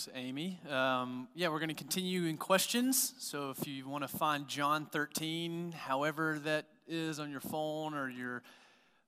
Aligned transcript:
Thanks, 0.00 0.18
Amy. 0.18 0.58
Um, 0.70 1.28
yeah, 1.34 1.48
we're 1.48 1.58
going 1.58 1.68
to 1.68 1.74
continue 1.74 2.24
in 2.24 2.38
questions. 2.38 3.12
So 3.18 3.50
if 3.50 3.68
you 3.68 3.86
want 3.86 4.02
to 4.02 4.08
find 4.08 4.48
John 4.48 4.86
13, 4.86 5.72
however 5.72 6.40
that 6.44 6.64
is 6.88 7.20
on 7.20 7.30
your 7.30 7.40
phone 7.40 7.92
or 7.92 8.08
your 8.08 8.42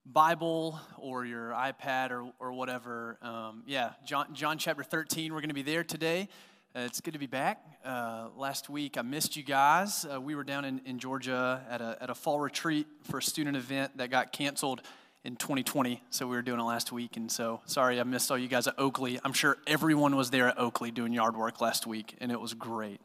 Bible 0.04 0.78
or 0.98 1.24
your 1.24 1.52
iPad 1.52 2.10
or, 2.10 2.30
or 2.38 2.52
whatever, 2.52 3.16
um, 3.22 3.62
yeah, 3.66 3.92
John, 4.04 4.34
John 4.34 4.58
chapter 4.58 4.82
13, 4.82 5.32
we're 5.32 5.40
going 5.40 5.48
to 5.48 5.54
be 5.54 5.62
there 5.62 5.82
today. 5.82 6.28
Uh, 6.76 6.80
it's 6.80 7.00
good 7.00 7.14
to 7.14 7.18
be 7.18 7.26
back. 7.26 7.64
Uh, 7.82 8.28
last 8.36 8.68
week 8.68 8.98
I 8.98 9.02
missed 9.02 9.34
you 9.34 9.44
guys. 9.44 10.04
Uh, 10.04 10.20
we 10.20 10.34
were 10.34 10.44
down 10.44 10.66
in, 10.66 10.82
in 10.84 10.98
Georgia 10.98 11.64
at 11.70 11.80
a, 11.80 11.96
at 12.02 12.10
a 12.10 12.14
fall 12.14 12.38
retreat 12.38 12.86
for 13.04 13.16
a 13.16 13.22
student 13.22 13.56
event 13.56 13.96
that 13.96 14.10
got 14.10 14.30
canceled 14.30 14.82
in 15.24 15.36
2020. 15.36 16.02
So 16.10 16.26
we 16.26 16.34
were 16.34 16.42
doing 16.42 16.58
it 16.58 16.64
last 16.64 16.90
week. 16.90 17.16
And 17.16 17.30
so 17.30 17.60
sorry 17.66 18.00
I 18.00 18.02
missed 18.02 18.30
all 18.30 18.38
you 18.38 18.48
guys 18.48 18.66
at 18.66 18.74
Oakley. 18.78 19.20
I'm 19.24 19.32
sure 19.32 19.56
everyone 19.66 20.16
was 20.16 20.30
there 20.30 20.48
at 20.48 20.58
Oakley 20.58 20.90
doing 20.90 21.12
yard 21.12 21.36
work 21.36 21.60
last 21.60 21.86
week, 21.86 22.16
and 22.20 22.32
it 22.32 22.40
was 22.40 22.54
great. 22.54 23.00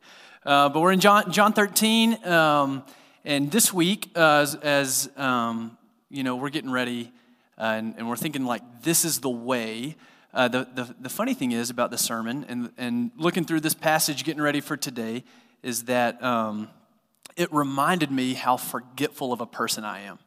Uh, 0.46 0.70
but 0.70 0.80
we're 0.80 0.92
in 0.92 1.00
John, 1.00 1.32
John 1.32 1.54
13. 1.54 2.26
Um, 2.26 2.84
and 3.24 3.52
this 3.52 3.74
week, 3.74 4.10
uh, 4.16 4.40
as, 4.42 4.56
as 4.56 5.10
um, 5.18 5.78
you 6.10 6.24
know, 6.24 6.36
we're 6.36 6.50
getting 6.50 6.72
ready 6.72 7.12
uh, 7.58 7.74
and, 7.78 7.96
and, 7.98 8.08
we're 8.08 8.16
thinking, 8.16 8.46
like, 8.46 8.62
this 8.84 9.04
is 9.04 9.20
the 9.20 9.30
way. 9.30 9.96
Uh, 10.32 10.48
the, 10.48 10.68
the, 10.76 10.96
the 11.00 11.10
funny 11.10 11.34
thing 11.34 11.52
is 11.52 11.72
about 11.72 11.90
the 11.90 11.98
sermon 11.98 12.46
and, 12.48 12.72
and 12.78 13.10
looking 13.18 13.46
through 13.46 13.60
this 13.62 13.74
passage, 13.74 14.24
getting 14.24 14.44
ready 14.44 14.62
for 14.62 14.78
today, 14.78 15.24
is 15.64 15.86
that 15.86 16.24
um, 16.24 16.70
it 17.36 17.52
reminded 17.52 18.12
me 18.12 18.36
how 18.36 18.58
forgetful 18.58 19.34
of 19.34 19.42
a 19.42 19.48
person 19.48 19.84
I 19.84 20.02
am. 20.02 20.20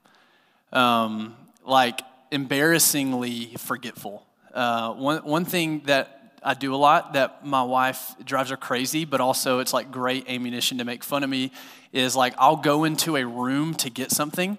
Um, 0.72 1.36
like 1.64 2.00
embarrassingly 2.30 3.54
forgetful. 3.56 4.26
Uh, 4.52 4.92
one, 4.94 5.18
one 5.18 5.44
thing 5.44 5.82
that 5.86 6.38
I 6.42 6.54
do 6.54 6.74
a 6.74 6.76
lot 6.76 7.12
that 7.12 7.44
my 7.44 7.62
wife 7.62 8.14
drives 8.24 8.50
her 8.50 8.56
crazy, 8.56 9.04
but 9.04 9.20
also 9.20 9.58
it's 9.58 9.72
like 9.72 9.90
great 9.90 10.28
ammunition 10.28 10.78
to 10.78 10.84
make 10.84 11.04
fun 11.04 11.22
of 11.22 11.30
me 11.30 11.52
is 11.92 12.16
like 12.16 12.34
I'll 12.38 12.56
go 12.56 12.84
into 12.84 13.16
a 13.16 13.24
room 13.24 13.74
to 13.74 13.90
get 13.90 14.10
something 14.10 14.56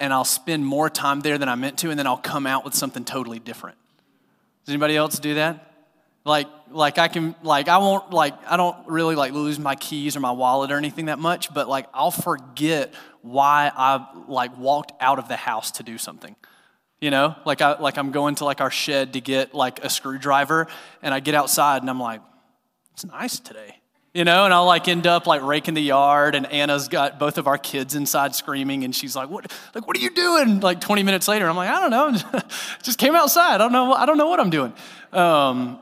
and 0.00 0.12
I'll 0.12 0.24
spend 0.24 0.64
more 0.64 0.88
time 0.88 1.20
there 1.20 1.38
than 1.38 1.48
I 1.48 1.54
meant 1.54 1.78
to, 1.78 1.90
and 1.90 1.98
then 1.98 2.06
I'll 2.06 2.16
come 2.16 2.46
out 2.46 2.64
with 2.64 2.74
something 2.74 3.04
totally 3.04 3.38
different. 3.38 3.76
Does 4.64 4.72
anybody 4.72 4.96
else 4.96 5.18
do 5.18 5.34
that? 5.34 5.72
Like, 6.24 6.46
like 6.70 6.98
I 6.98 7.08
can, 7.08 7.34
like 7.42 7.68
I 7.68 7.78
won't, 7.78 8.10
like 8.12 8.34
I 8.46 8.56
don't 8.56 8.76
really 8.86 9.16
like 9.16 9.32
lose 9.32 9.58
my 9.58 9.74
keys 9.74 10.14
or 10.16 10.20
my 10.20 10.30
wallet 10.30 10.70
or 10.70 10.76
anything 10.76 11.06
that 11.06 11.18
much, 11.18 11.52
but 11.52 11.68
like 11.68 11.86
I'll 11.94 12.10
forget 12.10 12.92
why 13.22 13.70
I 13.74 14.06
like 14.28 14.56
walked 14.58 14.92
out 15.00 15.18
of 15.18 15.28
the 15.28 15.36
house 15.36 15.70
to 15.72 15.82
do 15.82 15.98
something. 15.98 16.36
You 17.00 17.10
know, 17.10 17.36
like 17.44 17.60
I 17.62 17.78
like 17.78 17.96
I'm 17.96 18.10
going 18.10 18.34
to 18.36 18.44
like 18.44 18.60
our 18.60 18.70
shed 18.70 19.12
to 19.12 19.20
get 19.20 19.54
like 19.54 19.84
a 19.84 19.90
screwdriver, 19.90 20.66
and 21.02 21.14
I 21.14 21.20
get 21.20 21.34
outside 21.34 21.82
and 21.82 21.90
I'm 21.90 22.00
like, 22.00 22.20
it's 22.92 23.04
nice 23.04 23.38
today. 23.38 23.76
You 24.14 24.24
know, 24.24 24.46
and 24.46 24.52
I'll 24.52 24.66
like 24.66 24.88
end 24.88 25.06
up 25.06 25.26
like 25.26 25.42
raking 25.42 25.74
the 25.74 25.82
yard, 25.82 26.34
and 26.34 26.46
Anna's 26.46 26.88
got 26.88 27.20
both 27.20 27.38
of 27.38 27.46
our 27.46 27.58
kids 27.58 27.94
inside 27.94 28.34
screaming, 28.34 28.82
and 28.82 28.92
she's 28.94 29.14
like, 29.14 29.28
"What? 29.28 29.52
Like, 29.74 29.86
what 29.86 29.96
are 29.96 30.00
you 30.00 30.10
doing?" 30.10 30.58
Like 30.58 30.80
20 30.80 31.04
minutes 31.04 31.28
later, 31.28 31.48
I'm 31.48 31.56
like, 31.56 31.70
"I 31.70 31.80
don't 31.80 31.90
know, 31.90 32.40
just 32.82 32.98
came 32.98 33.14
outside. 33.14 33.54
I 33.54 33.58
don't 33.58 33.72
know. 33.72 33.92
I 33.92 34.06
don't 34.06 34.18
know 34.18 34.28
what 34.28 34.40
I'm 34.40 34.50
doing." 34.50 34.72
Um, 35.12 35.78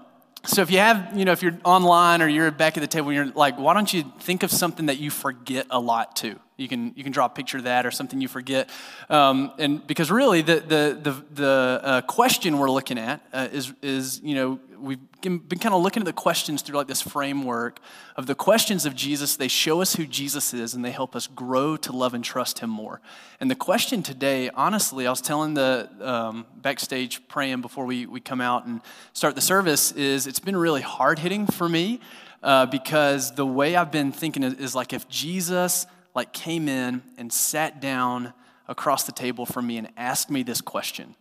so 0.47 0.63
if 0.63 0.71
you 0.71 0.79
have, 0.79 1.17
you 1.17 1.25
know, 1.25 1.33
if 1.33 1.43
you're 1.43 1.59
online 1.65 2.23
or 2.23 2.29
you're 2.29 2.51
back 2.51 2.77
at 2.77 2.81
the 2.81 2.87
table, 2.87 3.13
you're 3.13 3.27
like, 3.27 3.59
why 3.59 3.75
don't 3.75 3.93
you 3.93 4.05
think 4.21 4.43
of 4.43 4.51
something 4.51 4.87
that 4.87 4.99
you 4.99 5.11
forget 5.11 5.67
a 5.71 5.81
lot 5.81 6.15
too? 6.15 6.39
You 6.57 6.69
can 6.69 6.95
you 6.97 7.03
can 7.03 7.13
draw 7.13 7.27
a 7.27 7.29
picture 7.29 7.59
of 7.59 7.65
that 7.65 7.85
or 7.85 7.91
something 7.91 8.19
you 8.19 8.29
forget, 8.29 8.71
um, 9.11 9.53
and 9.59 9.87
because 9.87 10.11
really 10.11 10.41
the 10.41 10.55
the 10.57 10.99
the, 11.03 11.25
the 11.35 11.81
uh, 11.83 12.01
question 12.03 12.59
we're 12.59 12.71
looking 12.71 12.99
at 12.99 13.21
uh, 13.31 13.49
is 13.53 13.75
is 13.83 14.23
you 14.23 14.35
know 14.35 14.59
we've 14.79 14.99
been 15.21 15.59
kind 15.59 15.75
of 15.75 15.83
looking 15.83 16.01
at 16.01 16.07
the 16.07 16.15
questions 16.15 16.63
through 16.63 16.77
like 16.77 16.87
this 16.87 17.03
framework 17.03 17.81
of 18.17 18.27
the 18.27 18.35
questions 18.35 18.87
of 18.87 18.95
Jesus. 18.95 19.37
They 19.37 19.49
show 19.49 19.83
us 19.83 19.97
who 19.97 20.07
Jesus 20.07 20.55
is 20.55 20.73
and 20.73 20.85
they 20.85 20.93
help 20.93 21.15
us 21.15 21.27
grow 21.27 21.77
to 21.79 21.93
love 21.93 22.15
and 22.15 22.25
trust 22.25 22.61
Him 22.61 22.71
more. 22.71 23.01
And 23.39 23.51
the 23.51 23.55
question 23.55 24.03
today, 24.03 24.49
honestly, 24.55 25.07
I 25.07 25.11
was 25.11 25.21
telling 25.21 25.55
the 25.55 25.91
um, 26.01 26.47
backstage 26.57 27.27
praying 27.29 27.61
before 27.61 27.85
we 27.85 28.07
we 28.07 28.21
come 28.21 28.41
out 28.41 28.65
and 28.65 28.81
start 29.13 29.35
the 29.35 29.43
service 29.43 29.93
is 29.93 30.27
it's 30.27 30.41
been 30.41 30.57
really 30.57 30.83
hard 30.83 31.19
hitting 31.19 31.47
for 31.47 31.69
me 31.69 32.01
uh, 32.43 32.65
because 32.65 33.35
the 33.35 33.47
way 33.47 33.77
I've 33.77 33.93
been 33.93 34.13
thinking 34.13 34.43
is, 34.43 34.55
is 34.55 34.75
like 34.75 34.93
if 34.93 35.09
Jesus 35.09 35.87
like 36.17 36.33
came 36.33 36.67
in 36.67 37.03
and 37.19 37.31
sat 37.31 37.81
down 37.81 38.33
across 38.67 39.05
the 39.05 39.13
table 39.13 39.45
from 39.45 39.67
me 39.67 39.77
and 39.77 39.89
asked 39.97 40.31
me 40.31 40.43
this 40.43 40.63
question, 40.63 41.15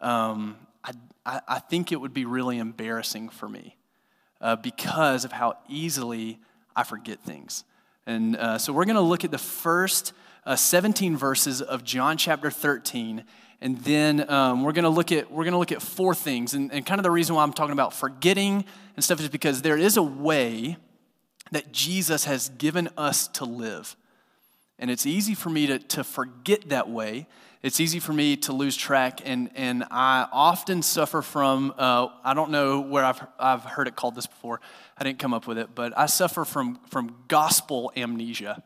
um, 0.00 0.56
I, 0.84 0.92
I, 1.26 1.40
I, 1.48 1.58
think 1.58 1.90
it 1.90 2.00
would 2.00 2.14
be 2.14 2.24
really 2.24 2.58
embarrassing 2.58 3.28
for 3.28 3.48
me 3.48 3.76
uh, 4.40 4.56
because 4.56 5.24
of 5.24 5.32
how 5.32 5.58
easily 5.68 6.38
I 6.76 6.84
forget 6.84 7.20
things. 7.20 7.64
And 8.06 8.36
uh, 8.36 8.58
so 8.58 8.72
we're 8.72 8.84
going 8.84 8.96
to 8.96 9.00
look 9.02 9.24
at 9.24 9.30
the 9.30 9.38
first 9.38 10.12
uh, 10.46 10.54
17 10.56 11.16
verses 11.16 11.60
of 11.60 11.82
John 11.82 12.16
chapter 12.16 12.50
13. 12.50 13.24
And 13.60 13.78
then 13.78 14.30
um, 14.30 14.62
we're 14.62 14.72
going 14.72 14.84
to 14.84 14.90
look 14.90 15.10
at 15.10 15.30
we're 15.30 15.44
going 15.44 15.52
to 15.52 15.58
look 15.58 15.72
at 15.72 15.80
four 15.80 16.14
things, 16.14 16.52
and, 16.54 16.70
and 16.72 16.84
kind 16.84 16.98
of 16.98 17.02
the 17.02 17.10
reason 17.10 17.34
why 17.34 17.42
I'm 17.42 17.52
talking 17.52 17.72
about 17.72 17.94
forgetting 17.94 18.64
and 18.94 19.02
stuff 19.02 19.20
is 19.20 19.28
because 19.28 19.62
there 19.62 19.78
is 19.78 19.96
a 19.96 20.02
way 20.02 20.76
that 21.50 21.72
Jesus 21.72 22.26
has 22.26 22.50
given 22.50 22.90
us 22.96 23.26
to 23.28 23.44
live. 23.44 23.96
And 24.78 24.90
it's 24.90 25.06
easy 25.06 25.34
for 25.34 25.50
me 25.50 25.66
to, 25.68 25.78
to 25.78 26.04
forget 26.04 26.68
that 26.68 26.88
way. 26.90 27.26
It's 27.62 27.80
easy 27.80 28.00
for 28.00 28.12
me 28.12 28.36
to 28.38 28.52
lose 28.52 28.76
track. 28.76 29.20
And, 29.24 29.50
and 29.54 29.84
I 29.90 30.26
often 30.32 30.82
suffer 30.82 31.22
from, 31.22 31.72
uh, 31.78 32.08
I 32.22 32.34
don't 32.34 32.50
know 32.50 32.80
where 32.80 33.04
I've, 33.04 33.24
I've 33.38 33.62
heard 33.62 33.88
it 33.88 33.96
called 33.96 34.16
this 34.16 34.26
before. 34.26 34.60
I 34.98 35.04
didn't 35.04 35.18
come 35.18 35.32
up 35.32 35.46
with 35.46 35.58
it, 35.58 35.70
but 35.74 35.96
I 35.96 36.06
suffer 36.06 36.44
from, 36.44 36.78
from 36.90 37.16
gospel 37.28 37.92
amnesia, 37.96 38.62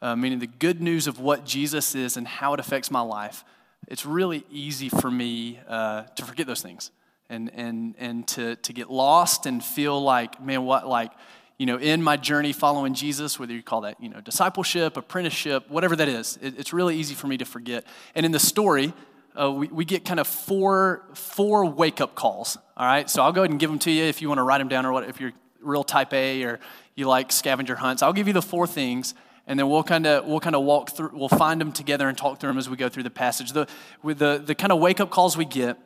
uh, 0.00 0.16
meaning 0.16 0.38
the 0.38 0.46
good 0.46 0.80
news 0.80 1.06
of 1.06 1.20
what 1.20 1.44
Jesus 1.44 1.94
is 1.94 2.16
and 2.16 2.26
how 2.26 2.54
it 2.54 2.60
affects 2.60 2.90
my 2.90 3.00
life. 3.00 3.44
It's 3.88 4.06
really 4.06 4.44
easy 4.50 4.88
for 4.88 5.10
me 5.10 5.60
uh, 5.68 6.04
to 6.04 6.24
forget 6.24 6.46
those 6.46 6.62
things 6.62 6.90
and, 7.28 7.50
and, 7.54 7.94
and 7.98 8.26
to, 8.28 8.56
to 8.56 8.72
get 8.72 8.90
lost 8.90 9.46
and 9.46 9.62
feel 9.62 10.00
like, 10.00 10.42
man, 10.42 10.64
what, 10.64 10.88
like, 10.88 11.12
you 11.58 11.66
know, 11.66 11.78
in 11.78 12.02
my 12.02 12.16
journey 12.16 12.52
following 12.52 12.92
Jesus, 12.94 13.38
whether 13.38 13.52
you 13.52 13.62
call 13.62 13.82
that, 13.82 14.00
you 14.00 14.08
know, 14.08 14.20
discipleship, 14.20 14.96
apprenticeship, 14.96 15.70
whatever 15.70 15.96
that 15.96 16.08
is, 16.08 16.38
it, 16.42 16.58
it's 16.58 16.72
really 16.72 16.96
easy 16.96 17.14
for 17.14 17.26
me 17.26 17.38
to 17.38 17.44
forget. 17.44 17.84
And 18.14 18.26
in 18.26 18.32
the 18.32 18.38
story, 18.38 18.92
uh, 19.40 19.50
we, 19.50 19.68
we 19.68 19.84
get 19.84 20.04
kind 20.04 20.20
of 20.20 20.26
four, 20.26 21.04
four 21.14 21.64
wake 21.64 22.00
up 22.00 22.14
calls. 22.14 22.58
All 22.76 22.86
right. 22.86 23.08
So 23.08 23.22
I'll 23.22 23.32
go 23.32 23.42
ahead 23.42 23.50
and 23.50 23.60
give 23.60 23.70
them 23.70 23.78
to 23.80 23.90
you 23.90 24.04
if 24.04 24.20
you 24.20 24.28
want 24.28 24.38
to 24.38 24.42
write 24.42 24.58
them 24.58 24.68
down 24.68 24.84
or 24.84 24.92
what, 24.92 25.08
if 25.08 25.20
you're 25.20 25.32
real 25.60 25.84
type 25.84 26.12
A 26.12 26.42
or 26.44 26.60
you 26.94 27.06
like 27.06 27.32
scavenger 27.32 27.76
hunts. 27.76 28.02
I'll 28.02 28.12
give 28.12 28.26
you 28.26 28.34
the 28.34 28.42
four 28.42 28.66
things 28.66 29.14
and 29.46 29.58
then 29.58 29.68
we'll 29.68 29.82
kind 29.82 30.06
of 30.06 30.26
we'll 30.26 30.40
kind 30.40 30.56
of 30.56 30.62
walk 30.62 30.90
through 30.90 31.10
we'll 31.12 31.28
find 31.28 31.60
them 31.60 31.72
together 31.72 32.08
and 32.08 32.18
talk 32.18 32.40
through 32.40 32.48
them 32.48 32.58
as 32.58 32.68
we 32.68 32.76
go 32.76 32.88
through 32.88 33.02
the 33.02 33.10
passage 33.10 33.52
the 33.52 33.66
with 34.02 34.18
the 34.18 34.42
the 34.44 34.54
kind 34.54 34.72
of 34.72 34.80
wake 34.80 35.00
up 35.00 35.10
calls 35.10 35.36
we 35.36 35.44
get 35.44 35.78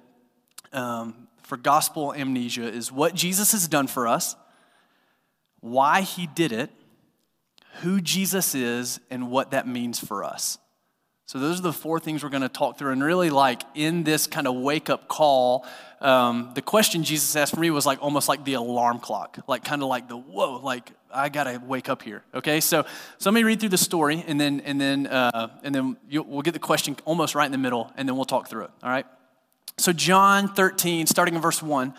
um, 0.72 1.28
for 1.42 1.56
gospel 1.56 2.14
amnesia 2.14 2.66
is 2.66 2.90
what 2.90 3.14
jesus 3.14 3.52
has 3.52 3.68
done 3.68 3.86
for 3.86 4.08
us 4.08 4.34
why 5.60 6.02
he 6.02 6.26
did 6.26 6.52
it, 6.52 6.70
who 7.82 8.00
Jesus 8.00 8.54
is, 8.54 9.00
and 9.10 9.30
what 9.30 9.52
that 9.52 9.66
means 9.66 9.98
for 9.98 10.24
us. 10.24 10.58
So, 11.26 11.38
those 11.38 11.60
are 11.60 11.62
the 11.62 11.72
four 11.72 12.00
things 12.00 12.24
we're 12.24 12.30
going 12.30 12.42
to 12.42 12.48
talk 12.48 12.76
through. 12.76 12.90
And 12.90 13.04
really, 13.04 13.30
like 13.30 13.62
in 13.76 14.02
this 14.02 14.26
kind 14.26 14.48
of 14.48 14.56
wake 14.56 14.90
up 14.90 15.06
call, 15.06 15.64
um, 16.00 16.50
the 16.54 16.62
question 16.62 17.04
Jesus 17.04 17.36
asked 17.36 17.54
for 17.54 17.60
me 17.60 17.70
was 17.70 17.86
like 17.86 18.02
almost 18.02 18.28
like 18.28 18.44
the 18.44 18.54
alarm 18.54 18.98
clock, 18.98 19.38
like 19.46 19.62
kind 19.62 19.82
of 19.82 19.88
like 19.88 20.08
the 20.08 20.16
whoa, 20.16 20.56
like 20.56 20.90
I 21.12 21.28
got 21.28 21.44
to 21.44 21.62
wake 21.64 21.88
up 21.88 22.02
here. 22.02 22.24
Okay, 22.34 22.60
so, 22.60 22.84
so 23.18 23.30
let 23.30 23.34
me 23.34 23.44
read 23.44 23.60
through 23.60 23.68
the 23.68 23.78
story 23.78 24.24
and 24.26 24.40
then, 24.40 24.60
and 24.64 24.80
then, 24.80 25.06
uh, 25.06 25.48
and 25.62 25.74
then 25.74 25.96
we'll 26.10 26.42
get 26.42 26.52
the 26.52 26.58
question 26.58 26.96
almost 27.04 27.34
right 27.34 27.46
in 27.46 27.52
the 27.52 27.58
middle 27.58 27.92
and 27.96 28.08
then 28.08 28.16
we'll 28.16 28.24
talk 28.24 28.48
through 28.48 28.64
it. 28.64 28.70
All 28.82 28.90
right. 28.90 29.06
So, 29.78 29.92
John 29.92 30.48
13, 30.48 31.06
starting 31.06 31.34
in 31.34 31.40
verse 31.40 31.62
1. 31.62 31.94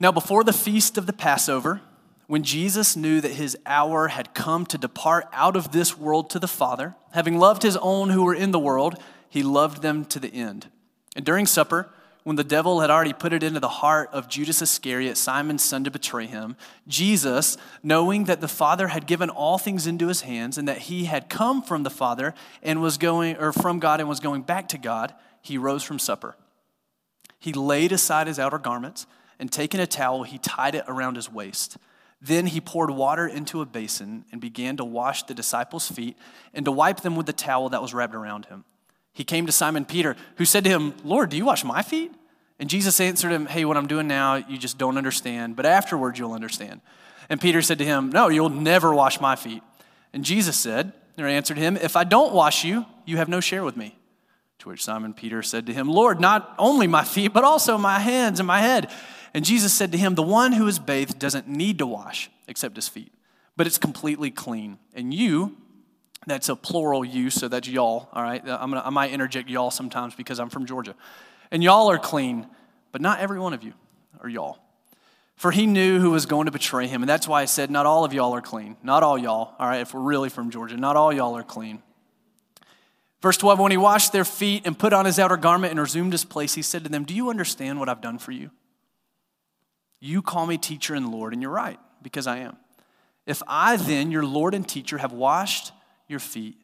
Now, 0.00 0.10
before 0.10 0.42
the 0.42 0.52
feast 0.52 0.98
of 0.98 1.06
the 1.06 1.12
Passover, 1.12 1.80
when 2.26 2.42
Jesus 2.42 2.96
knew 2.96 3.20
that 3.20 3.32
his 3.32 3.56
hour 3.66 4.08
had 4.08 4.34
come 4.34 4.66
to 4.66 4.78
depart 4.78 5.28
out 5.32 5.56
of 5.56 5.72
this 5.72 5.96
world 5.96 6.30
to 6.30 6.38
the 6.38 6.48
Father, 6.48 6.94
having 7.12 7.38
loved 7.38 7.62
his 7.62 7.76
own 7.76 8.10
who 8.10 8.24
were 8.24 8.34
in 8.34 8.50
the 8.50 8.58
world, 8.58 8.98
he 9.28 9.42
loved 9.42 9.82
them 9.82 10.04
to 10.06 10.18
the 10.18 10.32
end. 10.32 10.66
And 11.14 11.24
during 11.24 11.46
supper, 11.46 11.88
when 12.24 12.34
the 12.34 12.42
devil 12.42 12.80
had 12.80 12.90
already 12.90 13.12
put 13.12 13.32
it 13.32 13.44
into 13.44 13.60
the 13.60 13.68
heart 13.68 14.10
of 14.12 14.28
Judas 14.28 14.60
Iscariot, 14.60 15.16
Simon's 15.16 15.62
son, 15.62 15.84
to 15.84 15.92
betray 15.92 16.26
him, 16.26 16.56
Jesus, 16.88 17.56
knowing 17.84 18.24
that 18.24 18.40
the 18.40 18.48
Father 18.48 18.88
had 18.88 19.06
given 19.06 19.30
all 19.30 19.58
things 19.58 19.86
into 19.86 20.08
his 20.08 20.22
hands 20.22 20.58
and 20.58 20.66
that 20.66 20.78
he 20.78 21.04
had 21.04 21.28
come 21.28 21.62
from 21.62 21.84
the 21.84 21.90
Father 21.90 22.34
and 22.64 22.82
was 22.82 22.98
going, 22.98 23.36
or 23.36 23.52
from 23.52 23.78
God 23.78 24.00
and 24.00 24.08
was 24.08 24.18
going 24.18 24.42
back 24.42 24.68
to 24.70 24.78
God, 24.78 25.14
he 25.40 25.56
rose 25.56 25.84
from 25.84 26.00
supper. 26.00 26.34
He 27.38 27.52
laid 27.52 27.92
aside 27.92 28.26
his 28.26 28.40
outer 28.40 28.58
garments 28.58 29.06
and 29.38 29.52
taking 29.52 29.78
a 29.78 29.86
towel, 29.86 30.24
he 30.24 30.38
tied 30.38 30.74
it 30.74 30.84
around 30.88 31.14
his 31.14 31.30
waist. 31.30 31.76
Then 32.20 32.46
he 32.46 32.60
poured 32.60 32.90
water 32.90 33.26
into 33.26 33.60
a 33.60 33.66
basin 33.66 34.24
and 34.32 34.40
began 34.40 34.76
to 34.78 34.84
wash 34.84 35.22
the 35.24 35.34
disciples' 35.34 35.90
feet 35.90 36.16
and 36.54 36.64
to 36.64 36.72
wipe 36.72 37.00
them 37.00 37.16
with 37.16 37.26
the 37.26 37.32
towel 37.32 37.68
that 37.68 37.82
was 37.82 37.92
wrapped 37.92 38.14
around 38.14 38.46
him. 38.46 38.64
He 39.12 39.24
came 39.24 39.46
to 39.46 39.52
Simon 39.52 39.84
Peter, 39.84 40.16
who 40.36 40.44
said 40.44 40.64
to 40.64 40.70
him, 40.70 40.94
Lord, 41.04 41.30
do 41.30 41.36
you 41.36 41.44
wash 41.44 41.64
my 41.64 41.82
feet? 41.82 42.12
And 42.58 42.70
Jesus 42.70 43.00
answered 43.00 43.32
him, 43.32 43.46
Hey, 43.46 43.64
what 43.64 43.76
I'm 43.76 43.86
doing 43.86 44.08
now, 44.08 44.36
you 44.36 44.58
just 44.58 44.78
don't 44.78 44.98
understand, 44.98 45.56
but 45.56 45.66
afterwards 45.66 46.18
you'll 46.18 46.32
understand. 46.32 46.80
And 47.28 47.40
Peter 47.40 47.60
said 47.60 47.78
to 47.78 47.84
him, 47.84 48.10
No, 48.10 48.28
you'll 48.28 48.48
never 48.48 48.94
wash 48.94 49.20
my 49.20 49.36
feet. 49.36 49.62
And 50.12 50.24
Jesus 50.24 50.56
said, 50.56 50.92
or 51.18 51.26
answered 51.26 51.56
him, 51.56 51.76
If 51.76 51.96
I 51.96 52.04
don't 52.04 52.32
wash 52.32 52.64
you, 52.64 52.86
you 53.04 53.16
have 53.16 53.28
no 53.28 53.40
share 53.40 53.64
with 53.64 53.76
me. 53.76 53.96
To 54.60 54.70
which 54.70 54.84
Simon 54.84 55.12
Peter 55.12 55.42
said 55.42 55.66
to 55.66 55.74
him, 55.74 55.88
Lord, 55.88 56.20
not 56.20 56.54
only 56.58 56.86
my 56.86 57.04
feet, 57.04 57.32
but 57.32 57.44
also 57.44 57.76
my 57.78 57.98
hands 57.98 58.40
and 58.40 58.46
my 58.46 58.60
head. 58.60 58.90
And 59.36 59.44
Jesus 59.44 59.74
said 59.74 59.92
to 59.92 59.98
him, 59.98 60.14
The 60.14 60.22
one 60.22 60.52
who 60.52 60.66
is 60.66 60.78
bathed 60.78 61.18
doesn't 61.18 61.46
need 61.46 61.76
to 61.80 61.86
wash 61.86 62.30
except 62.48 62.74
his 62.74 62.88
feet, 62.88 63.12
but 63.54 63.66
it's 63.66 63.76
completely 63.76 64.30
clean. 64.30 64.78
And 64.94 65.12
you, 65.12 65.58
that's 66.26 66.48
a 66.48 66.56
plural 66.56 67.04
you, 67.04 67.28
so 67.28 67.46
that's 67.46 67.68
y'all, 67.68 68.08
all 68.14 68.22
right? 68.22 68.42
Uh, 68.48 68.56
I'm 68.58 68.70
gonna, 68.70 68.82
I 68.82 68.88
might 68.88 69.10
interject 69.10 69.50
y'all 69.50 69.70
sometimes 69.70 70.14
because 70.14 70.40
I'm 70.40 70.48
from 70.48 70.64
Georgia. 70.64 70.94
And 71.50 71.62
y'all 71.62 71.90
are 71.90 71.98
clean, 71.98 72.46
but 72.92 73.02
not 73.02 73.20
every 73.20 73.38
one 73.38 73.52
of 73.52 73.62
you 73.62 73.74
are 74.22 74.28
y'all. 74.30 74.58
For 75.36 75.50
he 75.50 75.66
knew 75.66 76.00
who 76.00 76.12
was 76.12 76.24
going 76.24 76.46
to 76.46 76.50
betray 76.50 76.86
him. 76.86 77.02
And 77.02 77.08
that's 77.08 77.28
why 77.28 77.42
I 77.42 77.44
said, 77.44 77.70
Not 77.70 77.84
all 77.84 78.06
of 78.06 78.14
y'all 78.14 78.34
are 78.34 78.40
clean. 78.40 78.78
Not 78.82 79.02
all 79.02 79.18
y'all, 79.18 79.54
all 79.58 79.68
right, 79.68 79.82
if 79.82 79.92
we're 79.92 80.00
really 80.00 80.30
from 80.30 80.48
Georgia, 80.48 80.78
not 80.78 80.96
all 80.96 81.12
y'all 81.12 81.36
are 81.36 81.44
clean. 81.44 81.82
Verse 83.20 83.36
12 83.36 83.58
When 83.58 83.70
he 83.70 83.76
washed 83.76 84.14
their 84.14 84.24
feet 84.24 84.66
and 84.66 84.78
put 84.78 84.94
on 84.94 85.04
his 85.04 85.18
outer 85.18 85.36
garment 85.36 85.72
and 85.72 85.80
resumed 85.80 86.12
his 86.12 86.24
place, 86.24 86.54
he 86.54 86.62
said 86.62 86.84
to 86.84 86.88
them, 86.88 87.04
Do 87.04 87.14
you 87.14 87.28
understand 87.28 87.78
what 87.78 87.90
I've 87.90 88.00
done 88.00 88.16
for 88.16 88.32
you? 88.32 88.50
You 90.06 90.22
call 90.22 90.46
me 90.46 90.56
teacher 90.56 90.94
and 90.94 91.10
Lord, 91.10 91.32
and 91.32 91.42
you're 91.42 91.50
right, 91.50 91.80
because 92.00 92.28
I 92.28 92.38
am. 92.38 92.56
If 93.26 93.42
I 93.48 93.76
then, 93.76 94.12
your 94.12 94.24
Lord 94.24 94.54
and 94.54 94.66
teacher, 94.66 94.98
have 94.98 95.12
washed 95.12 95.72
your 96.06 96.20
feet, 96.20 96.56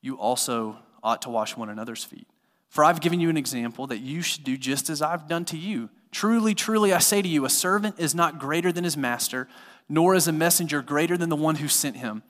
you 0.00 0.16
also 0.16 0.78
ought 1.02 1.20
to 1.22 1.28
wash 1.28 1.58
one 1.58 1.68
another's 1.68 2.04
feet. 2.04 2.26
For 2.70 2.82
I've 2.82 3.02
given 3.02 3.20
you 3.20 3.28
an 3.28 3.36
example 3.36 3.86
that 3.88 3.98
you 3.98 4.22
should 4.22 4.44
do 4.44 4.56
just 4.56 4.88
as 4.88 5.02
I've 5.02 5.28
done 5.28 5.44
to 5.46 5.58
you. 5.58 5.90
Truly, 6.10 6.54
truly, 6.54 6.94
I 6.94 6.98
say 6.98 7.20
to 7.20 7.28
you, 7.28 7.44
a 7.44 7.50
servant 7.50 7.96
is 7.98 8.14
not 8.14 8.38
greater 8.38 8.72
than 8.72 8.84
his 8.84 8.96
master, 8.96 9.46
nor 9.90 10.14
is 10.14 10.26
a 10.26 10.32
messenger 10.32 10.80
greater 10.80 11.18
than 11.18 11.28
the 11.28 11.36
one 11.36 11.56
who 11.56 11.68
sent 11.68 11.98
him. 11.98 12.22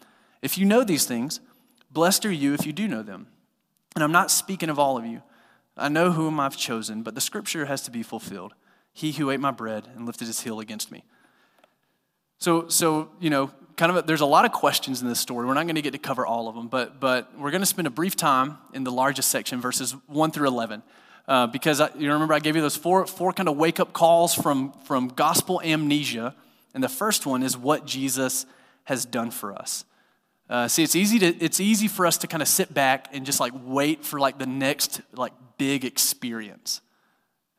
If 0.43 0.59
you 0.59 0.65
know 0.65 0.83
these 0.83 1.07
things, 1.07 1.39
blessed 1.93 2.27
are 2.27 2.33
you 2.33 2.55
if 2.55 2.67
you 2.67 2.73
do 2.73 2.89
know 2.89 3.05
them. 3.05 3.29
And 3.95 4.03
I'm 4.03 4.13
not 4.13 4.33
speaking 4.33 4.69
of 4.69 4.81
all 4.81 4.99
of 4.99 5.07
you. 5.07 5.23
I 5.77 5.89
know 5.89 6.11
whom 6.11 6.41
I've 6.41 6.57
chosen, 6.57 7.05
but 7.05 7.15
the 7.15 7.21
scripture 7.21 7.67
has 7.67 7.83
to 7.83 7.93
be 7.93 8.03
fulfilled. 8.03 8.55
He 8.97 9.13
who 9.13 9.31
ate 9.31 9.41
my 9.41 9.51
bread 9.51 9.87
and 9.95 10.07
lifted 10.07 10.27
his 10.27 10.41
heel 10.41 10.59
against 10.59 10.91
me. 10.91 11.05
So, 12.39 12.69
so 12.69 13.11
you 13.21 13.29
know, 13.29 13.51
kind 13.77 13.91
of 13.91 13.99
a, 13.99 14.03
there's 14.07 14.23
a 14.23 14.27
lot 14.27 14.47
of 14.47 14.53
questions 14.53 15.03
in 15.03 15.09
this 15.09 15.21
story. 15.21 15.47
We're 15.47 15.53
not 15.53 15.65
going 15.67 15.75
to 15.75 15.83
get 15.83 15.91
to 15.91 15.99
cover 15.99 16.25
all 16.25 16.49
of 16.49 16.55
them, 16.55 16.69
but, 16.69 16.99
but 16.99 17.39
we're 17.39 17.51
going 17.51 17.61
to 17.61 17.67
spend 17.67 17.87
a 17.87 17.91
brief 17.91 18.17
time 18.17 18.57
in 18.73 18.85
the 18.85 18.91
largest 18.91 19.29
section, 19.29 19.61
verses 19.61 19.95
1 20.07 20.31
through 20.31 20.49
11. 20.49 20.83
Uh, 21.29 21.47
because 21.47 21.79
I, 21.79 21.91
you 21.99 22.11
remember 22.11 22.33
I 22.33 22.39
gave 22.39 22.57
you 22.57 22.63
those 22.63 22.75
four, 22.77 23.07
four 23.07 23.35
kind 23.35 23.51
of 23.51 23.59
wake 23.59 23.81
up 23.81 23.93
calls 23.93 24.33
from, 24.33 24.73
from 24.87 25.09
gospel 25.09 25.61
amnesia. 25.63 26.35
And 26.73 26.83
the 26.83 26.89
first 26.89 27.27
one 27.27 27.43
is 27.43 27.55
what 27.55 27.85
Jesus 27.85 28.47
has 28.85 29.05
done 29.05 29.31
for 29.31 29.55
us. 29.55 29.85
Uh, 30.49 30.69
see, 30.69 30.83
it's 30.83 30.97
easy 30.97 31.19
to 31.19 31.27
it's 31.27 31.61
easy 31.61 31.89
for 31.89 32.07
us 32.07 32.17
to 32.19 32.27
kind 32.27 32.41
of 32.41 32.49
sit 32.49 32.73
back 32.73 33.09
and 33.13 33.27
just 33.27 33.41
like 33.41 33.53
wait 33.63 34.05
for 34.05 34.21
like 34.21 34.39
the 34.39 34.47
next 34.47 35.03
like 35.13 35.33
big 35.59 35.85
experience. 35.85 36.81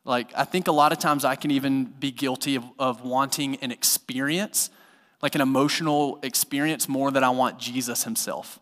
Like 0.07 0.31
I 0.35 0.45
think 0.45 0.67
a 0.67 0.71
lot 0.71 0.91
of 0.91 0.99
times 0.99 1.25
I 1.25 1.35
can 1.35 1.51
even 1.51 1.85
be 1.85 2.11
guilty 2.11 2.55
of, 2.55 2.63
of 2.79 3.03
wanting 3.03 3.57
an 3.57 3.71
experience, 3.71 4.69
like 5.21 5.35
an 5.35 5.41
emotional 5.41 6.19
experience, 6.23 6.87
more 6.87 7.11
than 7.11 7.23
I 7.23 7.29
want 7.29 7.59
Jesus 7.59 8.03
Himself 8.03 8.59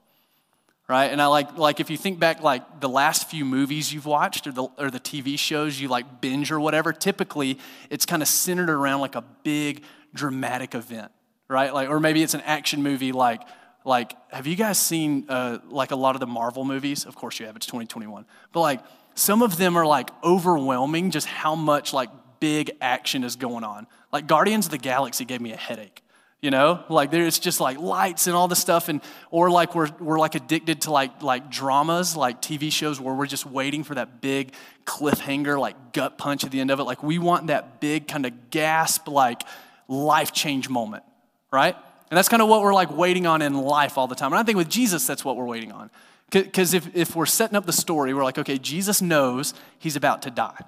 right? 0.88 1.12
And 1.12 1.22
I 1.22 1.28
like 1.28 1.58
like 1.58 1.80
if 1.80 1.90
you 1.90 1.98
think 1.98 2.20
back 2.20 2.42
like 2.42 2.80
the 2.80 2.90
last 2.90 3.30
few 3.30 3.46
movies 3.46 3.94
you've 3.94 4.06
watched 4.06 4.48
or 4.48 4.52
the 4.52 4.64
or 4.78 4.92
the 4.92 5.00
TV 5.00 5.38
shows 5.38 5.80
you 5.80 5.88
like 5.88 6.22
binge 6.22 6.52
or 6.52 6.60
whatever, 6.60 6.94
typically 6.94 7.60
it's 7.90 8.06
kind 8.06 8.22
of 8.22 8.28
centered 8.28 8.70
around 8.70 9.02
like 9.02 9.16
a 9.16 9.24
big 9.44 9.84
dramatic 10.14 10.76
event, 10.76 11.12
right? 11.48 11.74
Like 11.74 11.90
or 11.90 12.00
maybe 12.00 12.22
it's 12.24 12.34
an 12.34 12.42
action 12.42 12.84
movie 12.84 13.12
like 13.12 13.42
like 13.84 14.16
have 14.32 14.48
you 14.48 14.56
guys 14.56 14.78
seen 14.78 15.26
uh, 15.30 15.60
like 15.70 15.92
a 15.92 15.96
lot 15.96 16.16
of 16.16 16.20
the 16.20 16.28
Marvel 16.28 16.66
movies? 16.66 17.06
Of 17.06 17.16
course 17.16 17.40
you 17.40 17.46
have. 17.46 17.56
It's 17.56 17.68
2021. 17.68 18.26
But 18.52 18.62
like 18.62 18.82
some 19.16 19.42
of 19.42 19.58
them 19.58 19.76
are 19.78 19.86
like 19.86 20.10
overwhelming 20.24 21.12
just 21.12 21.28
how 21.28 21.56
much 21.56 21.94
like 21.94 22.10
big 22.40 22.72
action 22.82 23.24
is 23.24 23.36
going 23.36 23.64
on. 23.64 23.88
Like 24.12 24.28
Guardians 24.28 24.66
of 24.66 24.72
the 24.72 24.78
Galaxy 24.78 25.26
gave 25.26 25.42
me 25.42 25.52
a 25.52 25.58
headache 25.58 26.04
you 26.46 26.52
know? 26.52 26.84
Like 26.90 27.10
there's 27.10 27.40
just 27.40 27.60
like 27.60 27.80
lights 27.80 28.28
and 28.28 28.36
all 28.36 28.48
this 28.48 28.60
stuff 28.60 28.88
and 28.88 29.02
or 29.32 29.50
like 29.50 29.74
we're, 29.74 29.90
we're 30.00 30.20
like 30.20 30.36
addicted 30.36 30.82
to 30.82 30.92
like 30.92 31.24
like 31.24 31.50
dramas 31.50 32.16
like 32.16 32.40
tv 32.40 32.72
shows 32.72 33.02
where 33.02 33.16
we're 33.16 33.26
just 33.26 33.48
waiting 33.48 33.84
for 33.84 33.96
that 33.96 34.22
big 34.22 34.54
cliffhanger 34.86 35.60
like 35.60 35.92
gut 35.92 36.20
punch 36.20 36.44
at 36.44 36.52
the 36.52 36.60
end 36.60 36.70
of 36.70 36.80
it. 36.80 36.84
Like 36.84 37.02
we 37.02 37.18
want 37.18 37.48
that 37.48 37.82
big 37.82 38.08
kind 38.08 38.28
of 38.28 38.52
gasp 38.52 39.08
like 39.08 39.42
life 39.88 40.32
change 40.34 40.70
moment 40.70 41.04
right? 41.52 41.76
And 42.12 42.18
that's 42.18 42.30
kind 42.30 42.44
of 42.44 42.48
what 42.48 42.62
we're 42.62 42.76
like 42.76 42.96
waiting 42.96 43.26
on 43.26 43.42
in 43.42 43.56
life 43.56 43.98
all 43.98 44.06
the 44.06 44.14
time. 44.14 44.32
And 44.32 44.40
i 44.40 44.44
think 44.44 44.58
with 44.58 44.70
jesus 44.70 45.08
that's 45.08 45.26
what 45.26 45.38
we're 45.38 45.46
waiting 45.46 45.72
on 45.72 45.90
because 46.32 46.74
if, 46.74 46.96
if 46.96 47.16
we're 47.16 47.26
setting 47.26 47.56
up 47.56 47.66
the 47.66 47.74
story 47.74 48.14
we're 48.14 48.24
like 48.24 48.38
okay 48.38 48.58
jesus 48.58 49.02
knows 49.02 49.54
he's 49.80 49.96
about 49.96 50.22
to 50.22 50.32
die 50.32 50.66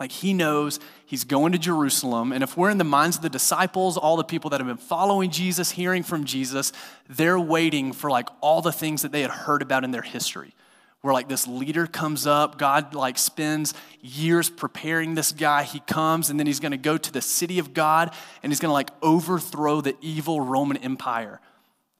like 0.00 0.10
he 0.10 0.32
knows 0.32 0.80
he's 1.04 1.24
going 1.24 1.52
to 1.52 1.58
Jerusalem. 1.58 2.32
And 2.32 2.42
if 2.42 2.56
we're 2.56 2.70
in 2.70 2.78
the 2.78 2.84
minds 2.84 3.16
of 3.16 3.22
the 3.22 3.28
disciples, 3.28 3.96
all 3.96 4.16
the 4.16 4.24
people 4.24 4.50
that 4.50 4.60
have 4.60 4.66
been 4.66 4.76
following 4.76 5.30
Jesus, 5.30 5.70
hearing 5.70 6.02
from 6.02 6.24
Jesus, 6.24 6.72
they're 7.08 7.38
waiting 7.38 7.92
for 7.92 8.10
like 8.10 8.28
all 8.40 8.62
the 8.62 8.72
things 8.72 9.02
that 9.02 9.12
they 9.12 9.20
had 9.20 9.30
heard 9.30 9.60
about 9.60 9.84
in 9.84 9.90
their 9.90 10.02
history. 10.02 10.54
Where 11.02 11.12
like 11.12 11.28
this 11.28 11.46
leader 11.46 11.86
comes 11.86 12.26
up, 12.26 12.58
God 12.58 12.94
like 12.94 13.18
spends 13.18 13.74
years 14.00 14.48
preparing 14.48 15.14
this 15.14 15.30
guy. 15.30 15.64
He 15.64 15.80
comes 15.80 16.30
and 16.30 16.38
then 16.38 16.46
he's 16.46 16.60
gonna 16.60 16.76
go 16.76 16.96
to 16.96 17.12
the 17.12 17.20
city 17.20 17.58
of 17.58 17.74
God 17.74 18.14
and 18.42 18.50
he's 18.50 18.60
gonna 18.60 18.72
like 18.72 18.90
overthrow 19.02 19.80
the 19.80 19.96
evil 20.00 20.40
Roman 20.40 20.78
Empire. 20.78 21.40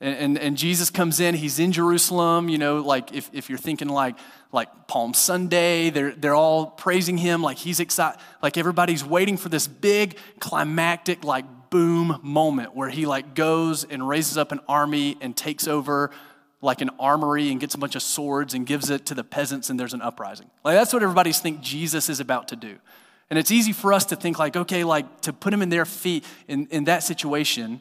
And, 0.03 0.17
and, 0.17 0.39
and, 0.39 0.57
Jesus 0.57 0.91
comes 0.91 1.21
in, 1.21 1.37
he's 1.37 1.61
in 1.61 1.71
Jerusalem, 1.71 2.49
you 2.49 2.59
know, 2.59 2.81
like 2.81 3.15
if, 3.15 3.31
if 3.33 3.49
you're 3.49 3.57
thinking 3.57 3.89
like, 3.89 4.17
like 4.51 4.89
Palm 4.89 5.15
Sunday, 5.15 5.91
they're, 5.91 6.11
they're 6.11 6.35
all 6.35 6.67
praising 6.67 7.17
him, 7.17 7.41
like 7.41 7.57
he's 7.57 7.79
excited, 7.79 8.21
like 8.43 8.59
everybody's 8.59 9.05
waiting 9.05 9.37
for 9.37 9.49
this 9.49 9.69
big 9.69 10.19
climactic, 10.41 11.23
like 11.23 11.45
boom 11.71 12.19
moment 12.21 12.75
where 12.75 12.91
he 12.91 13.07
like 13.07 13.37
goes 13.37 13.85
and 13.85 14.07
raises 14.07 14.37
up 14.37 14.51
an 14.51 14.59
army 14.69 15.17
and 15.21 15.37
takes 15.37 15.69
over 15.69 16.11
like 16.61 16.81
an 16.81 16.91
armory 16.99 17.53
and 17.53 17.61
gets 17.61 17.77
a 17.77 17.79
bunch 17.79 17.95
of 17.95 18.03
swords 18.03 18.55
and 18.55 18.67
gives 18.67 18.91
it 18.91 19.07
to 19.07 19.15
the 19.15 19.25
peasants 19.25 19.71
and 19.71 19.79
there's 19.79 19.95
an 19.95 20.03
uprising. 20.03 20.51
Like 20.65 20.75
that's 20.75 20.93
what 20.93 21.05
everybody's 21.05 21.39
think 21.39 21.61
Jesus 21.61 22.09
is 22.09 22.19
about 22.19 22.49
to 22.49 22.57
do. 22.57 22.77
And 23.31 23.39
it's 23.39 23.53
easy 23.53 23.73
for 23.73 23.93
us 23.93 24.05
to 24.07 24.17
think 24.17 24.39
like, 24.39 24.57
okay, 24.57 24.83
like 24.83 25.21
to 25.23 25.33
put 25.33 25.55
him 25.55 25.63
in 25.63 25.69
their 25.69 25.87
feet 25.87 26.25
in, 26.49 26.67
in 26.67 26.85
that 26.85 27.05
situation, 27.05 27.81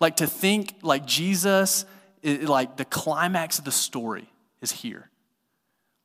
like 0.00 0.16
to 0.16 0.26
think 0.26 0.76
like 0.82 1.06
Jesus, 1.06 1.84
like 2.22 2.76
the 2.76 2.84
climax 2.84 3.58
of 3.58 3.64
the 3.64 3.72
story 3.72 4.28
is 4.60 4.72
here. 4.72 5.10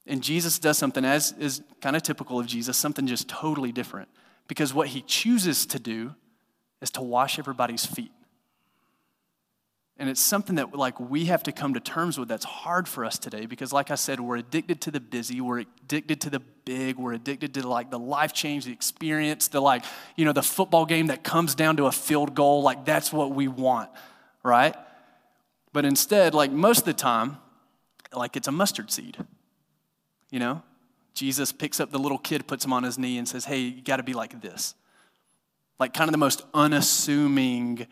And 0.06 0.24
Jesus 0.24 0.58
does 0.60 0.78
something, 0.78 1.06
as 1.06 1.34
is 1.34 1.62
kind 1.82 1.96
of 1.96 2.04
typical 2.04 2.40
of 2.40 2.48
Jesus, 2.48 2.78
something 2.78 3.06
just 3.06 3.28
totally 3.28 3.72
different. 3.72 4.10
Because 4.48 4.74
what 4.74 4.88
he 4.88 5.02
chooses 5.02 5.66
to 5.68 5.80
do 5.80 6.16
is 6.82 6.90
to 6.92 7.02
wash 7.02 7.38
everybody's 7.38 7.86
feet. 7.86 8.12
And 10.00 10.10
it's 10.10 10.22
something 10.22 10.56
that 10.56 10.74
like 10.74 11.00
we 11.00 11.26
have 11.26 11.44
to 11.44 11.52
come 11.52 11.74
to 11.76 11.80
terms 11.80 12.18
with 12.18 12.30
that's 12.30 12.46
hard 12.46 12.88
for 12.88 13.06
us 13.06 13.20
today 13.20 13.46
because 13.46 13.74
like 13.74 13.92
I 13.92 13.96
said, 13.96 14.20
we're 14.20 14.38
addicted 14.38 14.82
to 14.82 14.92
the 14.92 15.00
busy, 15.00 15.42
we're 15.42 15.60
addicted 15.60 16.22
to 16.22 16.30
the 16.30 16.40
big, 16.40 16.98
we're 16.98 17.14
addicted 17.14 17.54
to 17.56 17.68
like 17.68 17.92
the 17.92 18.00
life 18.00 18.34
change, 18.34 18.66
the 18.66 18.72
experience, 18.72 19.50
the 19.50 19.62
like, 19.62 19.84
you 20.16 20.26
know, 20.26 20.32
the 20.32 20.42
football 20.42 20.86
game 20.86 21.08
that 21.08 21.24
comes 21.24 21.54
down 21.54 21.78
to 21.78 21.86
a 21.86 21.92
field 21.92 22.34
goal, 22.34 22.64
like 22.64 22.86
that's 22.86 23.12
what 23.12 23.32
we 23.32 23.48
want, 23.48 23.90
right? 24.42 24.76
But 25.74 25.86
instead, 25.86 26.34
like 26.34 26.52
most 26.52 26.80
of 26.80 26.86
the 26.86 26.94
time, 26.94 27.38
like 28.14 28.36
it's 28.36 28.48
a 28.48 28.52
mustard 28.54 28.90
seed. 28.90 29.18
You 30.32 30.40
know? 30.40 30.64
Jesus 31.14 31.52
picks 31.52 31.80
up 31.80 31.92
the 31.92 32.00
little 32.00 32.18
kid, 32.18 32.48
puts 32.48 32.64
him 32.64 32.72
on 32.72 32.84
his 32.84 32.98
knee, 32.98 33.18
and 33.18 33.28
says, 33.28 33.46
Hey, 33.46 33.60
you 33.60 33.82
got 33.82 33.98
to 33.98 34.04
be 34.04 34.14
like 34.14 34.42
this. 34.42 34.76
Like, 35.80 35.94
kind 35.94 36.08
of 36.08 36.12
the 36.12 36.18
most 36.18 36.44
unassuming, 36.54 37.88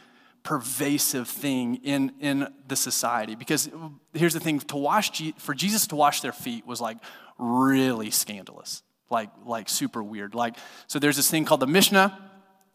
pervasive 0.47 1.27
thing 1.27 1.75
in, 1.83 2.13
in 2.21 2.47
the 2.69 2.75
society. 2.77 3.35
Because 3.35 3.69
here's 4.13 4.33
the 4.33 4.39
thing 4.39 4.61
to 4.61 4.77
wash, 4.77 5.21
for 5.35 5.53
Jesus 5.53 5.87
to 5.87 5.97
wash 5.97 6.21
their 6.21 6.31
feet 6.31 6.65
was 6.65 6.79
like 6.79 6.95
really 7.37 8.11
scandalous, 8.11 8.81
like, 9.09 9.29
like 9.45 9.67
super 9.67 10.01
weird. 10.01 10.33
Like, 10.33 10.55
so 10.87 10.99
there's 10.99 11.17
this 11.17 11.29
thing 11.29 11.43
called 11.43 11.59
the 11.59 11.67
Mishnah. 11.67 12.17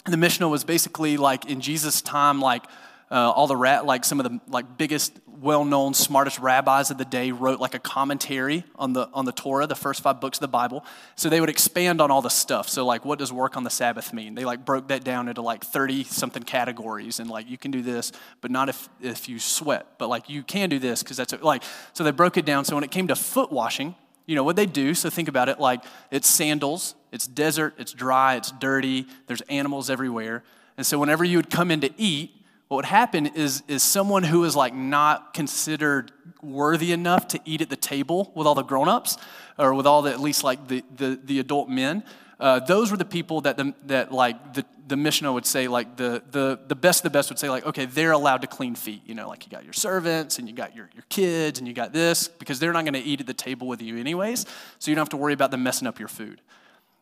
The 0.04 0.18
Mishnah 0.18 0.50
was 0.50 0.64
basically 0.64 1.16
like 1.16 1.46
in 1.46 1.62
Jesus' 1.62 2.02
time, 2.02 2.42
like, 2.42 2.64
uh, 3.12 3.30
all 3.30 3.46
the 3.46 3.56
rat, 3.56 3.86
like 3.86 4.04
some 4.04 4.18
of 4.18 4.24
the 4.24 4.40
like 4.48 4.76
biggest 4.76 5.18
well-known 5.26 5.92
smartest 5.92 6.38
rabbis 6.38 6.90
of 6.92 6.98
the 6.98 7.04
day 7.04 7.32
wrote 7.32 7.58
like 7.58 7.74
a 7.74 7.78
commentary 7.78 8.64
on 8.76 8.92
the 8.92 9.08
on 9.12 9.24
the 9.24 9.32
torah 9.32 9.66
the 9.66 9.74
first 9.74 10.00
five 10.00 10.20
books 10.20 10.38
of 10.38 10.40
the 10.40 10.46
bible 10.46 10.84
so 11.16 11.28
they 11.28 11.40
would 11.40 11.48
expand 11.48 12.00
on 12.00 12.12
all 12.12 12.22
the 12.22 12.30
stuff 12.30 12.68
so 12.68 12.86
like 12.86 13.04
what 13.04 13.18
does 13.18 13.32
work 13.32 13.56
on 13.56 13.64
the 13.64 13.70
sabbath 13.70 14.12
mean 14.12 14.36
they 14.36 14.44
like 14.44 14.64
broke 14.64 14.86
that 14.86 15.02
down 15.02 15.28
into 15.28 15.42
like 15.42 15.64
30 15.64 16.04
something 16.04 16.44
categories 16.44 17.18
and 17.18 17.28
like 17.28 17.50
you 17.50 17.58
can 17.58 17.72
do 17.72 17.82
this 17.82 18.12
but 18.40 18.52
not 18.52 18.68
if 18.68 18.88
if 19.00 19.28
you 19.28 19.40
sweat 19.40 19.98
but 19.98 20.06
like 20.06 20.28
you 20.28 20.44
can 20.44 20.68
do 20.68 20.78
this 20.78 21.02
because 21.02 21.16
that's 21.16 21.32
like 21.42 21.64
so 21.92 22.04
they 22.04 22.12
broke 22.12 22.36
it 22.36 22.44
down 22.44 22.64
so 22.64 22.76
when 22.76 22.84
it 22.84 22.92
came 22.92 23.08
to 23.08 23.16
foot 23.16 23.50
washing 23.50 23.96
you 24.26 24.36
know 24.36 24.44
what 24.44 24.56
they 24.56 24.66
do. 24.66 24.94
So 24.94 25.10
think 25.10 25.28
about 25.28 25.48
it 25.48 25.58
like 25.58 25.84
it's 26.10 26.28
sandals, 26.28 26.94
it's 27.10 27.26
desert, 27.26 27.74
it's 27.78 27.92
dry, 27.92 28.36
it's 28.36 28.52
dirty, 28.52 29.06
there's 29.26 29.42
animals 29.42 29.90
everywhere. 29.90 30.42
And 30.76 30.86
so 30.86 30.98
whenever 30.98 31.24
you 31.24 31.38
would 31.38 31.50
come 31.50 31.70
in 31.70 31.80
to 31.80 31.90
eat, 31.98 32.30
what 32.72 32.76
would 32.76 32.84
happen 32.86 33.26
is, 33.26 33.62
is 33.68 33.82
someone 33.82 34.22
who 34.22 34.44
is 34.44 34.56
like 34.56 34.74
not 34.74 35.34
considered 35.34 36.10
worthy 36.40 36.90
enough 36.90 37.28
to 37.28 37.40
eat 37.44 37.60
at 37.60 37.68
the 37.68 37.76
table 37.76 38.32
with 38.34 38.46
all 38.46 38.54
the 38.54 38.62
grown-ups 38.62 39.18
or 39.58 39.74
with 39.74 39.86
all 39.86 40.00
the 40.00 40.10
at 40.10 40.20
least 40.20 40.42
like 40.42 40.68
the, 40.68 40.82
the, 40.96 41.20
the 41.22 41.38
adult 41.38 41.68
men 41.68 42.02
uh, 42.40 42.58
those 42.58 42.90
were 42.90 42.96
the 42.96 43.04
people 43.04 43.42
that, 43.42 43.56
the, 43.56 43.72
that 43.84 44.10
like 44.10 44.54
the, 44.54 44.64
the 44.88 44.96
Mishnah 44.96 45.32
would 45.32 45.46
say, 45.46 45.68
like 45.68 45.96
the, 45.96 46.24
the, 46.32 46.58
the 46.66 46.74
best 46.74 47.00
of 47.00 47.04
the 47.04 47.16
best 47.16 47.30
would 47.30 47.38
say, 47.38 47.48
like, 47.48 47.64
okay, 47.66 47.84
they're 47.84 48.10
allowed 48.10 48.40
to 48.40 48.48
clean 48.48 48.74
feet. 48.74 49.00
You 49.06 49.14
know, 49.14 49.28
like 49.28 49.44
you 49.44 49.50
got 49.52 49.62
your 49.62 49.72
servants 49.72 50.40
and 50.40 50.48
you 50.48 50.54
got 50.54 50.74
your, 50.74 50.90
your 50.92 51.04
kids 51.08 51.60
and 51.60 51.68
you 51.68 51.72
got 51.72 51.92
this 51.92 52.26
because 52.26 52.58
they're 52.58 52.72
not 52.72 52.84
going 52.84 52.94
to 52.94 53.00
eat 53.00 53.20
at 53.20 53.28
the 53.28 53.34
table 53.34 53.68
with 53.68 53.80
you 53.80 53.96
anyways. 53.96 54.44
So 54.80 54.90
you 54.90 54.96
don't 54.96 55.02
have 55.02 55.10
to 55.10 55.16
worry 55.16 55.34
about 55.34 55.52
them 55.52 55.62
messing 55.62 55.86
up 55.86 56.00
your 56.00 56.08
food. 56.08 56.40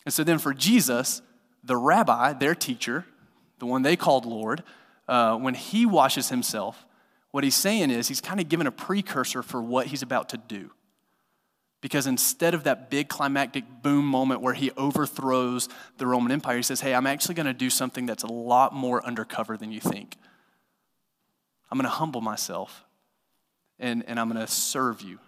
And 0.05 0.13
so 0.13 0.25
then 0.25 0.39
for 0.39 0.53
Jesus, 0.53 1.23
the 1.65 1.77
rabbi, 1.79 2.35
their 2.35 2.55
teacher, 2.55 3.07
the 3.61 3.67
one 3.67 3.81
they 3.81 3.97
called 3.97 4.27
Lord, 4.27 4.63
uh, 5.11 5.37
when 5.37 5.55
he 5.55 5.85
washes 5.85 6.29
himself, 6.29 6.87
what 7.33 7.43
he's 7.43 7.57
saying 7.57 7.91
is 7.91 8.07
he's 8.07 8.21
kind 8.21 8.39
of 8.39 8.49
giving 8.49 8.69
a 8.69 8.71
precursor 8.71 9.43
for 9.43 9.61
what 9.61 9.89
he's 9.89 10.03
about 10.03 10.29
to 10.29 10.37
do. 10.37 10.71
Because 11.81 12.07
instead 12.07 12.55
of 12.55 12.63
that 12.65 12.91
big 12.91 13.09
climactic 13.09 13.65
boom 13.83 14.07
moment 14.07 14.41
where 14.41 14.55
he 14.55 14.71
overthrows 14.73 15.69
the 15.99 16.07
Roman 16.07 16.31
Empire, 16.31 16.59
he 16.59 16.63
says, 16.63 16.81
Hey, 16.81 16.95
I'm 16.95 17.09
actually 17.09 17.35
going 17.35 17.47
to 17.47 17.53
do 17.53 17.71
something 17.71 18.07
that's 18.07 18.23
a 18.23 18.33
lot 18.33 18.73
more 18.73 19.05
undercover 19.05 19.57
than 19.57 19.73
you 19.73 19.81
think. 19.81 20.17
I'm 21.71 21.79
going 21.79 21.85
to 21.85 21.91
humble 21.91 22.21
myself 22.21 22.85
and, 23.81 24.05
and 24.07 24.21
I'm 24.21 24.31
going 24.31 24.45
to 24.45 24.53
serve 24.53 25.01
you. 25.03 25.19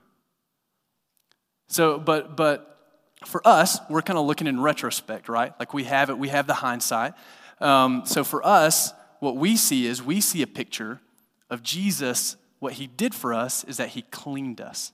So, 1.67 1.99
but, 1.99 2.37
but 2.37 3.09
for 3.27 3.41
us, 3.45 3.79
we're 3.91 4.03
kind 4.03 4.19
of 4.19 4.27
looking 4.27 4.47
in 4.47 4.61
retrospect, 4.61 5.29
right? 5.29 5.53
Like 5.59 5.75
we 5.75 5.85
have 5.85 6.09
it, 6.09 6.19
we 6.19 6.29
have 6.29 6.47
the 6.47 6.55
hindsight. 6.55 7.15
Um, 7.61 8.03
so 8.05 8.23
for 8.23 8.47
us, 8.47 8.93
what 9.23 9.37
we 9.37 9.57
see 9.57 9.87
is 9.87 10.02
we 10.02 10.21
see 10.21 10.43
a 10.43 10.49
picture 10.49 11.00
of 11.49 11.62
Jesus. 11.62 12.35
What 12.59 12.73
he 12.73 12.88
did 12.88 13.14
for 13.14 13.33
us 13.33 13.62
is 13.62 13.76
that 13.76 13.91
he 13.91 14.02
cleaned 14.02 14.61
us 14.61 14.91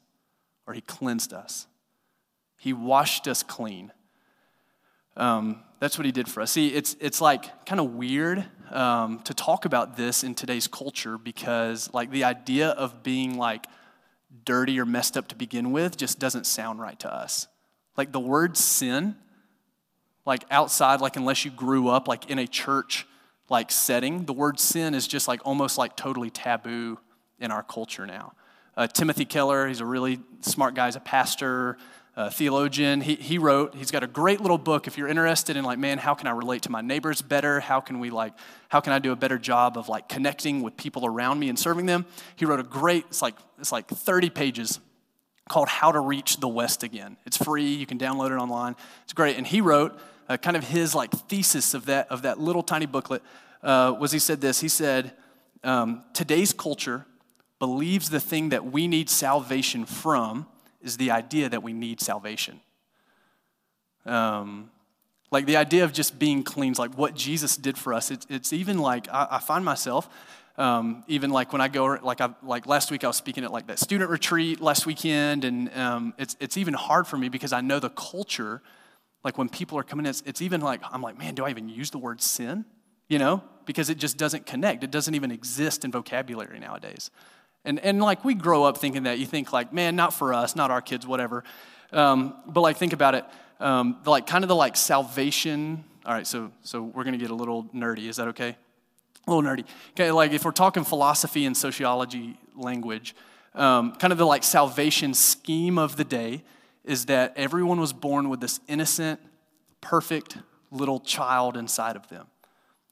or 0.66 0.74
he 0.74 0.82
cleansed 0.82 1.32
us. 1.32 1.66
He 2.58 2.74
washed 2.74 3.26
us 3.26 3.42
clean. 3.42 3.90
Um, 5.16 5.62
that's 5.80 5.96
what 5.96 6.04
he 6.04 6.12
did 6.12 6.28
for 6.28 6.42
us. 6.42 6.52
See, 6.52 6.68
it's, 6.68 6.94
it's 7.00 7.22
like 7.22 7.64
kind 7.64 7.80
of 7.80 7.94
weird 7.94 8.44
um, 8.70 9.20
to 9.20 9.32
talk 9.32 9.64
about 9.64 9.96
this 9.96 10.22
in 10.22 10.34
today's 10.34 10.66
culture 10.66 11.16
because, 11.16 11.88
like, 11.94 12.10
the 12.10 12.24
idea 12.24 12.68
of 12.68 13.02
being 13.02 13.38
like 13.38 13.64
dirty 14.44 14.78
or 14.78 14.84
messed 14.84 15.16
up 15.16 15.28
to 15.28 15.36
begin 15.36 15.72
with 15.72 15.96
just 15.96 16.18
doesn't 16.18 16.44
sound 16.44 16.80
right 16.80 16.98
to 16.98 17.10
us. 17.10 17.48
Like, 17.96 18.12
the 18.12 18.20
word 18.20 18.58
sin, 18.58 19.16
like 20.26 20.44
outside, 20.50 21.00
like, 21.00 21.16
unless 21.16 21.46
you 21.46 21.50
grew 21.50 21.88
up 21.88 22.08
like 22.08 22.28
in 22.28 22.38
a 22.38 22.46
church 22.46 23.06
like 23.48 23.70
setting, 23.70 24.24
the 24.24 24.32
word 24.32 24.60
sin 24.60 24.94
is 24.94 25.06
just 25.06 25.28
like 25.28 25.40
almost 25.44 25.78
like 25.78 25.96
totally 25.96 26.30
taboo 26.30 26.98
in 27.38 27.50
our 27.50 27.62
culture 27.62 28.06
now. 28.06 28.32
Uh, 28.76 28.86
Timothy 28.86 29.24
Keller, 29.24 29.66
he's 29.66 29.80
a 29.80 29.86
really 29.86 30.20
smart 30.40 30.74
guy, 30.74 30.86
he's 30.86 30.96
a 30.96 31.00
pastor, 31.00 31.76
a 32.18 32.30
theologian. 32.30 33.00
He, 33.00 33.14
he 33.14 33.38
wrote, 33.38 33.76
he's 33.76 33.92
got 33.92 34.02
a 34.02 34.06
great 34.08 34.40
little 34.40 34.58
book 34.58 34.88
if 34.88 34.98
you're 34.98 35.06
interested 35.06 35.56
in 35.56 35.64
like, 35.64 35.78
man, 35.78 35.98
how 35.98 36.14
can 36.14 36.26
I 36.26 36.32
relate 36.32 36.62
to 36.62 36.70
my 36.70 36.80
neighbors 36.80 37.22
better? 37.22 37.60
How 37.60 37.80
can 37.80 38.00
we 38.00 38.10
like, 38.10 38.34
how 38.68 38.80
can 38.80 38.92
I 38.92 38.98
do 38.98 39.12
a 39.12 39.16
better 39.16 39.38
job 39.38 39.78
of 39.78 39.88
like 39.88 40.08
connecting 40.08 40.62
with 40.62 40.76
people 40.76 41.06
around 41.06 41.38
me 41.38 41.48
and 41.48 41.56
serving 41.56 41.86
them? 41.86 42.06
He 42.34 42.44
wrote 42.44 42.58
a 42.58 42.64
great, 42.64 43.06
it's 43.06 43.22
like, 43.22 43.36
it's 43.60 43.70
like 43.70 43.86
30 43.86 44.30
pages 44.30 44.80
called 45.48 45.68
How 45.68 45.92
to 45.92 46.00
Reach 46.00 46.38
the 46.38 46.48
West 46.48 46.82
Again. 46.82 47.16
It's 47.24 47.36
free, 47.36 47.72
you 47.72 47.86
can 47.86 47.98
download 47.98 48.32
it 48.32 48.36
online. 48.40 48.74
It's 49.04 49.12
great. 49.12 49.36
And 49.36 49.46
he 49.46 49.60
wrote 49.60 49.96
uh, 50.28 50.36
kind 50.36 50.56
of 50.56 50.64
his 50.68 50.94
like 50.94 51.10
thesis 51.10 51.74
of 51.74 51.86
that, 51.86 52.08
of 52.10 52.22
that 52.22 52.38
little 52.38 52.62
tiny 52.62 52.86
booklet 52.86 53.22
uh, 53.62 53.94
was 53.98 54.12
he 54.12 54.18
said 54.18 54.40
this, 54.40 54.60
he 54.60 54.68
said, 54.68 55.12
um, 55.64 56.04
today's 56.14 56.52
culture 56.52 57.06
believes 57.58 58.10
the 58.10 58.20
thing 58.20 58.50
that 58.50 58.64
we 58.64 58.86
need 58.86 59.10
salvation 59.10 59.84
from 59.84 60.46
is 60.80 60.96
the 60.96 61.10
idea 61.10 61.48
that 61.48 61.62
we 61.62 61.72
need 61.72 62.00
salvation. 62.00 62.60
Um, 64.06 64.70
like 65.30 65.46
the 65.46 65.56
idea 65.56 65.84
of 65.84 65.92
just 65.92 66.18
being 66.18 66.42
clean, 66.42 66.74
like 66.78 66.96
what 66.96 67.14
Jesus 67.14 67.56
did 67.56 67.76
for 67.76 67.92
us. 67.92 68.10
It's, 68.10 68.26
it's 68.30 68.52
even 68.52 68.78
like 68.78 69.08
I, 69.12 69.26
I 69.32 69.38
find 69.38 69.64
myself, 69.64 70.08
um, 70.56 71.04
even 71.06 71.30
like 71.30 71.52
when 71.52 71.60
I 71.60 71.68
go, 71.68 71.98
like 72.02 72.20
I, 72.20 72.30
like 72.42 72.66
last 72.66 72.90
week 72.90 73.04
I 73.04 73.08
was 73.08 73.16
speaking 73.16 73.44
at 73.44 73.52
like 73.52 73.66
that 73.66 73.78
student 73.78 74.10
retreat 74.10 74.60
last 74.60 74.86
weekend, 74.86 75.44
and 75.44 75.72
um, 75.76 76.14
it's 76.18 76.36
it's 76.40 76.56
even 76.56 76.74
hard 76.74 77.06
for 77.06 77.16
me 77.16 77.28
because 77.28 77.52
I 77.52 77.60
know 77.60 77.78
the 77.78 77.90
culture. 77.90 78.62
Like 79.24 79.36
when 79.38 79.48
people 79.48 79.78
are 79.78 79.82
coming 79.82 80.06
in, 80.06 80.10
it's, 80.10 80.22
it's 80.26 80.42
even 80.42 80.60
like 80.60 80.80
I'm 80.90 81.02
like, 81.02 81.18
man, 81.18 81.34
do 81.34 81.44
I 81.44 81.50
even 81.50 81.68
use 81.68 81.90
the 81.90 81.98
word 81.98 82.20
sin? 82.20 82.64
You 83.08 83.18
know, 83.18 83.42
because 83.64 83.90
it 83.90 83.98
just 83.98 84.16
doesn't 84.16 84.46
connect. 84.46 84.84
It 84.84 84.90
doesn't 84.90 85.14
even 85.14 85.30
exist 85.30 85.84
in 85.84 85.90
vocabulary 85.90 86.58
nowadays. 86.58 87.10
And, 87.64 87.80
and 87.80 88.00
like 88.00 88.24
we 88.24 88.34
grow 88.34 88.64
up 88.64 88.78
thinking 88.78 89.04
that 89.04 89.18
you 89.18 89.26
think 89.26 89.52
like, 89.52 89.72
man, 89.72 89.96
not 89.96 90.14
for 90.14 90.32
us, 90.32 90.54
not 90.54 90.70
our 90.70 90.80
kids, 90.80 91.06
whatever. 91.06 91.44
Um, 91.92 92.34
but 92.46 92.60
like 92.60 92.76
think 92.76 92.92
about 92.92 93.14
it, 93.14 93.24
um, 93.60 93.98
like 94.04 94.26
kind 94.26 94.44
of 94.44 94.48
the 94.48 94.54
like 94.54 94.76
salvation. 94.76 95.84
All 96.06 96.12
right, 96.12 96.26
so 96.26 96.52
so 96.62 96.82
we're 96.82 97.04
gonna 97.04 97.18
get 97.18 97.30
a 97.30 97.34
little 97.34 97.64
nerdy. 97.74 98.08
Is 98.08 98.16
that 98.16 98.28
okay? 98.28 98.56
A 99.26 99.30
little 99.30 99.42
nerdy. 99.42 99.64
Okay, 99.90 100.10
like 100.10 100.32
if 100.32 100.44
we're 100.44 100.52
talking 100.52 100.84
philosophy 100.84 101.44
and 101.44 101.56
sociology 101.56 102.38
language, 102.54 103.14
um, 103.54 103.94
kind 103.96 104.12
of 104.12 104.18
the 104.18 104.26
like 104.26 104.44
salvation 104.44 105.12
scheme 105.12 105.78
of 105.78 105.96
the 105.96 106.04
day 106.04 106.44
is 106.88 107.06
that 107.06 107.34
everyone 107.36 107.78
was 107.78 107.92
born 107.92 108.28
with 108.28 108.40
this 108.40 108.60
innocent, 108.66 109.20
perfect 109.80 110.38
little 110.70 111.00
child 111.00 111.56
inside 111.56 111.96
of 111.96 112.08
them. 112.08 112.26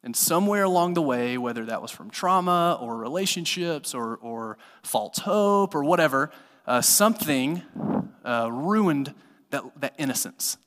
And 0.03 0.15
somewhere 0.15 0.65
along 0.65 0.95
the 0.95 1.03
way, 1.03 1.37
whether 1.39 1.65
that 1.65 1.83
was 1.83 1.91
from 1.91 2.11
trauma 2.11 2.79
or 2.81 2.97
relationships 2.97 3.95
or, 3.95 4.17
or 4.17 4.59
false 4.83 5.19
hope 5.19 5.75
or 5.75 5.83
whatever, 5.83 6.31
uh, 6.67 6.81
something 6.81 7.63
uh, 8.25 8.51
ruined 8.53 9.15
that, 9.51 9.65
that 9.81 9.95
innocence. 9.99 10.59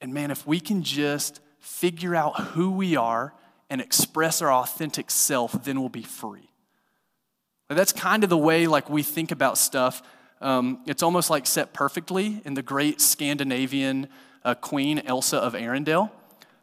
And 0.00 0.12
man, 0.12 0.30
if 0.30 0.46
we 0.46 0.58
can 0.58 0.82
just 0.82 1.40
figure 1.58 2.14
out 2.14 2.40
who 2.40 2.70
we 2.70 2.96
are 2.96 3.34
and 3.68 3.80
express 3.80 4.40
our 4.40 4.52
authentic 4.52 5.10
self, 5.10 5.52
then 5.64 5.78
we'll 5.78 5.88
be 5.88 6.02
free. 6.02 6.50
That's 7.68 7.92
kind 7.92 8.24
of 8.24 8.30
the 8.30 8.38
way 8.38 8.66
like 8.66 8.88
we 8.88 9.02
think 9.02 9.30
about 9.32 9.58
stuff. 9.58 10.02
Um, 10.40 10.80
it's 10.86 11.02
almost 11.02 11.30
like 11.30 11.46
set 11.46 11.72
perfectly 11.72 12.42
in 12.44 12.54
the 12.54 12.62
great 12.62 13.00
Scandinavian 13.00 14.08
uh, 14.44 14.54
queen 14.54 15.00
Elsa 15.06 15.38
of 15.38 15.54
Arendelle, 15.54 16.10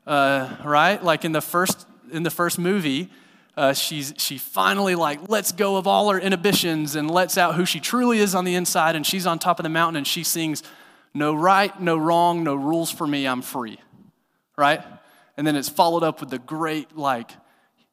uh, 0.06 0.56
right? 0.64 1.04
Like 1.04 1.26
in 1.26 1.32
the 1.32 1.42
first 1.42 1.88
in 2.12 2.24
the 2.24 2.30
first 2.30 2.60
movie, 2.60 3.10
uh, 3.56 3.74
she's, 3.74 4.14
she 4.18 4.38
finally 4.38 4.96
like 4.96 5.30
lets 5.30 5.52
go 5.52 5.78
of 5.78 5.86
all 5.86 6.10
her 6.10 6.20
inhibitions 6.20 6.96
and 6.96 7.10
lets 7.10 7.38
out 7.38 7.56
who 7.56 7.66
she 7.66 7.80
truly 7.80 8.20
is 8.20 8.34
on 8.34 8.46
the 8.46 8.56
inside 8.56 8.96
and 8.96 9.06
she's 9.06 9.28
on 9.28 9.38
top 9.38 9.60
of 9.60 9.64
the 9.64 9.70
mountain 9.70 9.98
and 9.98 10.08
she 10.08 10.24
sings 10.24 10.64
no 11.14 11.36
right 11.36 11.80
no 11.80 11.96
wrong 11.96 12.44
no 12.44 12.56
rules 12.56 12.90
for 12.92 13.06
me 13.06 13.28
i'm 13.28 13.42
free. 13.42 13.80
Right? 14.56 14.82
And 15.38 15.46
then 15.46 15.56
it's 15.56 15.70
followed 15.70 16.04
up 16.04 16.20
with 16.20 16.30
the 16.30 16.40
great 16.40 16.98
like 16.98 17.32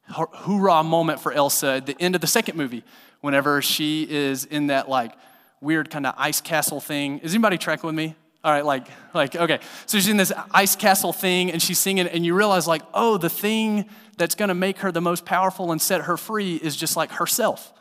hoorah 0.09 0.83
moment 0.83 1.21
for 1.21 1.33
elsa 1.33 1.75
at 1.75 1.87
the 1.87 1.97
end 2.01 2.15
of 2.15 2.21
the 2.21 2.27
second 2.27 2.57
movie 2.57 2.83
whenever 3.21 3.63
she 3.63 4.07
is 4.09 4.45
in 4.45 4.69
that 4.69 4.89
like 4.89 5.13
weird 5.61 5.91
kind 5.91 6.07
of 6.07 6.15
ice 6.17 6.41
castle 6.41 6.81
thing 6.81 7.19
is 7.19 7.35
anybody 7.35 7.59
tracking 7.59 7.87
with 7.87 7.97
me 7.97 8.15
all 8.43 8.51
right, 8.51 8.65
like, 8.65 8.87
like, 9.13 9.37
okay. 9.37 9.61
So 9.85 9.99
she's 9.99 10.09
in 10.09 10.17
this 10.17 10.33
ice 10.51 10.75
castle 10.75 11.13
thing 11.13 11.53
and 11.53 11.61
she's 11.61 11.79
singing, 11.79 12.07
and 12.07 12.25
you 12.25 12.35
realize, 12.35 12.67
like, 12.67 12.83
oh, 12.95 13.19
the 13.19 13.29
thing 13.29 13.87
that's 14.17 14.35
gonna 14.35 14.55
make 14.55 14.79
her 14.79 14.91
the 14.91 15.01
most 15.01 15.27
powerful 15.27 15.73
and 15.73 15.81
set 15.81 16.03
her 16.03 16.17
free 16.17 16.57
is 16.57 16.75
just 16.75 16.97
like 16.97 17.13
herself, 17.13 17.73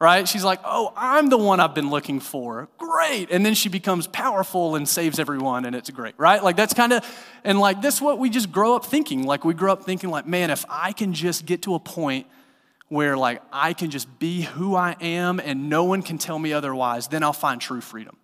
right? 0.00 0.28
She's 0.28 0.44
like, 0.44 0.60
oh, 0.64 0.92
I'm 0.96 1.28
the 1.28 1.36
one 1.36 1.58
I've 1.58 1.74
been 1.74 1.90
looking 1.90 2.20
for. 2.20 2.68
Great. 2.78 3.32
And 3.32 3.44
then 3.44 3.54
she 3.54 3.68
becomes 3.68 4.06
powerful 4.06 4.76
and 4.76 4.88
saves 4.88 5.18
everyone, 5.18 5.64
and 5.64 5.74
it's 5.74 5.90
great, 5.90 6.14
right? 6.18 6.42
Like, 6.42 6.54
that's 6.54 6.74
kind 6.74 6.92
of, 6.92 7.04
and 7.42 7.58
like, 7.58 7.82
that's 7.82 8.00
what 8.00 8.20
we 8.20 8.30
just 8.30 8.52
grow 8.52 8.76
up 8.76 8.84
thinking. 8.84 9.24
Like, 9.24 9.44
we 9.44 9.54
grow 9.54 9.72
up 9.72 9.82
thinking, 9.82 10.10
like, 10.10 10.26
man, 10.26 10.50
if 10.50 10.64
I 10.68 10.92
can 10.92 11.14
just 11.14 11.46
get 11.46 11.62
to 11.62 11.74
a 11.74 11.80
point 11.80 12.28
where, 12.88 13.16
like, 13.16 13.42
I 13.52 13.72
can 13.72 13.90
just 13.90 14.18
be 14.18 14.42
who 14.42 14.74
I 14.76 14.96
am 15.00 15.40
and 15.40 15.68
no 15.68 15.84
one 15.84 16.02
can 16.02 16.18
tell 16.18 16.38
me 16.38 16.52
otherwise, 16.52 17.08
then 17.08 17.22
I'll 17.22 17.32
find 17.32 17.60
true 17.60 17.80
freedom. 17.80 18.16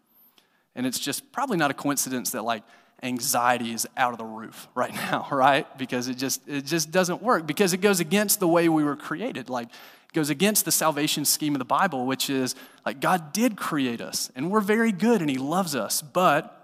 And 0.74 0.86
it's 0.86 0.98
just 0.98 1.32
probably 1.32 1.56
not 1.56 1.70
a 1.70 1.74
coincidence 1.74 2.30
that 2.30 2.42
like 2.42 2.62
anxiety 3.02 3.72
is 3.72 3.86
out 3.96 4.12
of 4.12 4.18
the 4.18 4.24
roof 4.24 4.68
right 4.74 4.94
now, 4.94 5.28
right? 5.30 5.66
Because 5.76 6.08
it 6.08 6.16
just 6.16 6.46
it 6.48 6.64
just 6.64 6.90
doesn't 6.90 7.22
work 7.22 7.46
because 7.46 7.72
it 7.72 7.80
goes 7.80 8.00
against 8.00 8.40
the 8.40 8.48
way 8.48 8.68
we 8.68 8.84
were 8.84 8.96
created. 8.96 9.50
Like 9.50 9.68
it 9.68 10.12
goes 10.14 10.30
against 10.30 10.64
the 10.64 10.72
salvation 10.72 11.24
scheme 11.24 11.54
of 11.54 11.58
the 11.58 11.64
Bible, 11.64 12.06
which 12.06 12.30
is 12.30 12.54
like 12.86 13.00
God 13.00 13.32
did 13.32 13.56
create 13.56 14.00
us 14.00 14.30
and 14.34 14.50
we're 14.50 14.60
very 14.60 14.92
good 14.92 15.20
and 15.20 15.28
he 15.28 15.38
loves 15.38 15.74
us, 15.74 16.00
but 16.00 16.58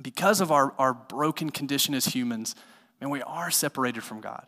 because 0.00 0.40
of 0.40 0.52
our, 0.52 0.74
our 0.78 0.92
broken 0.92 1.50
condition 1.50 1.94
as 1.94 2.06
humans, 2.06 2.54
man, 3.00 3.10
we 3.10 3.22
are 3.22 3.50
separated 3.50 4.02
from 4.02 4.20
God. 4.20 4.46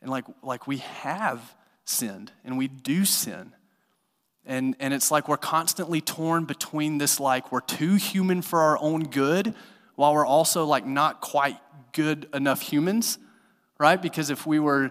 And 0.00 0.10
like, 0.10 0.24
like 0.42 0.66
we 0.66 0.78
have 0.78 1.54
sinned 1.88 2.32
and 2.44 2.58
we 2.58 2.68
do 2.68 3.04
sin. 3.04 3.52
And, 4.44 4.76
and 4.80 4.94
it's 4.94 5.10
like 5.10 5.28
we're 5.28 5.36
constantly 5.36 6.00
torn 6.00 6.44
between 6.44 6.98
this, 6.98 7.20
like, 7.20 7.52
we're 7.52 7.60
too 7.60 7.96
human 7.96 8.40
for 8.40 8.60
our 8.60 8.78
own 8.78 9.04
good, 9.04 9.54
while 9.94 10.14
we're 10.14 10.24
also, 10.24 10.64
like, 10.64 10.86
not 10.86 11.20
quite 11.20 11.58
good 11.92 12.28
enough 12.32 12.62
humans, 12.62 13.18
right? 13.78 14.00
Because 14.00 14.30
if 14.30 14.46
we 14.46 14.58
were, 14.58 14.90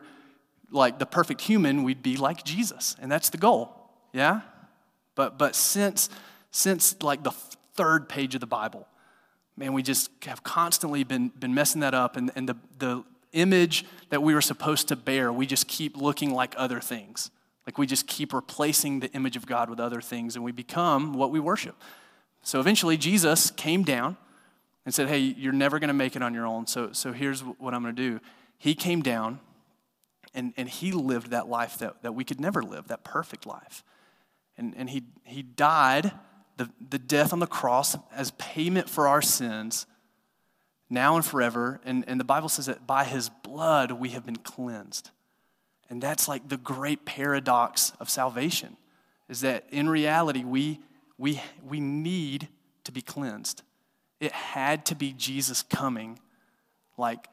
like, 0.70 1.00
the 1.00 1.08
perfect 1.08 1.42
human, 1.42 1.84
we'd 1.84 2.04
be 2.04 2.18
like 2.18 2.44
Jesus. 2.44 2.96
And 3.00 3.12
that's 3.12 3.30
the 3.30 3.38
goal, 3.38 3.74
yeah? 4.14 4.42
But, 5.16 5.40
but 5.40 5.56
since, 5.56 6.10
since, 6.52 7.02
like, 7.02 7.24
the 7.24 7.32
third 7.74 8.08
page 8.08 8.36
of 8.36 8.42
the 8.42 8.48
Bible, 8.48 8.88
man, 9.56 9.74
we 9.74 9.82
just 9.82 10.12
have 10.26 10.44
constantly 10.44 11.04
been, 11.04 11.30
been 11.30 11.56
messing 11.56 11.82
that 11.82 11.96
up. 11.96 12.16
And, 12.16 12.30
and 12.36 12.48
the, 12.48 12.58
the 12.78 13.04
image 13.34 13.86
that 14.10 14.22
we 14.24 14.34
were 14.34 14.42
supposed 14.42 14.88
to 14.90 14.96
bear, 14.96 15.32
we 15.32 15.46
just 15.46 15.68
keep 15.68 15.98
looking 15.98 16.34
like 16.34 16.54
other 16.58 16.80
things. 16.80 17.32
Like 17.66 17.78
we 17.78 17.86
just 17.86 18.08
keep 18.08 18.34
replacing 18.34 19.02
the 19.02 19.12
image 19.12 19.36
of 19.36 19.46
God 19.46 19.70
with 19.70 19.80
other 19.80 20.02
things 20.02 20.36
and 20.36 20.44
we 20.44 20.52
become 20.52 21.14
what 21.14 21.32
we 21.32 21.40
worship. 21.40 21.76
So 22.42 22.60
eventually, 22.60 22.96
Jesus 22.96 23.52
came 23.52 23.84
down 23.84 24.16
and 24.86 24.94
said, 24.94 25.10
Hey, 25.10 25.20
you're 25.20 25.52
never 25.52 25.80
going 25.80 25.90
to 25.90 25.94
make 25.94 26.16
it 26.16 26.24
on 26.24 26.34
your 26.34 26.46
own. 26.46 26.66
So, 26.66 26.94
so 26.94 27.12
here's 27.12 27.42
what 27.42 27.74
I'm 27.74 27.84
going 27.84 27.96
to 27.96 28.02
do. 28.02 28.20
He 28.58 28.74
came 28.74 29.02
down 29.02 29.40
and, 30.34 30.54
and 30.56 30.70
he 30.70 30.92
lived 30.92 31.32
that 31.32 31.50
life 31.50 31.78
that, 31.80 32.02
that 32.04 32.14
we 32.14 32.24
could 32.24 32.40
never 32.40 32.62
live, 32.62 32.88
that 32.88 33.04
perfect 33.04 33.46
life. 33.46 33.84
And, 34.58 34.74
and 34.78 34.90
he, 34.90 35.04
he 35.24 35.42
died 35.42 36.12
the, 36.56 36.70
the 36.90 37.00
death 37.00 37.34
on 37.34 37.40
the 37.40 37.48
cross 37.48 37.98
as 38.14 38.32
payment 38.32 38.90
for 38.90 39.08
our 39.08 39.22
sins 39.22 39.86
now 40.90 41.16
and 41.16 41.26
forever. 41.26 41.80
And, 41.84 42.04
and 42.08 42.20
the 42.20 42.26
Bible 42.26 42.50
says 42.50 42.68
that 42.68 42.88
by 42.88 43.04
his 43.04 43.30
blood 43.30 43.92
we 43.92 44.10
have 44.10 44.26
been 44.26 44.38
cleansed. 44.38 45.12
And 45.90 46.02
that's 46.02 46.28
like 46.28 46.50
the 46.50 46.58
great 46.58 47.06
paradox 47.06 47.94
of 48.00 48.10
salvation 48.10 48.78
is 49.30 49.42
that 49.42 49.66
in 49.70 49.90
reality, 49.90 50.44
we, 50.44 50.80
we, 51.18 51.42
we 51.66 51.80
need 51.80 52.48
to 52.84 52.92
be 52.92 53.02
cleansed. 53.02 53.62
It 54.20 54.32
had 54.32 54.86
to 54.88 54.96
be 54.96 55.14
Jesus 55.14 55.64
coming, 55.64 56.20
like 56.98 57.28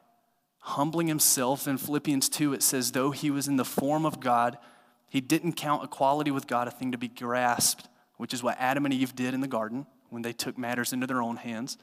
humbling 0.59 1.07
himself. 1.07 1.67
In 1.67 1.77
Philippians 1.77 2.29
2, 2.29 2.53
it 2.53 2.63
says, 2.63 2.91
though 2.91 3.11
he 3.11 3.31
was 3.31 3.47
in 3.47 3.55
the 3.55 3.65
form 3.65 4.05
of 4.05 4.19
God, 4.19 4.57
he 5.09 5.21
didn't 5.21 5.53
count 5.53 5.83
equality 5.83 6.31
with 6.31 6.47
God 6.47 6.67
a 6.67 6.71
thing 6.71 6.91
to 6.91 6.97
be 6.97 7.07
grasped, 7.07 7.87
which 8.17 8.33
is 8.33 8.43
what 8.43 8.57
Adam 8.59 8.85
and 8.85 8.93
Eve 8.93 9.15
did 9.15 9.33
in 9.33 9.41
the 9.41 9.47
garden 9.47 9.85
when 10.09 10.21
they 10.21 10.33
took 10.33 10.57
matters 10.57 10.93
into 10.93 11.07
their 11.07 11.21
own 11.21 11.37
hands. 11.37 11.77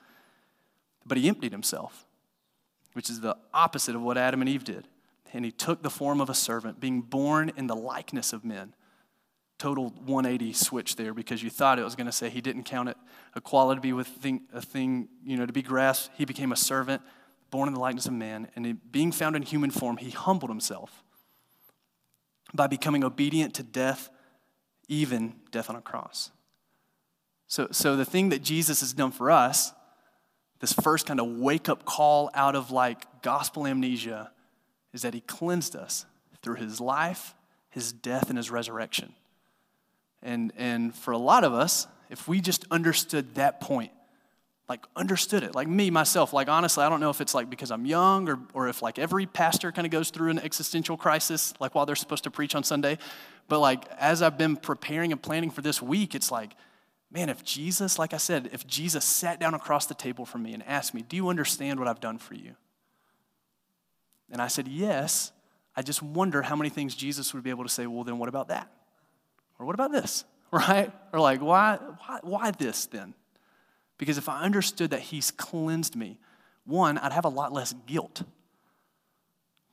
But 1.06 1.18
he 1.18 1.28
emptied 1.28 1.52
himself, 1.52 2.06
which 2.92 3.10
is 3.10 3.20
the 3.20 3.36
opposite 3.52 3.94
of 3.94 4.02
what 4.02 4.16
Adam 4.16 4.40
and 4.40 4.48
Eve 4.48 4.64
did 4.64 4.88
and 5.32 5.44
he 5.44 5.50
took 5.50 5.82
the 5.82 5.90
form 5.90 6.20
of 6.20 6.28
a 6.28 6.34
servant, 6.34 6.80
being 6.80 7.00
born 7.00 7.50
in 7.56 7.66
the 7.66 7.74
likeness 7.74 8.32
of 8.32 8.44
men. 8.44 8.74
Total 9.58 9.90
180 9.90 10.52
switch 10.52 10.96
there 10.96 11.14
because 11.14 11.42
you 11.42 11.48
thought 11.48 11.78
it 11.78 11.84
was 11.84 11.94
going 11.94 12.06
to 12.06 12.12
say 12.12 12.28
he 12.28 12.40
didn't 12.40 12.64
count 12.64 12.88
it 12.88 12.96
equality 13.36 13.78
to 13.78 13.82
be 13.82 13.92
with 13.92 14.06
thing, 14.06 14.42
a 14.52 14.60
thing, 14.60 15.08
you 15.24 15.36
know, 15.36 15.46
to 15.46 15.52
be 15.52 15.62
grasped. 15.62 16.10
He 16.18 16.24
became 16.24 16.52
a 16.52 16.56
servant, 16.56 17.00
born 17.50 17.68
in 17.68 17.74
the 17.74 17.80
likeness 17.80 18.06
of 18.06 18.12
man, 18.12 18.48
and 18.56 18.78
being 18.90 19.12
found 19.12 19.36
in 19.36 19.42
human 19.42 19.70
form, 19.70 19.98
he 19.98 20.10
humbled 20.10 20.50
himself 20.50 21.02
by 22.52 22.66
becoming 22.66 23.04
obedient 23.04 23.54
to 23.54 23.62
death, 23.62 24.10
even 24.88 25.34
death 25.50 25.70
on 25.70 25.76
a 25.76 25.80
cross. 25.80 26.30
So, 27.46 27.68
so 27.70 27.96
the 27.96 28.04
thing 28.04 28.30
that 28.30 28.42
Jesus 28.42 28.80
has 28.80 28.92
done 28.92 29.12
for 29.12 29.30
us, 29.30 29.72
this 30.62 30.72
first 30.72 31.06
kind 31.06 31.18
of 31.18 31.26
wake 31.26 31.68
up 31.68 31.84
call 31.84 32.30
out 32.34 32.54
of 32.54 32.70
like 32.70 33.20
gospel 33.20 33.66
amnesia 33.66 34.30
is 34.94 35.02
that 35.02 35.12
he 35.12 35.20
cleansed 35.20 35.74
us 35.74 36.06
through 36.40 36.54
his 36.54 36.80
life, 36.80 37.34
his 37.68 37.92
death, 37.92 38.28
and 38.28 38.36
his 38.38 38.48
resurrection. 38.48 39.12
And, 40.22 40.52
and 40.56 40.94
for 40.94 41.10
a 41.10 41.18
lot 41.18 41.42
of 41.42 41.52
us, 41.52 41.88
if 42.10 42.28
we 42.28 42.40
just 42.40 42.64
understood 42.70 43.34
that 43.34 43.60
point, 43.60 43.90
like 44.68 44.84
understood 44.94 45.42
it, 45.42 45.56
like 45.56 45.66
me, 45.66 45.90
myself, 45.90 46.32
like 46.32 46.48
honestly, 46.48 46.84
I 46.84 46.88
don't 46.88 47.00
know 47.00 47.10
if 47.10 47.20
it's 47.20 47.34
like 47.34 47.50
because 47.50 47.72
I'm 47.72 47.84
young 47.84 48.28
or, 48.28 48.38
or 48.54 48.68
if 48.68 48.82
like 48.82 49.00
every 49.00 49.26
pastor 49.26 49.72
kind 49.72 49.84
of 49.84 49.90
goes 49.90 50.10
through 50.10 50.30
an 50.30 50.38
existential 50.38 50.96
crisis, 50.96 51.54
like 51.58 51.74
while 51.74 51.86
they're 51.86 51.96
supposed 51.96 52.22
to 52.22 52.30
preach 52.30 52.54
on 52.54 52.62
Sunday. 52.62 52.98
But 53.48 53.58
like 53.58 53.84
as 53.98 54.22
I've 54.22 54.38
been 54.38 54.56
preparing 54.56 55.10
and 55.10 55.20
planning 55.20 55.50
for 55.50 55.60
this 55.60 55.82
week, 55.82 56.14
it's 56.14 56.30
like, 56.30 56.54
man, 57.12 57.28
if 57.28 57.44
Jesus, 57.44 57.98
like 57.98 58.14
I 58.14 58.16
said, 58.16 58.50
if 58.52 58.66
Jesus 58.66 59.04
sat 59.04 59.38
down 59.38 59.54
across 59.54 59.86
the 59.86 59.94
table 59.94 60.24
from 60.24 60.42
me 60.42 60.54
and 60.54 60.66
asked 60.66 60.94
me, 60.94 61.02
Do 61.02 61.16
you 61.16 61.28
understand 61.28 61.78
what 61.78 61.88
I've 61.88 62.00
done 62.00 62.18
for 62.18 62.34
you? 62.34 62.54
And 64.30 64.40
I 64.40 64.48
said, 64.48 64.66
Yes. 64.66 65.32
I 65.74 65.80
just 65.80 66.02
wonder 66.02 66.42
how 66.42 66.54
many 66.54 66.68
things 66.68 66.94
Jesus 66.94 67.32
would 67.32 67.42
be 67.42 67.48
able 67.48 67.64
to 67.64 67.70
say, 67.70 67.86
Well, 67.86 68.04
then 68.04 68.18
what 68.18 68.28
about 68.28 68.48
that? 68.48 68.70
Or 69.58 69.66
what 69.66 69.74
about 69.74 69.92
this? 69.92 70.24
Right? 70.52 70.92
Or 71.14 71.18
like, 71.18 71.40
why, 71.40 71.78
why, 72.04 72.18
why 72.20 72.50
this 72.50 72.84
then? 72.84 73.14
Because 73.96 74.18
if 74.18 74.28
I 74.28 74.42
understood 74.42 74.90
that 74.90 75.00
He's 75.00 75.30
cleansed 75.30 75.96
me, 75.96 76.18
one, 76.66 76.98
I'd 76.98 77.12
have 77.12 77.24
a 77.24 77.30
lot 77.30 77.54
less 77.54 77.72
guilt. 77.86 78.22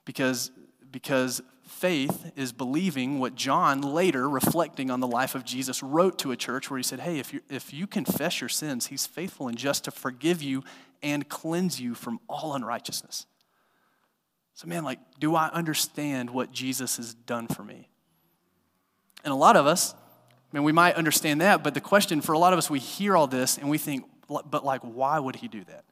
Because, 0.06 0.52
because 0.90 1.42
faith 1.70 2.32
is 2.36 2.52
believing 2.52 3.20
what 3.20 3.36
John 3.36 3.82
later, 3.82 4.28
reflecting 4.28 4.90
on 4.90 5.00
the 5.00 5.08
life 5.08 5.36
of 5.36 5.46
Jesus, 5.46 5.84
wrote 5.84 6.18
to 6.20 6.32
a 6.32 6.36
church 6.36 6.70
where 6.70 6.78
he 6.78 6.84
said, 6.84 7.00
Hey, 7.00 7.20
if 7.20 7.34
you, 7.34 7.42
if 7.50 7.74
you 7.74 7.88
confess 7.88 8.42
your 8.42 8.50
sins, 8.50 8.88
he's 8.88 9.06
faithful 9.06 9.48
and 9.48 9.58
just 9.58 9.86
to 9.86 9.92
forgive 9.92 10.42
you 10.42 10.64
and 11.02 11.30
cleanse 11.30 11.80
you 11.80 11.96
from 11.96 12.20
all 12.28 12.56
unrighteousness. 12.56 13.26
So, 14.56 14.68
man, 14.68 14.84
like, 14.84 15.00
do 15.20 15.36
I 15.36 15.48
understand 15.50 16.32
what 16.32 16.52
Jesus 16.52 16.98
has 16.98 17.14
done 17.14 17.48
for 17.48 17.64
me? 17.64 17.88
And 19.24 19.32
a 19.32 19.38
lot 19.38 19.56
of 19.56 19.66
us, 19.66 19.94
I 19.94 20.58
mean, 20.58 20.64
we 20.64 20.72
might 20.72 20.96
understand 20.96 21.40
that, 21.42 21.64
but 21.64 21.74
the 21.74 21.82
question 21.82 22.20
for 22.20 22.34
a 22.34 22.40
lot 22.40 22.52
of 22.52 22.60
us, 22.60 22.70
we 22.70 22.80
hear 22.80 23.16
all 23.16 23.28
this 23.28 23.58
and 23.58 23.70
we 23.70 23.78
think, 23.78 24.06
but 24.28 24.66
like, 24.66 24.82
why 24.82 25.20
would 25.20 25.38
he 25.38 25.48
do 25.48 25.64
that? 25.66 25.86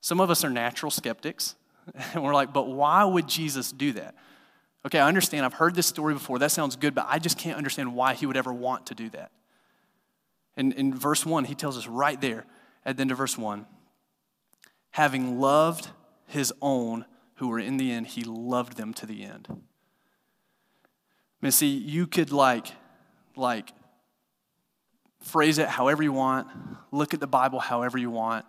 Some 0.00 0.20
of 0.20 0.30
us 0.30 0.44
are 0.44 0.50
natural 0.50 0.90
skeptics, 0.90 1.56
and 2.12 2.22
we're 2.22 2.34
like, 2.34 2.52
but 2.52 2.68
why 2.68 3.04
would 3.04 3.26
Jesus 3.26 3.72
do 3.72 3.92
that? 3.92 4.14
Okay, 4.86 4.98
I 4.98 5.08
understand. 5.08 5.46
I've 5.46 5.54
heard 5.54 5.74
this 5.74 5.86
story 5.86 6.14
before. 6.14 6.38
That 6.38 6.50
sounds 6.50 6.76
good, 6.76 6.94
but 6.94 7.06
I 7.08 7.18
just 7.18 7.38
can't 7.38 7.56
understand 7.56 7.94
why 7.94 8.14
he 8.14 8.26
would 8.26 8.36
ever 8.36 8.52
want 8.52 8.86
to 8.86 8.94
do 8.94 9.08
that. 9.10 9.30
And 10.56 10.72
in 10.74 10.94
verse 10.94 11.24
1, 11.24 11.44
he 11.44 11.54
tells 11.54 11.78
us 11.78 11.86
right 11.86 12.20
there 12.20 12.44
at 12.84 12.96
the 12.96 13.00
end 13.00 13.10
of 13.10 13.18
verse 13.18 13.36
1 13.36 13.66
having 14.94 15.40
loved 15.40 15.88
his 16.28 16.52
own 16.62 17.04
who 17.36 17.48
were 17.48 17.58
in 17.58 17.78
the 17.78 17.90
end, 17.90 18.06
he 18.06 18.22
loved 18.22 18.76
them 18.76 18.94
to 18.94 19.06
the 19.06 19.24
end. 19.24 19.48
I 19.50 19.54
mean, 21.40 21.50
see, 21.50 21.66
you 21.66 22.06
could 22.06 22.30
like, 22.30 22.68
like, 23.34 23.70
phrase 25.20 25.58
it 25.58 25.66
however 25.66 26.04
you 26.04 26.12
want, 26.12 26.46
look 26.92 27.12
at 27.12 27.18
the 27.18 27.26
Bible 27.26 27.58
however 27.58 27.98
you 27.98 28.08
want. 28.08 28.44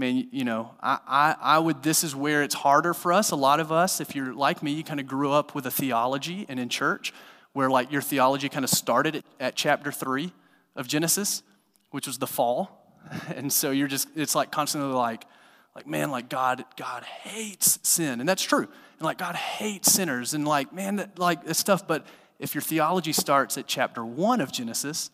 I 0.00 0.02
mean, 0.02 0.28
you 0.32 0.44
know, 0.44 0.70
I, 0.80 0.98
I, 1.06 1.36
I 1.38 1.58
would, 1.58 1.82
this 1.82 2.02
is 2.04 2.16
where 2.16 2.42
it's 2.42 2.54
harder 2.54 2.94
for 2.94 3.12
us. 3.12 3.32
A 3.32 3.36
lot 3.36 3.60
of 3.60 3.70
us, 3.70 4.00
if 4.00 4.16
you're 4.16 4.32
like 4.32 4.62
me, 4.62 4.72
you 4.72 4.82
kind 4.82 4.98
of 4.98 5.06
grew 5.06 5.30
up 5.30 5.54
with 5.54 5.66
a 5.66 5.70
theology 5.70 6.46
and 6.48 6.58
in 6.58 6.70
church 6.70 7.12
where 7.52 7.68
like 7.68 7.92
your 7.92 8.00
theology 8.00 8.48
kind 8.48 8.64
of 8.64 8.70
started 8.70 9.16
at, 9.16 9.24
at 9.38 9.56
chapter 9.56 9.92
three 9.92 10.32
of 10.74 10.88
Genesis, 10.88 11.42
which 11.90 12.06
was 12.06 12.16
the 12.16 12.26
fall. 12.26 12.96
And 13.36 13.52
so 13.52 13.72
you're 13.72 13.88
just, 13.88 14.08
it's 14.16 14.34
like 14.34 14.50
constantly 14.50 14.90
like, 14.90 15.26
like 15.74 15.86
man 15.86 16.10
like 16.10 16.28
god 16.28 16.64
god 16.76 17.04
hates 17.04 17.78
sin 17.82 18.18
and 18.18 18.28
that's 18.28 18.42
true 18.42 18.66
and 18.66 19.02
like 19.02 19.18
god 19.18 19.36
hates 19.36 19.92
sinners 19.92 20.34
and 20.34 20.46
like 20.46 20.72
man 20.72 20.96
that 20.96 21.16
like 21.16 21.44
this 21.44 21.58
stuff 21.58 21.86
but 21.86 22.04
if 22.40 22.56
your 22.56 22.60
theology 22.60 23.12
starts 23.12 23.56
at 23.56 23.68
chapter 23.68 24.04
1 24.04 24.40
of 24.40 24.50
genesis 24.50 25.10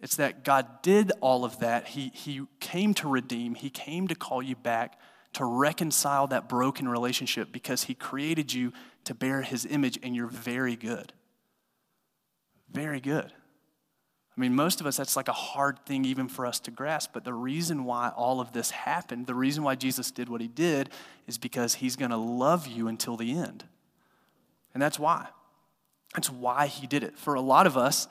it's 0.00 0.16
that 0.16 0.44
god 0.44 0.82
did 0.82 1.12
all 1.20 1.44
of 1.44 1.58
that 1.60 1.88
he 1.88 2.10
he 2.14 2.42
came 2.60 2.94
to 2.94 3.08
redeem 3.08 3.54
he 3.54 3.70
came 3.70 4.08
to 4.08 4.14
call 4.14 4.42
you 4.42 4.56
back 4.56 4.98
to 5.32 5.44
reconcile 5.44 6.26
that 6.26 6.48
broken 6.48 6.88
relationship 6.88 7.52
because 7.52 7.84
he 7.84 7.94
created 7.94 8.52
you 8.52 8.72
to 9.04 9.14
bear 9.14 9.42
his 9.42 9.66
image 9.66 9.98
and 10.02 10.16
you're 10.16 10.26
very 10.26 10.76
good 10.76 11.12
very 12.70 13.00
good 13.00 13.32
I 14.38 14.40
mean, 14.40 14.54
most 14.54 14.80
of 14.80 14.86
us, 14.86 14.96
that's 14.96 15.16
like 15.16 15.26
a 15.26 15.32
hard 15.32 15.84
thing 15.84 16.04
even 16.04 16.28
for 16.28 16.46
us 16.46 16.60
to 16.60 16.70
grasp. 16.70 17.10
But 17.12 17.24
the 17.24 17.34
reason 17.34 17.82
why 17.82 18.10
all 18.10 18.40
of 18.40 18.52
this 18.52 18.70
happened, 18.70 19.26
the 19.26 19.34
reason 19.34 19.64
why 19.64 19.74
Jesus 19.74 20.12
did 20.12 20.28
what 20.28 20.40
he 20.40 20.46
did, 20.46 20.90
is 21.26 21.38
because 21.38 21.74
he's 21.74 21.96
going 21.96 22.12
to 22.12 22.16
love 22.16 22.68
you 22.68 22.86
until 22.86 23.16
the 23.16 23.36
end. 23.36 23.64
And 24.74 24.80
that's 24.80 24.96
why. 24.96 25.26
That's 26.14 26.30
why 26.30 26.68
he 26.68 26.86
did 26.86 27.02
it. 27.02 27.18
For 27.18 27.34
a 27.34 27.40
lot 27.40 27.66
of 27.66 27.76
us, 27.76 28.06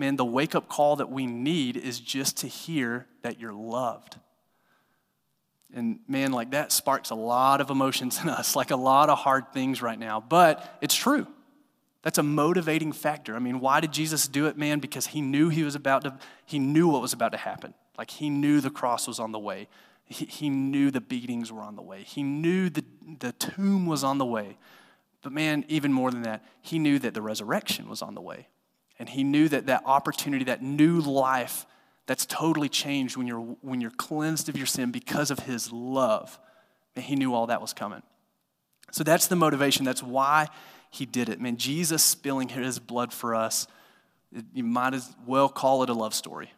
man, 0.00 0.16
the 0.16 0.24
wake 0.24 0.54
up 0.54 0.68
call 0.68 0.96
that 0.96 1.10
we 1.10 1.26
need 1.26 1.76
is 1.76 2.00
just 2.00 2.38
to 2.38 2.48
hear 2.48 3.06
that 3.22 3.38
you're 3.38 3.52
loved. 3.52 4.16
And 5.72 6.00
man, 6.08 6.32
like 6.32 6.50
that 6.52 6.72
sparks 6.72 7.10
a 7.10 7.14
lot 7.14 7.60
of 7.60 7.70
emotions 7.70 8.18
in 8.20 8.28
us, 8.28 8.56
like 8.60 8.70
a 8.70 8.76
lot 8.76 9.10
of 9.10 9.18
hard 9.18 9.52
things 9.52 9.82
right 9.82 9.98
now. 9.98 10.18
But 10.18 10.78
it's 10.80 10.94
true. 10.94 11.26
That's 12.02 12.16
a 12.16 12.22
motivating 12.22 12.92
factor. 12.92 13.36
I 13.36 13.40
mean, 13.40 13.60
why 13.60 13.80
did 13.80 13.92
Jesus 13.92 14.26
do 14.26 14.46
it, 14.46 14.56
man? 14.56 14.80
Because 14.80 15.08
he 15.08 15.20
knew 15.20 15.50
he 15.50 15.62
was 15.62 15.74
about 15.74 16.02
to, 16.04 16.18
he 16.46 16.58
knew 16.58 16.88
what 16.88 17.02
was 17.02 17.12
about 17.12 17.32
to 17.32 17.38
happen. 17.38 17.74
Like 17.98 18.10
he 18.10 18.30
knew 18.30 18.62
the 18.62 18.70
cross 18.70 19.06
was 19.06 19.20
on 19.20 19.32
the 19.32 19.38
way. 19.38 19.68
He, 20.06 20.24
he 20.24 20.48
knew 20.48 20.90
the 20.90 21.02
beatings 21.02 21.52
were 21.52 21.60
on 21.60 21.76
the 21.76 21.82
way. 21.82 22.04
He 22.04 22.22
knew 22.22 22.70
the, 22.70 22.84
the 23.18 23.32
tomb 23.32 23.86
was 23.86 24.02
on 24.02 24.16
the 24.16 24.24
way. 24.24 24.56
But 25.20 25.32
man, 25.32 25.66
even 25.68 25.92
more 25.92 26.10
than 26.10 26.22
that, 26.22 26.42
he 26.62 26.78
knew 26.78 26.98
that 27.00 27.12
the 27.12 27.20
resurrection 27.20 27.86
was 27.86 28.00
on 28.00 28.14
the 28.14 28.22
way. 28.22 28.48
And 29.00 29.08
he 29.08 29.24
knew 29.24 29.48
that 29.48 29.66
that 29.66 29.82
opportunity, 29.86 30.44
that 30.44 30.62
new 30.62 31.00
life, 31.00 31.66
that's 32.06 32.26
totally 32.26 32.68
changed 32.68 33.16
when 33.16 33.26
you're, 33.26 33.40
when 33.62 33.80
you're 33.80 33.90
cleansed 33.90 34.50
of 34.50 34.56
your 34.56 34.66
sin 34.66 34.90
because 34.90 35.30
of 35.30 35.40
his 35.40 35.72
love. 35.72 36.38
And 36.94 37.04
he 37.04 37.16
knew 37.16 37.32
all 37.32 37.46
that 37.46 37.62
was 37.62 37.72
coming. 37.72 38.02
So 38.92 39.02
that's 39.02 39.26
the 39.26 39.36
motivation. 39.36 39.86
That's 39.86 40.02
why 40.02 40.48
he 40.90 41.06
did 41.06 41.30
it. 41.30 41.40
Man, 41.40 41.56
Jesus 41.56 42.02
spilling 42.02 42.50
his 42.50 42.78
blood 42.78 43.12
for 43.12 43.34
us, 43.34 43.66
you 44.52 44.64
might 44.64 44.92
as 44.92 45.14
well 45.26 45.48
call 45.48 45.82
it 45.82 45.88
a 45.88 45.94
love 45.94 46.14
story 46.14 46.52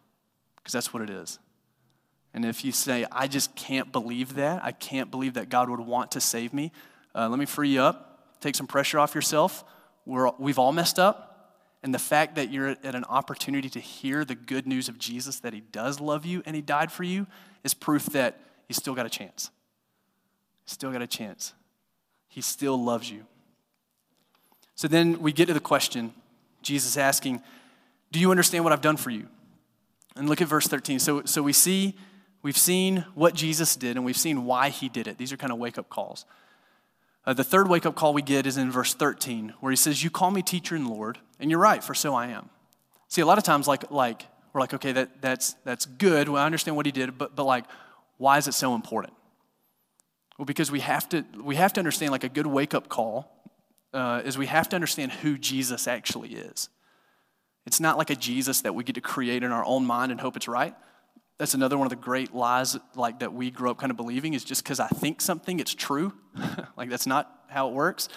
because 0.57 0.73
that's 0.73 0.93
what 0.93 1.03
it 1.03 1.11
is. 1.11 1.39
And 2.35 2.45
if 2.45 2.65
you 2.65 2.73
say, 2.73 3.07
I 3.13 3.29
just 3.29 3.55
can't 3.55 3.93
believe 3.93 4.35
that, 4.35 4.65
I 4.65 4.73
can't 4.73 5.13
believe 5.13 5.35
that 5.35 5.49
God 5.49 5.71
would 5.71 5.81
want 5.81 6.13
to 6.13 6.21
save 6.21 6.53
me, 6.53 6.73
uh, 7.15 7.29
let 7.29 7.39
me 7.39 7.47
free 7.47 7.69
you 7.69 7.83
up, 7.83 8.41
take 8.41 8.57
some 8.57 8.67
pressure 8.67 8.99
off 8.99 9.15
yourself. 9.15 9.65
We're, 10.07 10.31
we've 10.39 10.59
all 10.59 10.73
messed 10.73 10.99
up. 10.99 11.32
And 11.83 11.93
the 11.93 11.99
fact 11.99 12.37
that 12.37 12.53
you're 12.53 12.71
at 12.71 12.95
an 12.95 13.05
opportunity 13.05 13.69
to 13.71 13.81
hear 13.81 14.25
the 14.25 14.37
good 14.37 14.67
news 14.67 14.89
of 14.89 14.99
Jesus, 14.99 15.41
that 15.41 15.53
He 15.53 15.61
does 15.61 16.01
love 16.01 16.25
you 16.25 16.43
and 16.47 16.55
He 16.55 16.63
died 16.63 16.93
for 16.93 17.03
you, 17.03 17.27
is 17.65 17.75
proof 17.75 18.07
that 18.07 18.41
you 18.69 18.75
still 18.75 18.95
got 18.95 19.07
a 19.07 19.11
chance. 19.11 19.51
Still 20.65 20.93
got 20.93 21.03
a 21.03 21.07
chance. 21.07 21.55
He 22.29 22.41
still 22.41 22.83
loves 22.83 23.11
you. 23.11 23.27
So 24.75 24.89
then 24.89 25.21
we 25.21 25.33
get 25.33 25.47
to 25.47 25.55
the 25.55 25.61
question 25.61 26.15
Jesus 26.63 26.97
asking, 26.97 27.43
Do 28.13 28.21
you 28.21 28.31
understand 28.31 28.65
what 28.65 28.73
I've 28.73 28.81
done 28.81 28.97
for 28.97 29.11
you? 29.11 29.29
And 30.17 30.29
look 30.29 30.41
at 30.41 30.49
verse 30.49 30.67
13. 30.67 30.99
So, 30.99 31.23
so 31.25 31.43
we 31.43 31.53
see, 31.53 31.97
we've 32.43 32.57
seen 32.57 33.05
what 33.15 33.35
Jesus 33.35 33.77
did 33.77 33.97
and 33.97 34.05
we've 34.05 34.17
seen 34.17 34.45
why 34.45 34.69
he 34.69 34.89
did 34.89 35.09
it. 35.09 35.19
These 35.19 35.33
are 35.33 35.37
kind 35.37 35.53
of 35.53 35.59
wake 35.59 35.79
up 35.79 35.89
calls. 35.89 36.25
Uh, 37.25 37.33
the 37.33 37.45
third 37.45 37.69
wake 37.69 37.87
up 37.87 37.95
call 37.95 38.13
we 38.13 38.23
get 38.23 38.47
is 38.47 38.57
in 38.57 38.71
verse 38.71 38.95
13, 38.95 39.55
where 39.61 39.71
he 39.71 39.77
says, 39.77 40.03
You 40.03 40.11
call 40.11 40.31
me 40.31 40.43
teacher 40.43 40.75
and 40.75 40.89
Lord, 40.89 41.19
and 41.43 41.51
you're 41.51 41.61
right, 41.61 41.83
for 41.83 41.93
so 41.93 42.15
I 42.15 42.29
am. 42.29 42.49
See, 43.09 43.21
a 43.21 43.27
lot 43.27 43.37
of 43.37 43.45
times, 43.45 43.69
like, 43.69 43.91
like 43.91 44.27
we're 44.53 44.61
like, 44.61 44.73
okay, 44.73 44.93
that, 44.93 45.21
that's, 45.21 45.55
that's 45.65 45.85
good. 45.85 46.29
Well, 46.29 46.43
I 46.43 46.47
understand 46.47 46.77
what 46.77 46.87
he 46.87 46.93
did, 46.93 47.19
but, 47.19 47.37
but 47.37 47.45
like, 47.45 47.65
why 48.17 48.39
is 48.39 48.49
it 48.49 48.55
so 48.55 48.75
important? 48.75 49.13
Well, 50.39 50.47
because 50.47 50.71
we 50.71 50.81
have 50.81 51.09
to, 51.11 51.25
we 51.43 51.57
have 51.57 51.73
to 51.75 51.81
understand, 51.81 52.13
like, 52.13 52.25
a 52.25 52.29
good 52.29 52.47
wake 52.47 52.75
up 52.75 52.89
call 52.89 53.51
uh, 53.93 54.23
is 54.25 54.39
we 54.39 54.47
have 54.47 54.69
to 54.71 54.77
understand 54.77 55.13
who 55.13 55.37
Jesus 55.37 55.87
actually 55.87 56.31
is. 56.31 56.69
It's 57.67 57.81
not 57.81 57.99
like 57.99 58.11
a 58.11 58.17
Jesus 58.17 58.63
that 58.63 58.75
we 58.75 58.85
get 58.85 58.95
to 58.95 59.01
create 59.01 59.43
in 59.43 59.53
our 59.53 59.65
own 59.65 59.85
mind 59.85 60.13
and 60.13 60.21
hope 60.21 60.37
it's 60.37 60.49
right. 60.49 60.75
That's 61.39 61.55
another 61.55 61.77
one 61.77 61.87
of 61.87 61.91
the 61.91 61.97
great 61.97 62.35
lies 62.35 62.79
like 62.95 63.19
that 63.19 63.33
we 63.33 63.51
grew 63.51 63.71
up 63.71 63.79
kind 63.79 63.91
of 63.91 63.97
believing 63.97 64.35
is 64.35 64.45
just 64.45 64.63
because 64.63 64.81
I 64.81 64.87
think 64.87 65.21
something, 65.21 65.59
it's 65.59 65.75
true. 65.75 66.13
like 66.77 66.89
that's 66.89 67.07
not 67.07 67.45
how 67.49 67.69
it 67.69 67.75
works. 67.75 68.09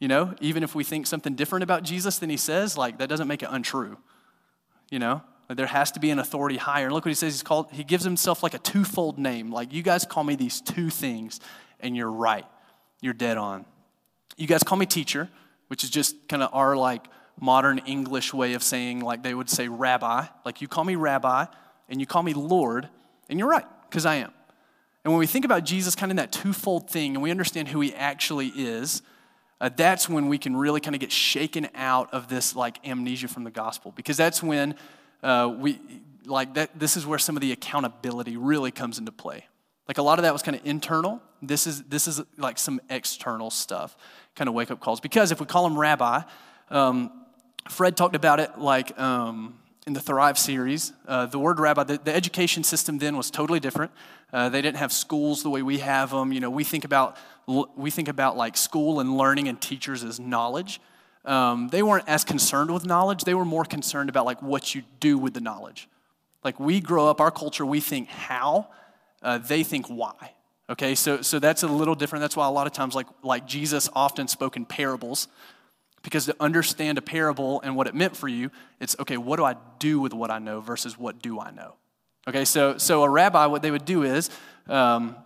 You 0.00 0.08
know, 0.08 0.34
even 0.40 0.62
if 0.62 0.74
we 0.74 0.84
think 0.84 1.06
something 1.06 1.34
different 1.34 1.62
about 1.62 1.82
Jesus 1.82 2.18
than 2.18 2.28
he 2.28 2.36
says, 2.36 2.76
like 2.76 2.98
that 2.98 3.08
doesn't 3.08 3.28
make 3.28 3.42
it 3.42 3.48
untrue. 3.50 3.96
You 4.90 4.98
know, 4.98 5.22
there 5.48 5.66
has 5.66 5.90
to 5.92 6.00
be 6.00 6.10
an 6.10 6.18
authority 6.18 6.56
higher. 6.56 6.86
And 6.86 6.94
look 6.94 7.04
what 7.04 7.10
he 7.10 7.14
says. 7.14 7.34
He's 7.34 7.42
called. 7.42 7.70
He 7.72 7.84
gives 7.84 8.04
himself 8.04 8.42
like 8.42 8.54
a 8.54 8.58
twofold 8.58 9.18
name. 9.18 9.50
Like 9.50 9.72
you 9.72 9.82
guys 9.82 10.04
call 10.04 10.24
me 10.24 10.36
these 10.36 10.60
two 10.60 10.90
things, 10.90 11.40
and 11.80 11.96
you're 11.96 12.10
right. 12.10 12.46
You're 13.00 13.14
dead 13.14 13.38
on. 13.38 13.64
You 14.36 14.46
guys 14.46 14.62
call 14.62 14.76
me 14.78 14.86
teacher, 14.86 15.28
which 15.68 15.84
is 15.84 15.90
just 15.90 16.28
kind 16.28 16.42
of 16.42 16.50
our 16.52 16.76
like 16.76 17.06
modern 17.40 17.78
English 17.78 18.34
way 18.34 18.54
of 18.54 18.62
saying, 18.62 19.00
like 19.00 19.22
they 19.22 19.34
would 19.34 19.48
say 19.50 19.68
rabbi. 19.68 20.26
Like 20.44 20.60
you 20.60 20.68
call 20.68 20.84
me 20.84 20.96
rabbi 20.96 21.46
and 21.88 22.00
you 22.00 22.06
call 22.06 22.22
me 22.22 22.34
Lord, 22.34 22.88
and 23.28 23.38
you're 23.38 23.48
right, 23.48 23.66
because 23.88 24.06
I 24.06 24.16
am. 24.16 24.32
And 25.04 25.12
when 25.12 25.18
we 25.18 25.26
think 25.26 25.44
about 25.44 25.64
Jesus 25.64 25.94
kind 25.94 26.10
of 26.10 26.16
that 26.16 26.32
twofold 26.32 26.88
thing 26.88 27.14
and 27.14 27.22
we 27.22 27.30
understand 27.30 27.68
who 27.68 27.80
he 27.80 27.94
actually 27.94 28.48
is, 28.48 29.02
uh, 29.60 29.70
that's 29.74 30.08
when 30.08 30.28
we 30.28 30.38
can 30.38 30.56
really 30.56 30.80
kind 30.80 30.94
of 30.94 31.00
get 31.00 31.12
shaken 31.12 31.68
out 31.74 32.12
of 32.12 32.28
this 32.28 32.56
like 32.56 32.86
amnesia 32.86 33.28
from 33.28 33.44
the 33.44 33.50
gospel 33.50 33.92
because 33.94 34.16
that's 34.16 34.42
when 34.42 34.74
uh, 35.22 35.54
we 35.58 35.78
like 36.26 36.54
that 36.54 36.78
this 36.78 36.96
is 36.96 37.06
where 37.06 37.18
some 37.18 37.36
of 37.36 37.40
the 37.40 37.52
accountability 37.52 38.36
really 38.36 38.70
comes 38.70 38.98
into 38.98 39.12
play. 39.12 39.46
Like 39.88 39.98
a 39.98 40.02
lot 40.02 40.18
of 40.18 40.22
that 40.22 40.32
was 40.32 40.42
kind 40.42 40.56
of 40.56 40.64
internal. 40.66 41.20
This 41.42 41.66
is 41.66 41.82
this 41.84 42.08
is 42.08 42.20
like 42.38 42.58
some 42.58 42.80
external 42.88 43.50
stuff 43.50 43.96
kind 44.34 44.48
of 44.48 44.54
wake 44.54 44.70
up 44.70 44.80
calls. 44.80 45.00
Because 45.00 45.30
if 45.30 45.40
we 45.40 45.46
call 45.46 45.66
him 45.66 45.78
rabbi 45.78 46.22
um, 46.70 47.10
Fred 47.68 47.96
talked 47.96 48.16
about 48.16 48.40
it 48.40 48.58
like 48.58 48.98
um, 48.98 49.58
in 49.86 49.92
the 49.92 50.00
Thrive 50.00 50.38
series. 50.38 50.92
Uh, 51.06 51.26
the 51.26 51.38
word 51.38 51.60
rabbi, 51.60 51.84
the, 51.84 51.98
the, 51.98 52.14
education 52.14 52.64
system 52.64 52.98
then 52.98 53.16
was 53.16 53.30
totally 53.30 53.60
different. 53.60 53.92
Uh, 54.32 54.48
they 54.48 54.62
didn't 54.62 54.78
have 54.78 54.92
schools 54.92 55.42
the 55.42 55.50
way 55.50 55.62
we 55.62 55.78
have 55.78 56.10
them. 56.10 56.32
You 56.32 56.40
know, 56.40 56.50
we 56.50 56.64
think 56.64 56.84
about 56.84 57.16
we 57.46 57.90
think 57.90 58.08
about 58.08 58.38
like 58.38 58.56
school 58.56 59.00
and 59.00 59.18
learning 59.18 59.48
and 59.48 59.60
teachers 59.60 60.02
as 60.02 60.18
knowledge. 60.18 60.80
Um, 61.26 61.68
they 61.68 61.82
weren't 61.82 62.08
as 62.08 62.24
concerned 62.24 62.72
with 62.72 62.86
knowledge. 62.86 63.24
They 63.24 63.34
were 63.34 63.44
more 63.44 63.64
concerned 63.64 64.08
about 64.08 64.24
like 64.24 64.40
what 64.40 64.74
you 64.74 64.82
do 65.00 65.18
with 65.18 65.34
the 65.34 65.40
knowledge. 65.40 65.88
Like 66.42 66.58
we 66.58 66.80
grow 66.80 67.08
up, 67.08 67.20
our 67.20 67.30
culture, 67.30 67.66
we 67.66 67.80
think 67.80 68.08
how. 68.08 68.68
Uh, 69.22 69.38
they 69.38 69.62
think 69.62 69.86
why. 69.88 70.32
Okay, 70.70 70.94
so 70.94 71.20
so 71.20 71.38
that's 71.38 71.62
a 71.62 71.68
little 71.68 71.94
different. 71.94 72.22
That's 72.22 72.36
why 72.36 72.46
a 72.46 72.50
lot 72.50 72.66
of 72.66 72.72
times, 72.72 72.94
like 72.94 73.06
like 73.22 73.46
Jesus 73.46 73.90
often 73.94 74.28
spoke 74.28 74.56
in 74.56 74.64
parables. 74.64 75.28
Because 76.04 76.26
to 76.26 76.36
understand 76.38 76.98
a 76.98 77.02
parable 77.02 77.62
and 77.62 77.74
what 77.74 77.88
it 77.88 77.94
meant 77.94 78.14
for 78.16 78.28
you, 78.28 78.50
it's 78.78 78.94
okay, 79.00 79.16
what 79.16 79.36
do 79.36 79.44
I 79.44 79.56
do 79.78 79.98
with 79.98 80.12
what 80.12 80.30
I 80.30 80.38
know 80.38 80.60
versus 80.60 80.98
what 80.98 81.20
do 81.20 81.40
I 81.40 81.50
know? 81.50 81.74
Okay, 82.28 82.44
so, 82.44 82.78
so 82.78 83.02
a 83.02 83.08
rabbi, 83.08 83.46
what 83.46 83.62
they 83.62 83.70
would 83.70 83.86
do 83.86 84.02
is 84.02 84.28
um, 84.68 85.16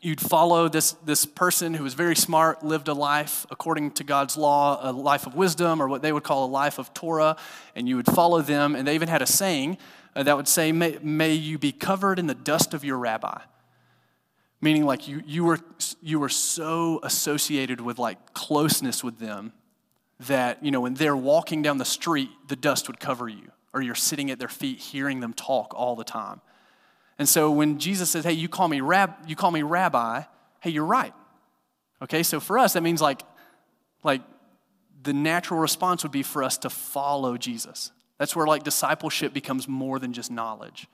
you'd 0.00 0.20
follow 0.20 0.68
this, 0.68 0.92
this 1.04 1.24
person 1.24 1.74
who 1.74 1.82
was 1.82 1.94
very 1.94 2.14
smart, 2.14 2.64
lived 2.64 2.86
a 2.86 2.94
life 2.94 3.44
according 3.50 3.90
to 3.92 4.04
God's 4.04 4.36
law, 4.36 4.78
a 4.80 4.92
life 4.92 5.26
of 5.26 5.34
wisdom, 5.34 5.82
or 5.82 5.88
what 5.88 6.00
they 6.00 6.12
would 6.12 6.22
call 6.22 6.44
a 6.44 6.50
life 6.50 6.78
of 6.78 6.94
Torah, 6.94 7.36
and 7.74 7.88
you 7.88 7.96
would 7.96 8.06
follow 8.06 8.40
them. 8.40 8.76
And 8.76 8.86
they 8.86 8.94
even 8.94 9.08
had 9.08 9.22
a 9.22 9.26
saying 9.26 9.78
uh, 10.14 10.22
that 10.22 10.36
would 10.36 10.48
say, 10.48 10.70
may, 10.70 10.96
may 11.02 11.32
you 11.34 11.58
be 11.58 11.72
covered 11.72 12.20
in 12.20 12.28
the 12.28 12.34
dust 12.34 12.72
of 12.72 12.84
your 12.84 12.98
rabbi. 12.98 13.40
Meaning, 14.60 14.84
like 14.84 15.08
you, 15.08 15.22
you, 15.26 15.42
were, 15.42 15.58
you 16.00 16.20
were 16.20 16.28
so 16.28 17.00
associated 17.02 17.80
with 17.80 17.98
like 17.98 18.32
closeness 18.32 19.02
with 19.02 19.18
them 19.18 19.52
that, 20.26 20.62
you 20.64 20.70
know, 20.70 20.80
when 20.80 20.94
they're 20.94 21.16
walking 21.16 21.62
down 21.62 21.78
the 21.78 21.84
street, 21.84 22.30
the 22.48 22.56
dust 22.56 22.88
would 22.88 23.00
cover 23.00 23.28
you, 23.28 23.50
or 23.72 23.80
you're 23.80 23.94
sitting 23.94 24.30
at 24.30 24.38
their 24.38 24.48
feet 24.48 24.78
hearing 24.78 25.20
them 25.20 25.32
talk 25.32 25.72
all 25.74 25.96
the 25.96 26.04
time. 26.04 26.40
And 27.18 27.28
so 27.28 27.50
when 27.50 27.78
Jesus 27.78 28.10
says, 28.10 28.24
hey, 28.24 28.32
you 28.32 28.48
call 28.48 28.68
me, 28.68 28.80
rab- 28.80 29.14
you 29.26 29.36
call 29.36 29.50
me 29.50 29.62
rabbi, 29.62 30.22
hey, 30.60 30.70
you're 30.70 30.84
right. 30.84 31.14
Okay, 32.02 32.22
so 32.22 32.40
for 32.40 32.58
us, 32.58 32.72
that 32.74 32.82
means 32.82 33.00
like, 33.00 33.22
like 34.02 34.22
the 35.02 35.12
natural 35.12 35.60
response 35.60 36.02
would 36.02 36.12
be 36.12 36.22
for 36.22 36.42
us 36.42 36.58
to 36.58 36.70
follow 36.70 37.36
Jesus. 37.36 37.92
That's 38.18 38.36
where 38.36 38.46
like 38.46 38.62
discipleship 38.62 39.32
becomes 39.32 39.68
more 39.68 39.98
than 39.98 40.12
just 40.12 40.30
knowledge. 40.30 40.86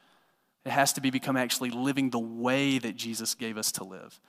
It 0.65 0.71
has 0.71 0.93
to 0.95 1.01
be 1.01 1.11
become 1.11 1.37
actually 1.37 1.71
living 1.71 2.11
the 2.11 2.19
way 2.19 2.79
that 2.79 2.97
Jesus 2.97 3.35
gave 3.35 3.57
us 3.57 3.73
to 3.73 3.85
live 3.85 4.21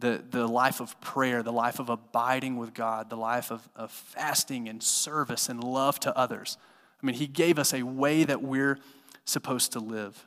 the, 0.00 0.22
the 0.30 0.46
life 0.46 0.80
of 0.80 1.00
prayer, 1.00 1.42
the 1.42 1.52
life 1.52 1.78
of 1.78 1.88
abiding 1.88 2.56
with 2.56 2.74
God, 2.74 3.10
the 3.10 3.16
life 3.16 3.50
of, 3.50 3.68
of 3.76 3.90
fasting 3.90 4.68
and 4.68 4.82
service 4.82 5.48
and 5.48 5.62
love 5.62 6.00
to 6.00 6.16
others. 6.16 6.56
I 7.02 7.06
mean, 7.06 7.14
He 7.14 7.26
gave 7.26 7.58
us 7.58 7.72
a 7.72 7.82
way 7.82 8.24
that 8.24 8.42
we're 8.42 8.78
supposed 9.24 9.72
to 9.72 9.80
live. 9.80 10.26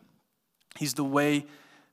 He's 0.78 0.94
the 0.94 1.04
way, 1.04 1.46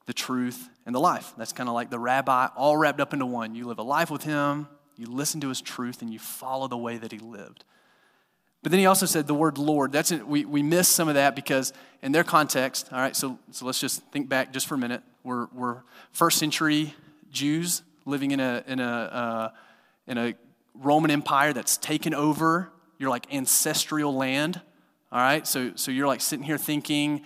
the 0.06 0.12
truth, 0.12 0.68
and 0.86 0.94
the 0.94 1.00
life. 1.00 1.32
That's 1.36 1.52
kind 1.52 1.68
of 1.68 1.74
like 1.74 1.90
the 1.90 1.98
rabbi, 1.98 2.48
all 2.56 2.76
wrapped 2.76 3.00
up 3.00 3.12
into 3.12 3.26
one. 3.26 3.54
You 3.54 3.66
live 3.66 3.78
a 3.78 3.82
life 3.82 4.10
with 4.10 4.24
Him, 4.24 4.68
you 4.96 5.06
listen 5.06 5.40
to 5.40 5.48
His 5.48 5.60
truth, 5.60 6.02
and 6.02 6.12
you 6.12 6.18
follow 6.18 6.68
the 6.68 6.78
way 6.78 6.98
that 6.98 7.12
He 7.12 7.18
lived. 7.18 7.64
But 8.62 8.72
then 8.72 8.78
he 8.78 8.84
also 8.84 9.06
said 9.06 9.26
the 9.26 9.32
word 9.32 9.56
Lord. 9.56 9.90
That's 9.90 10.12
it. 10.12 10.26
We, 10.26 10.44
we 10.44 10.62
miss 10.62 10.86
some 10.86 11.08
of 11.08 11.14
that 11.14 11.34
because 11.34 11.72
in 12.02 12.12
their 12.12 12.24
context, 12.24 12.90
all 12.92 12.98
right, 12.98 13.16
so, 13.16 13.38
so 13.52 13.64
let's 13.64 13.80
just 13.80 14.02
think 14.12 14.28
back 14.28 14.52
just 14.52 14.66
for 14.66 14.74
a 14.74 14.78
minute. 14.78 15.02
We're, 15.24 15.46
we're 15.54 15.78
first 16.12 16.38
century 16.38 16.94
Jews 17.30 17.82
living 18.04 18.30
in 18.30 18.40
a, 18.40 18.62
in 18.66 18.80
a, 18.80 18.84
uh, 18.84 19.50
in 20.06 20.18
a 20.18 20.34
Roman 20.74 21.10
Empire 21.10 21.52
that's 21.52 21.76
taken 21.76 22.14
over 22.14 22.70
your 22.98 23.10
like 23.10 23.32
ancestral 23.32 24.14
land. 24.14 24.60
All 25.12 25.20
right, 25.20 25.46
so, 25.46 25.72
so 25.74 25.90
you're 25.90 26.06
like 26.06 26.20
sitting 26.20 26.44
here 26.44 26.58
thinking, 26.58 27.22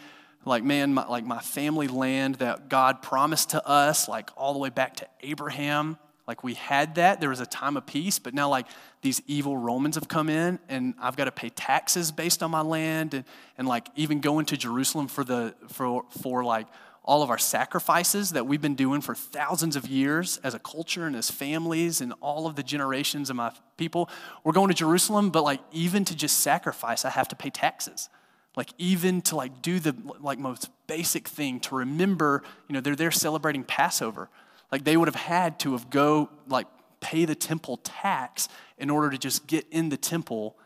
like, 0.47 0.63
man, 0.65 0.95
my, 0.95 1.07
like 1.07 1.25
my 1.25 1.41
family 1.41 1.89
land 1.89 2.37
that 2.37 2.69
God 2.69 3.03
promised 3.03 3.51
to 3.51 3.67
us, 3.67 4.09
like 4.09 4.31
all 4.37 4.53
the 4.53 4.59
way 4.59 4.71
back 4.71 4.97
to 4.97 5.07
Abraham. 5.23 5.99
Like 6.27 6.43
we 6.43 6.55
had 6.55 6.95
that. 6.95 7.21
There 7.21 7.29
was 7.29 7.41
a 7.41 7.47
time 7.47 7.77
of 7.77 7.85
peace, 7.85 8.19
but 8.19 8.33
now 8.33 8.49
like 8.49 8.67
these 9.03 9.21
evil 9.27 9.57
Romans 9.57 9.97
have 9.97 10.09
come 10.09 10.31
in 10.31 10.59
and 10.71 10.95
I've 10.99 11.17
got 11.17 11.27
to 11.27 11.33
pay 11.33 11.51
taxes 11.51 12.13
based 12.13 12.43
on 12.43 12.51
my 12.51 12.63
land 12.63 13.13
and, 13.13 13.25
and 13.59 13.69
like 13.69 13.89
even 13.95 14.21
going 14.21 14.47
to 14.47 14.57
Jerusalem 14.57 15.09
for 15.09 15.23
the 15.23 15.55
for 15.69 16.05
for 16.23 16.43
like 16.43 16.67
all 17.05 17.23
of 17.23 17.31
our 17.31 17.39
sacrifices 17.39 18.31
that 18.31 18.47
we've 18.47 18.63
been 18.63 18.75
doing 18.75 19.01
for 19.01 19.15
thousands 19.15 19.77
of 19.77 19.87
years 19.87 20.41
as 20.43 20.55
a 20.55 20.59
culture 20.59 21.07
and 21.07 21.15
as 21.15 21.31
families 21.31 22.01
and 22.01 22.15
all 22.21 22.47
of 22.47 22.57
the 22.57 22.63
generations 22.63 23.29
of 23.29 23.37
my 23.37 23.53
people. 23.77 24.09
We're 24.43 24.53
going 24.53 24.69
to 24.69 24.75
Jerusalem, 24.75 25.31
but 25.31 25.45
like 25.45 25.61
even 25.71 26.05
to 26.07 26.17
just 26.17 26.39
sacrifice, 26.39 27.05
I 27.05 27.11
have 27.11 27.29
to 27.29 27.37
pay 27.37 27.51
taxes. 27.51 28.09
Like 28.57 28.71
even 28.79 29.21
to 29.23 29.37
like 29.37 29.63
do 29.63 29.81
the 29.81 29.95
like 30.21 30.39
most 30.39 30.71
basic 30.87 31.29
thing 31.29 31.61
to 31.61 31.75
remember, 31.75 32.43
you 32.69 32.75
know, 32.75 32.81
they're 32.81 32.97
there 32.97 33.11
celebrating 33.11 33.65
Passover. 33.65 34.31
Like 34.73 34.85
they 34.85 34.97
would 34.97 35.09
have 35.09 35.15
had 35.15 35.59
to 35.61 35.73
have 35.73 35.91
go 35.91 36.31
like 36.49 36.67
pay 37.01 37.27
the 37.27 37.35
temple 37.35 37.79
tax 37.79 38.49
in 38.79 38.91
order 38.91 39.11
to 39.11 39.19
just 39.19 39.47
get 39.47 39.67
in 39.71 39.91
the 39.91 39.97
temple 39.97 40.57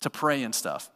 to 0.00 0.10
pray 0.10 0.42
and 0.42 0.54
stuff. 0.54 0.90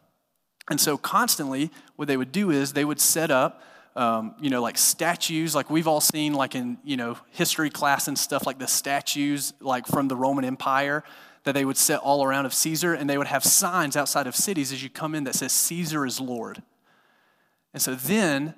And 0.71 0.81
so 0.81 0.97
constantly, 0.97 1.71
what 1.97 2.09
they 2.09 2.17
would 2.17 2.33
do 2.33 2.51
is 2.51 2.73
they 2.73 2.85
would 2.85 3.01
set 3.01 3.31
up, 3.31 3.63
um, 3.97 4.35
you 4.41 4.51
know, 4.51 4.61
like 4.61 4.77
statues, 4.77 5.55
like 5.55 5.71
we've 5.71 5.87
all 5.87 6.01
seen, 6.01 6.35
like 6.35 6.55
in 6.55 6.79
you 6.85 6.97
know 6.97 7.17
history 7.31 7.71
class 7.71 8.09
and 8.09 8.19
stuff, 8.19 8.47
like 8.47 8.59
the 8.59 8.67
statues, 8.67 9.53
like 9.61 9.87
from 9.87 10.09
the 10.09 10.17
Roman 10.17 10.45
Empire, 10.45 11.05
that 11.45 11.53
they 11.53 11.65
would 11.65 11.77
set 11.77 12.01
all 12.01 12.25
around 12.25 12.47
of 12.47 12.55
Caesar, 12.55 12.95
and 12.95 13.09
they 13.09 13.19
would 13.19 13.29
have 13.29 13.45
signs 13.45 13.97
outside 13.97 14.27
of 14.27 14.35
cities 14.35 14.73
as 14.73 14.83
you 14.83 14.91
come 14.91 15.15
in 15.15 15.25
that 15.25 15.35
says 15.35 15.53
Caesar 15.53 16.05
is 16.05 16.21
Lord. 16.21 16.63
And 17.73 17.81
so 17.81 17.95
then, 17.95 18.55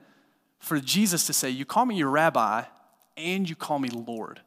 for 0.58 0.80
Jesus 0.80 1.26
to 1.26 1.34
say, 1.34 1.50
"You 1.50 1.66
call 1.66 1.84
me 1.84 1.96
your 1.96 2.10
rabbi, 2.10 2.64
and 3.16 3.48
you 3.48 3.56
call 3.56 3.78
me 3.78 3.90
Lord," 3.90 4.40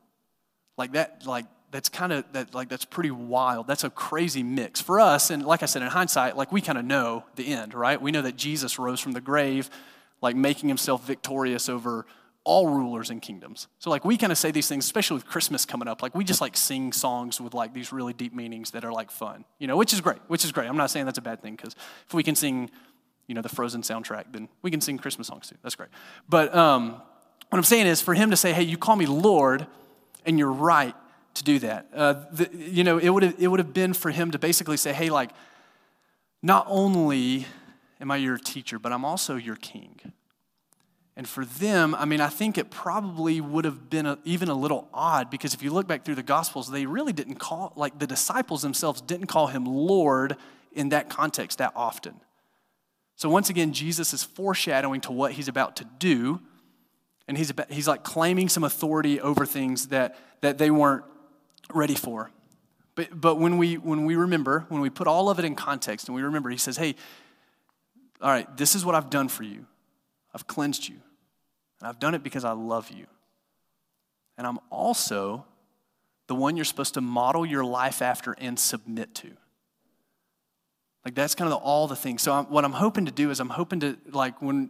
like 0.75 0.93
that, 0.93 1.23
like 1.25 1.45
that's 1.69 1.89
kind 1.89 2.11
of 2.11 2.25
that 2.33 2.55
like 2.55 2.67
that's 2.67 2.85
pretty 2.85 3.11
wild. 3.11 3.67
That's 3.67 3.83
a 3.83 3.91
crazy 3.91 4.41
mix. 4.41 4.81
For 4.81 4.99
us 4.99 5.29
and 5.29 5.45
like 5.45 5.61
i 5.61 5.67
said 5.67 5.83
in 5.83 5.87
hindsight 5.89 6.35
like 6.35 6.51
we 6.51 6.61
kind 6.61 6.79
of 6.79 6.85
know 6.85 7.25
the 7.35 7.45
end 7.45 7.75
right? 7.75 8.01
We 8.01 8.11
know 8.11 8.23
that 8.23 8.35
jesus 8.37 8.79
rose 8.79 8.99
from 8.99 9.11
the 9.11 9.21
grave 9.21 9.69
like 10.21 10.35
making 10.35 10.69
himself 10.69 11.05
victorious 11.05 11.69
over 11.69 12.05
all 12.43 12.67
rulers 12.67 13.09
and 13.09 13.21
kingdoms. 13.21 13.67
So 13.79 13.89
like 13.89 14.05
we 14.05 14.17
kind 14.17 14.31
of 14.31 14.37
say 14.37 14.51
these 14.51 14.67
things 14.67 14.85
especially 14.85 15.15
with 15.15 15.25
christmas 15.25 15.65
coming 15.65 15.87
up 15.87 16.01
like 16.01 16.15
we 16.15 16.23
just 16.23 16.41
like 16.41 16.55
sing 16.55 16.93
songs 16.93 17.39
with 17.39 17.53
like 17.53 17.73
these 17.73 17.91
really 17.91 18.13
deep 18.13 18.33
meanings 18.33 18.71
that 18.71 18.85
are 18.85 18.93
like 18.93 19.11
fun 19.11 19.43
you 19.59 19.67
know 19.67 19.75
which 19.77 19.93
is 19.93 20.01
great 20.01 20.19
which 20.27 20.45
is 20.45 20.51
great. 20.51 20.67
I'm 20.67 20.77
not 20.77 20.89
saying 20.89 21.05
that's 21.05 21.17
a 21.17 21.21
bad 21.21 21.41
thing 21.41 21.55
because 21.55 21.75
if 22.07 22.13
we 22.13 22.23
can 22.23 22.35
sing 22.35 22.69
you 23.27 23.35
know 23.35 23.41
the 23.41 23.49
frozen 23.49 23.81
soundtrack 23.81 24.25
then 24.31 24.49
we 24.61 24.71
can 24.71 24.81
sing 24.81 24.97
christmas 24.97 25.27
songs 25.27 25.49
too. 25.49 25.57
That's 25.61 25.75
great. 25.75 25.89
But 26.27 26.55
um, 26.55 27.01
what 27.49 27.57
i'm 27.57 27.63
saying 27.63 27.87
is 27.87 28.01
for 28.01 28.13
him 28.13 28.29
to 28.31 28.37
say 28.37 28.53
hey 28.53 28.63
you 28.63 28.77
call 28.77 28.95
me 28.95 29.05
lord 29.05 29.67
and 30.25 30.39
you're 30.39 30.51
right 30.51 30.95
to 31.35 31.43
do 31.43 31.59
that. 31.59 31.87
Uh, 31.93 32.13
the, 32.31 32.49
you 32.53 32.83
know, 32.83 32.97
it 32.97 33.09
would 33.09 33.23
have 33.23 33.35
it 33.39 33.47
would 33.47 33.59
have 33.59 33.73
been 33.73 33.93
for 33.93 34.11
him 34.11 34.31
to 34.31 34.39
basically 34.39 34.77
say, 34.77 34.93
"Hey, 34.93 35.09
like, 35.09 35.31
not 36.41 36.65
only 36.69 37.45
am 37.99 38.11
I 38.11 38.17
your 38.17 38.37
teacher, 38.37 38.79
but 38.79 38.91
I'm 38.91 39.05
also 39.05 39.35
your 39.35 39.55
king." 39.55 40.13
And 41.19 41.27
for 41.27 41.43
them, 41.43 41.95
I 41.95 42.05
mean, 42.05 42.21
I 42.21 42.29
think 42.29 42.57
it 42.57 42.71
probably 42.71 43.41
would 43.41 43.65
have 43.65 43.89
been 43.89 44.05
a, 44.05 44.17
even 44.23 44.47
a 44.47 44.53
little 44.53 44.87
odd 44.93 45.29
because 45.29 45.53
if 45.53 45.61
you 45.61 45.69
look 45.69 45.85
back 45.85 46.05
through 46.05 46.15
the 46.15 46.23
Gospels, 46.23 46.71
they 46.71 46.85
really 46.85 47.11
didn't 47.11 47.35
call, 47.35 47.73
like 47.75 47.99
the 47.99 48.07
disciples 48.07 48.61
themselves 48.61 49.01
didn't 49.01 49.27
call 49.27 49.47
him 49.47 49.65
Lord 49.65 50.37
in 50.71 50.89
that 50.89 51.09
context 51.09 51.57
that 51.57 51.73
often. 51.75 52.21
So 53.17 53.27
once 53.27 53.49
again, 53.49 53.73
Jesus 53.73 54.13
is 54.13 54.23
foreshadowing 54.23 55.01
to 55.01 55.11
what 55.11 55.33
he's 55.33 55.49
about 55.49 55.75
to 55.75 55.83
do, 55.83 56.39
and 57.27 57.37
he's, 57.37 57.49
about, 57.49 57.69
he's 57.69 57.85
like 57.85 58.05
claiming 58.05 58.47
some 58.47 58.63
authority 58.63 59.19
over 59.19 59.45
things 59.45 59.87
that, 59.87 60.15
that 60.39 60.57
they 60.57 60.71
weren't 60.71 61.03
ready 61.73 61.95
for. 61.95 62.31
But, 62.95 63.19
but 63.19 63.35
when, 63.35 63.57
we, 63.57 63.75
when 63.75 64.05
we 64.05 64.15
remember, 64.15 64.65
when 64.69 64.79
we 64.79 64.89
put 64.89 65.05
all 65.05 65.29
of 65.29 65.37
it 65.37 65.43
in 65.43 65.55
context 65.55 66.07
and 66.07 66.15
we 66.15 66.21
remember, 66.21 66.49
he 66.49 66.55
says, 66.55 66.77
hey, 66.77 66.95
all 68.21 68.29
right, 68.29 68.57
this 68.57 68.75
is 68.75 68.85
what 68.85 68.95
I've 68.95 69.09
done 69.09 69.29
for 69.29 69.43
you. 69.43 69.65
I've 70.33 70.47
cleansed 70.47 70.87
you. 70.87 70.95
And 71.79 71.87
I've 71.87 71.99
done 71.99 72.15
it 72.15 72.23
because 72.23 72.43
I 72.43 72.51
love 72.51 72.91
you. 72.91 73.05
And 74.37 74.45
I'm 74.45 74.59
also 74.69 75.45
the 76.27 76.35
one 76.35 76.55
you're 76.55 76.65
supposed 76.65 76.93
to 76.93 77.01
model 77.01 77.45
your 77.45 77.63
life 77.63 78.01
after 78.01 78.33
and 78.33 78.59
submit 78.59 79.15
to. 79.15 79.31
Like 81.05 81.15
that's 81.15 81.35
kind 81.35 81.51
of 81.51 81.59
the, 81.59 81.65
all 81.65 81.87
the 81.87 81.95
things. 81.95 82.21
So 82.21 82.33
I'm, 82.33 82.45
what 82.45 82.65
I'm 82.65 82.73
hoping 82.73 83.05
to 83.05 83.11
do 83.11 83.31
is 83.31 83.39
I'm 83.39 83.49
hoping 83.49 83.79
to 83.79 83.97
like 84.11 84.41
when 84.41 84.69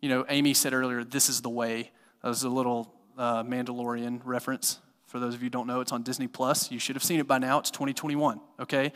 you 0.00 0.08
know 0.08 0.26
Amy 0.28 0.52
said 0.52 0.74
earlier, 0.74 1.04
this 1.04 1.28
is 1.28 1.42
the 1.42 1.48
way. 1.48 1.90
That 2.22 2.28
was 2.28 2.42
a 2.42 2.48
little 2.48 2.92
uh, 3.16 3.44
Mandalorian 3.44 4.20
reference. 4.24 4.78
For 5.06 5.18
those 5.18 5.34
of 5.34 5.40
you 5.40 5.46
who 5.46 5.50
don't 5.50 5.66
know, 5.66 5.80
it's 5.80 5.92
on 5.92 6.02
Disney 6.02 6.28
Plus. 6.28 6.70
You 6.70 6.78
should 6.78 6.96
have 6.96 7.02
seen 7.02 7.18
it 7.18 7.26
by 7.26 7.38
now. 7.38 7.58
It's 7.58 7.70
2021, 7.70 8.40
okay? 8.60 8.92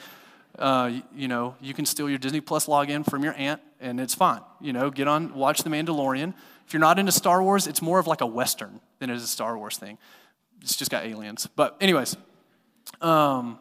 Uh, 0.58 1.00
you 1.14 1.26
know, 1.26 1.56
you 1.60 1.74
can 1.74 1.84
steal 1.84 2.08
your 2.08 2.18
Disney 2.18 2.40
Plus 2.40 2.66
login 2.66 3.08
from 3.08 3.24
your 3.24 3.34
aunt, 3.34 3.60
and 3.80 3.98
it's 4.00 4.14
fine. 4.14 4.40
You 4.60 4.72
know, 4.72 4.90
get 4.90 5.08
on, 5.08 5.34
watch 5.34 5.62
The 5.62 5.70
Mandalorian. 5.70 6.32
If 6.66 6.72
you're 6.72 6.80
not 6.80 6.98
into 6.98 7.12
Star 7.12 7.42
Wars, 7.42 7.66
it's 7.66 7.82
more 7.82 7.98
of 7.98 8.06
like 8.06 8.20
a 8.20 8.26
Western 8.26 8.80
than 8.98 9.10
it 9.10 9.16
is 9.16 9.24
a 9.24 9.28
Star 9.28 9.58
Wars 9.58 9.76
thing. 9.76 9.98
It's 10.62 10.76
just 10.76 10.90
got 10.90 11.04
aliens. 11.04 11.48
But, 11.56 11.76
anyways, 11.80 12.16
um, 13.00 13.58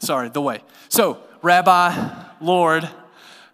sorry, 0.00 0.28
the 0.28 0.42
way. 0.42 0.62
So, 0.88 1.22
Rabbi, 1.40 2.10
Lord, 2.40 2.88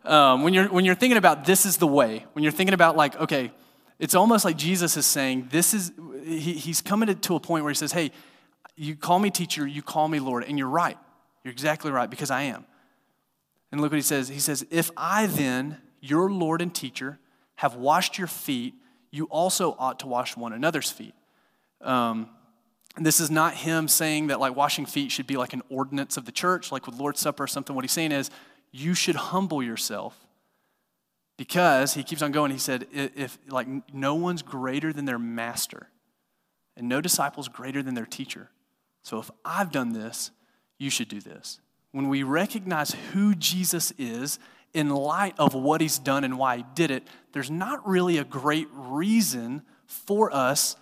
um, 0.04 0.42
when, 0.42 0.54
you're, 0.54 0.68
when 0.68 0.84
you're 0.84 0.94
thinking 0.94 1.18
about 1.18 1.44
this 1.44 1.66
is 1.66 1.76
the 1.76 1.86
way, 1.86 2.24
when 2.32 2.42
you're 2.42 2.52
thinking 2.52 2.74
about 2.74 2.96
like, 2.96 3.14
okay, 3.16 3.52
it's 3.98 4.14
almost 4.14 4.44
like 4.44 4.56
Jesus 4.56 4.96
is 4.96 5.06
saying, 5.06 5.48
this 5.50 5.72
is, 5.72 5.92
he, 6.24 6.54
he's 6.54 6.80
coming 6.80 7.14
to 7.14 7.36
a 7.36 7.40
point 7.40 7.62
where 7.62 7.70
he 7.70 7.76
says, 7.76 7.92
hey, 7.92 8.10
you 8.76 8.96
call 8.96 9.18
me 9.18 9.30
teacher, 9.30 9.66
you 9.66 9.82
call 9.82 10.08
me 10.08 10.18
Lord, 10.20 10.44
and 10.44 10.58
you're 10.58 10.68
right. 10.68 10.98
You're 11.42 11.52
exactly 11.52 11.90
right 11.90 12.08
because 12.08 12.30
I 12.30 12.42
am. 12.42 12.64
And 13.70 13.80
look 13.80 13.92
what 13.92 13.96
he 13.96 14.02
says. 14.02 14.28
He 14.28 14.40
says, 14.40 14.66
if 14.70 14.90
I 14.96 15.26
then, 15.26 15.78
your 16.00 16.30
Lord 16.30 16.62
and 16.62 16.74
teacher, 16.74 17.18
have 17.56 17.74
washed 17.76 18.18
your 18.18 18.26
feet, 18.26 18.74
you 19.10 19.24
also 19.26 19.76
ought 19.78 20.00
to 20.00 20.06
wash 20.06 20.37
one 20.37 20.52
another's 20.52 20.90
feet. 20.90 21.14
Um, 21.80 22.28
this 22.96 23.20
is 23.20 23.30
not 23.30 23.54
him 23.54 23.88
saying 23.88 24.28
that 24.28 24.40
like 24.40 24.56
washing 24.56 24.87
feet 24.87 25.10
should 25.10 25.26
be 25.26 25.37
like 25.37 25.52
an 25.52 25.62
ordinance 25.68 26.16
of 26.16 26.24
the 26.24 26.32
church, 26.32 26.72
like 26.72 26.87
with 26.87 26.96
Lord's 26.96 27.20
Supper 27.20 27.44
or 27.44 27.46
something. 27.46 27.74
What 27.74 27.84
he's 27.84 27.92
saying 27.92 28.12
is, 28.12 28.30
you 28.72 28.94
should 28.94 29.16
humble 29.16 29.62
yourself 29.62 30.16
because 31.37 31.94
he 31.94 32.02
keeps 32.02 32.22
on 32.22 32.32
going. 32.32 32.50
He 32.50 32.58
said, 32.58 32.87
if 32.92 33.38
like 33.48 33.68
no 33.94 34.14
one's 34.14 34.42
greater 34.42 34.92
than 34.92 35.04
their 35.04 35.18
master, 35.18 35.88
and 36.76 36.88
no 36.88 37.00
disciple's 37.00 37.48
greater 37.48 37.82
than 37.82 37.94
their 37.94 38.06
teacher. 38.06 38.50
So 39.04 39.18
if 39.18 39.30
I've 39.44 39.70
done 39.70 39.92
this, 39.92 40.32
you 40.78 40.90
should 40.90 41.08
do 41.08 41.20
this. 41.20 41.60
When 41.92 42.08
we 42.08 42.24
recognize 42.24 42.96
who 43.12 43.34
Jesus 43.34 43.92
is 43.96 44.40
in 44.72 44.88
light 44.88 45.34
of 45.38 45.54
what 45.54 45.80
he's 45.80 45.98
done 45.98 46.24
and 46.24 46.36
why 46.38 46.56
he 46.56 46.64
did 46.74 46.90
it, 46.90 47.06
there's 47.32 47.50
not 47.50 47.86
really 47.86 48.18
a 48.18 48.24
great 48.24 48.66
reason 48.72 49.62
for 49.86 50.34
us 50.34 50.74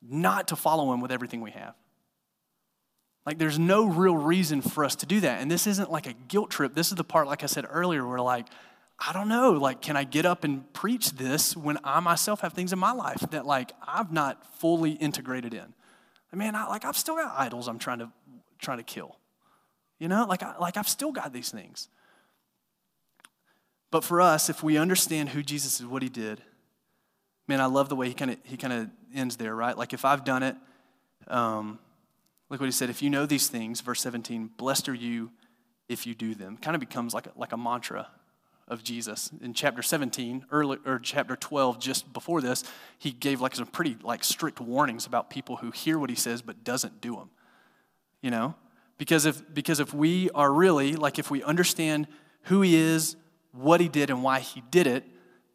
not 0.00 0.48
to 0.48 0.56
follow 0.56 0.92
him 0.94 1.00
with 1.00 1.12
everything 1.12 1.40
we 1.40 1.50
have. 1.50 1.74
Like, 3.26 3.38
there's 3.38 3.58
no 3.58 3.86
real 3.86 4.16
reason 4.16 4.62
for 4.62 4.84
us 4.84 4.94
to 4.96 5.06
do 5.06 5.20
that. 5.20 5.40
And 5.40 5.50
this 5.50 5.66
isn't 5.66 5.90
like 5.90 6.06
a 6.06 6.12
guilt 6.12 6.50
trip. 6.50 6.74
This 6.74 6.90
is 6.90 6.94
the 6.94 7.04
part, 7.04 7.26
like 7.26 7.42
I 7.42 7.46
said 7.46 7.66
earlier, 7.68 8.06
where, 8.06 8.20
like, 8.20 8.46
I 8.98 9.12
don't 9.12 9.28
know, 9.28 9.52
like, 9.52 9.80
can 9.80 9.96
I 9.96 10.04
get 10.04 10.24
up 10.24 10.44
and 10.44 10.72
preach 10.72 11.10
this 11.12 11.56
when 11.56 11.78
I 11.82 12.00
myself 12.00 12.40
have 12.42 12.52
things 12.52 12.72
in 12.72 12.78
my 12.78 12.92
life 12.92 13.20
that, 13.30 13.46
like, 13.46 13.72
I've 13.86 14.12
not 14.12 14.46
fully 14.58 14.92
integrated 14.92 15.52
in? 15.54 15.74
I 16.34 16.36
mean, 16.36 16.56
I, 16.56 16.66
like, 16.66 16.84
I've 16.84 16.96
still 16.96 17.14
got 17.14 17.32
idols 17.38 17.68
I'm 17.68 17.78
trying 17.78 18.00
to, 18.00 18.10
trying 18.58 18.78
to 18.78 18.82
kill. 18.82 19.16
You 20.00 20.08
know, 20.08 20.26
like, 20.28 20.42
I, 20.42 20.58
like, 20.58 20.76
I've 20.76 20.88
still 20.88 21.12
got 21.12 21.32
these 21.32 21.50
things. 21.50 21.88
But 23.92 24.02
for 24.02 24.20
us, 24.20 24.50
if 24.50 24.60
we 24.60 24.76
understand 24.76 25.28
who 25.28 25.44
Jesus 25.44 25.78
is, 25.78 25.86
what 25.86 26.02
he 26.02 26.08
did, 26.08 26.42
man, 27.46 27.60
I 27.60 27.66
love 27.66 27.88
the 27.88 27.94
way 27.94 28.08
he 28.08 28.14
kind 28.14 28.32
of 28.32 28.38
he 28.42 28.56
kind 28.56 28.72
of 28.72 28.90
ends 29.14 29.36
there, 29.36 29.54
right? 29.54 29.78
Like, 29.78 29.92
if 29.92 30.04
I've 30.04 30.24
done 30.24 30.42
it, 30.42 30.56
um, 31.28 31.78
look 32.50 32.58
what 32.58 32.66
he 32.66 32.72
said. 32.72 32.90
If 32.90 33.00
you 33.00 33.10
know 33.10 33.26
these 33.26 33.46
things, 33.46 33.80
verse 33.80 34.00
17, 34.00 34.50
blessed 34.56 34.88
are 34.88 34.94
you 34.94 35.30
if 35.88 36.04
you 36.04 36.16
do 36.16 36.34
them. 36.34 36.56
Kind 36.56 36.74
of 36.74 36.80
becomes 36.80 37.14
like 37.14 37.28
a, 37.28 37.32
like 37.36 37.52
a 37.52 37.56
mantra 37.56 38.08
of 38.68 38.82
Jesus. 38.82 39.30
In 39.42 39.54
chapter 39.54 39.82
17, 39.82 40.46
early, 40.50 40.78
or 40.86 40.98
chapter 40.98 41.36
12, 41.36 41.78
just 41.78 42.12
before 42.12 42.40
this, 42.40 42.64
he 42.98 43.12
gave 43.12 43.40
like 43.40 43.54
some 43.54 43.66
pretty 43.66 43.96
like 44.02 44.24
strict 44.24 44.60
warnings 44.60 45.06
about 45.06 45.30
people 45.30 45.56
who 45.56 45.70
hear 45.70 45.98
what 45.98 46.10
he 46.10 46.16
says 46.16 46.42
but 46.42 46.64
doesn't 46.64 47.00
do 47.00 47.16
them. 47.16 47.30
You 48.22 48.30
know? 48.30 48.54
Because 48.96 49.26
if, 49.26 49.42
because 49.52 49.80
if 49.80 49.92
we 49.92 50.30
are 50.30 50.52
really, 50.52 50.96
like 50.96 51.18
if 51.18 51.30
we 51.30 51.42
understand 51.42 52.06
who 52.44 52.62
he 52.62 52.76
is, 52.76 53.16
what 53.52 53.80
he 53.80 53.88
did, 53.88 54.10
and 54.10 54.22
why 54.22 54.40
he 54.40 54.62
did 54.70 54.86
it, 54.86 55.04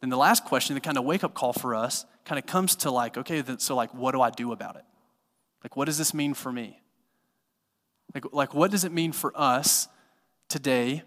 then 0.00 0.10
the 0.10 0.16
last 0.16 0.44
question, 0.44 0.74
the 0.74 0.80
kind 0.80 0.96
of 0.96 1.04
wake 1.04 1.24
up 1.24 1.34
call 1.34 1.52
for 1.52 1.74
us, 1.74 2.06
kind 2.24 2.38
of 2.38 2.46
comes 2.46 2.76
to 2.76 2.90
like, 2.90 3.18
okay, 3.18 3.42
so 3.58 3.74
like, 3.74 3.92
what 3.92 4.12
do 4.12 4.20
I 4.20 4.30
do 4.30 4.52
about 4.52 4.76
it? 4.76 4.84
Like, 5.62 5.76
what 5.76 5.86
does 5.86 5.98
this 5.98 6.14
mean 6.14 6.32
for 6.32 6.50
me? 6.52 6.80
Like, 8.14 8.24
like 8.32 8.54
what 8.54 8.70
does 8.70 8.84
it 8.84 8.92
mean 8.92 9.12
for 9.12 9.32
us 9.34 9.88
today 10.48 11.02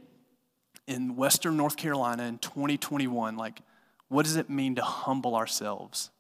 in 0.88 1.16
Western 1.16 1.58
North 1.58 1.78
Carolina 1.78 2.24
in 2.24 2.38
2021, 2.40 3.38
like, 3.38 3.62
what 4.10 4.26
does 4.26 4.36
it 4.36 4.50
mean 4.50 4.76
to 4.76 4.82
humble 4.82 5.36
ourselves 5.36 6.12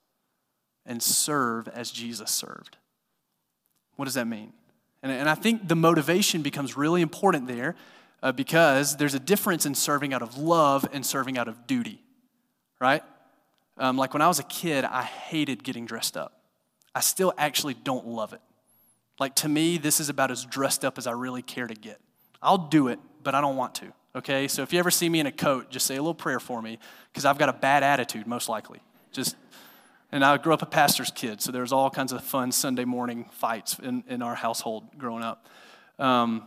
and 0.86 1.02
serve 1.02 1.67
as 1.67 1.91
Jesus 1.91 2.32
served? 2.32 2.78
What 3.95 4.06
does 4.06 4.15
that 4.15 4.26
mean? 4.26 4.54
And, 5.02 5.12
and 5.12 5.30
I 5.30 5.36
think 5.36 5.67
the 5.67 5.76
motivation 5.76 6.41
becomes 6.41 6.76
really 6.78 7.02
important 7.02 7.47
there 7.47 7.76
uh, 8.21 8.32
because 8.32 8.97
there's 8.97 9.13
a 9.13 9.19
difference 9.19 9.65
in 9.65 9.76
serving 9.76 10.13
out 10.13 10.21
of 10.21 10.38
love 10.38 10.88
and 10.93 11.06
serving 11.06 11.38
out 11.38 11.47
of 11.47 11.67
duty, 11.67 12.02
right? 12.80 13.04
Um, 13.78 13.97
like 13.97 14.13
when 14.13 14.21
I 14.21 14.28
was 14.28 14.39
a 14.39 14.43
kid, 14.43 14.86
I 14.86 15.04
hated 15.04 15.63
getting 15.63 15.86
dressed 15.86 16.15
up. 16.15 16.39
I 16.95 17.02
still 17.02 17.34
actually 17.38 17.73
don't 17.73 18.08
love 18.08 18.34
it. 18.34 18.41
Like 19.19 19.36
to 19.38 19.49
me, 19.49 19.78
this 19.78 19.99
is 19.99 20.10
about 20.10 20.32
as 20.32 20.45
dressed 20.45 20.86
up 20.86 20.97
as 20.97 21.06
I 21.06 21.12
really 21.12 21.41
care 21.41 21.67
to 21.67 21.76
get. 21.76 21.99
I'll 22.41 22.58
do 22.58 22.88
it, 22.88 22.99
but 23.21 23.36
I 23.36 23.41
don't 23.41 23.56
want 23.56 23.76
to 23.76 23.93
okay? 24.15 24.47
So 24.47 24.62
if 24.62 24.73
you 24.73 24.80
ever 24.80 24.91
see 24.91 25.10
me 25.10 25.19
in 25.19 25.26
a 25.26 25.32
coat, 25.32 25.69
just 25.69 25.86
say 25.86 25.95
a 25.95 26.02
little 26.02 26.13
prayer 26.13 26.39
for 26.39 26.62
me 26.62 26.80
because 27.12 27.26
I've 27.26 27.38
got 27.38 27.49
a 27.49 27.54
bad 27.54 27.84
attitude, 27.84 28.28
most 28.28 28.49
likely. 28.49 28.80
Just, 29.12 29.36
and 30.12 30.23
I 30.23 30.38
grew 30.38 30.54
up 30.54 30.62
a 30.62 30.67
pastor's 30.67 31.12
kid, 31.12 31.41
so 31.41 31.52
there 31.52 31.62
was 31.62 31.73
all 31.73 31.89
kinds 31.89 32.12
of 32.12 32.23
fun 32.23 32.52
Sunday 32.52 32.86
morning 32.86 33.30
fights 33.32 33.78
in, 33.80 34.04
in 34.08 34.21
our 34.21 34.36
household 34.36 34.97
growing 34.97 35.23
up. 35.23 35.47
Um, 35.99 36.43